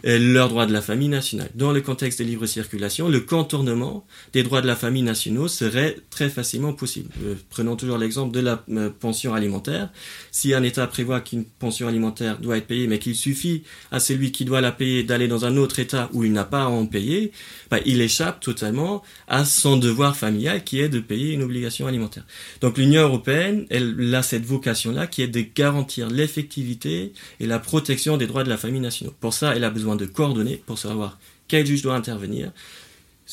leurs 0.06 0.48
droits 0.48 0.66
de 0.66 0.72
la 0.72 0.80
famille 0.80 1.08
nationale. 1.08 1.50
Dans 1.56 1.72
le 1.72 1.80
contexte 1.80 2.20
de 2.20 2.24
libre 2.24 2.46
circulation, 2.46 3.08
le 3.08 3.20
contournement 3.20 4.06
des 4.32 4.44
droits 4.44 4.60
de 4.60 4.66
la 4.68 4.76
famille 4.76 5.02
nationaux 5.02 5.48
serait 5.48 5.96
très 6.10 6.30
facilement 6.30 6.72
possible. 6.72 7.10
Euh, 7.24 7.34
prenons 7.50 7.74
toujours 7.74 7.98
l'exemple 7.98 8.32
de 8.32 8.40
la 8.40 8.64
euh, 8.70 8.88
pension 8.88 9.34
alimentaire. 9.34 9.90
Si 10.30 10.54
un 10.54 10.62
État 10.62 10.86
prévoit 10.86 11.20
qu'une 11.20 11.44
pension 11.44 11.88
alimentaire 11.88 12.38
doit 12.38 12.56
être 12.56 12.68
payée, 12.68 12.86
mais 12.86 13.00
qu'il 13.00 13.16
suffit 13.16 13.64
à 13.90 13.98
celui 13.98 14.30
qui 14.30 14.44
doit 14.44 14.60
la 14.60 14.70
payer 14.70 15.02
d'aller 15.02 15.26
dans 15.26 15.44
un 15.44 15.56
autre 15.56 15.80
État 15.80 16.08
où 16.12 16.22
il 16.22 16.32
n'a 16.32 16.44
pas 16.44 16.62
à 16.62 16.66
en 16.66 16.86
payer, 16.86 17.32
bah, 17.70 17.78
il 17.84 18.00
échappe 18.00 18.38
totalement 18.38 19.02
à 19.26 19.44
son 19.44 19.76
devoir 19.76 20.16
familial 20.16 20.62
qui 20.62 20.80
est 20.80 20.88
de 20.88 21.00
payer 21.00 21.32
une 21.32 21.42
obligation 21.42 21.88
alimentaire. 21.88 22.24
Donc 22.60 22.78
l'Union 22.78 23.02
européenne, 23.02 23.66
elle 23.70 24.14
a 24.14 24.22
cette 24.22 24.44
vocation-là 24.44 25.08
qui 25.08 25.22
est 25.22 25.28
de 25.28 25.44
garantir 25.54 26.08
l'effectivité 26.08 27.12
et 27.40 27.46
la 27.46 27.58
protection 27.58 28.16
des 28.16 28.28
droits 28.28 28.44
de 28.44 28.48
la 28.48 28.56
famille 28.56 28.80
nationale. 28.80 29.14
Pour 29.20 29.34
ça, 29.34 29.56
elle 29.56 29.64
a 29.64 29.70
besoin 29.70 29.95
de 29.96 30.06
coordonner 30.06 30.62
pour 30.66 30.78
savoir 30.78 31.18
quel 31.48 31.66
juge 31.66 31.82
doit 31.82 31.94
intervenir, 31.94 32.52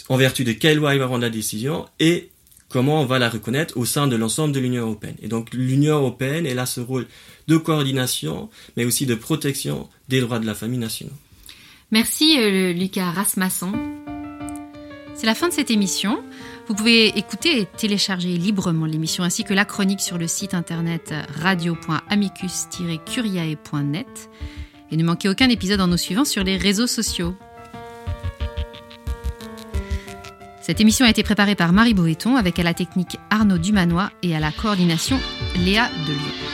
en 0.09 0.17
vertu 0.17 0.43
de 0.43 0.51
quelle 0.51 0.77
loi 0.77 0.95
il 0.95 0.99
va 0.99 1.05
rendre 1.05 1.21
la 1.21 1.29
décision 1.29 1.85
et 1.99 2.29
comment 2.69 3.01
on 3.01 3.05
va 3.05 3.19
la 3.19 3.29
reconnaître 3.29 3.77
au 3.77 3.85
sein 3.85 4.07
de 4.07 4.15
l'ensemble 4.15 4.51
de 4.53 4.59
l'Union 4.59 4.81
européenne. 4.83 5.15
Et 5.21 5.27
donc 5.27 5.53
l'Union 5.53 5.97
européenne, 5.97 6.47
elle 6.47 6.59
a 6.59 6.65
ce 6.65 6.81
rôle 6.81 7.05
de 7.47 7.57
coordination, 7.57 8.49
mais 8.75 8.85
aussi 8.85 9.05
de 9.05 9.13
protection 9.15 9.87
des 10.09 10.19
droits 10.21 10.39
de 10.39 10.47
la 10.47 10.55
famille 10.55 10.79
nationale. 10.79 11.13
Merci 11.91 12.39
euh, 12.39 12.73
Lucas 12.73 13.11
Rasmasson. 13.11 13.71
C'est 15.13 15.27
la 15.27 15.35
fin 15.35 15.49
de 15.49 15.53
cette 15.53 15.69
émission. 15.69 16.23
Vous 16.67 16.73
pouvez 16.73 17.15
écouter 17.17 17.59
et 17.59 17.65
télécharger 17.65 18.37
librement 18.37 18.87
l'émission 18.87 19.23
ainsi 19.23 19.43
que 19.43 19.53
la 19.53 19.65
chronique 19.65 20.01
sur 20.01 20.17
le 20.17 20.27
site 20.27 20.55
internet 20.55 21.13
radio.amicus-curiae.net. 21.41 24.29
Et 24.93 24.95
ne 24.95 25.03
manquez 25.03 25.27
aucun 25.27 25.49
épisode 25.49 25.81
en 25.81 25.87
nous 25.87 25.97
suivant 25.97 26.23
sur 26.23 26.43
les 26.43 26.55
réseaux 26.55 26.85
sociaux. 26.85 27.35
Cette 30.61 30.79
émission 30.79 31.03
a 31.07 31.09
été 31.09 31.23
préparée 31.23 31.55
par 31.55 31.73
Marie 31.73 31.95
Boéton 31.95 32.35
avec 32.35 32.59
à 32.59 32.63
la 32.63 32.75
technique 32.75 33.17
Arnaud 33.31 33.57
Dumanois 33.57 34.11
et 34.21 34.35
à 34.35 34.39
la 34.39 34.51
coordination 34.51 35.19
Léa 35.55 35.89
Delio. 36.05 36.52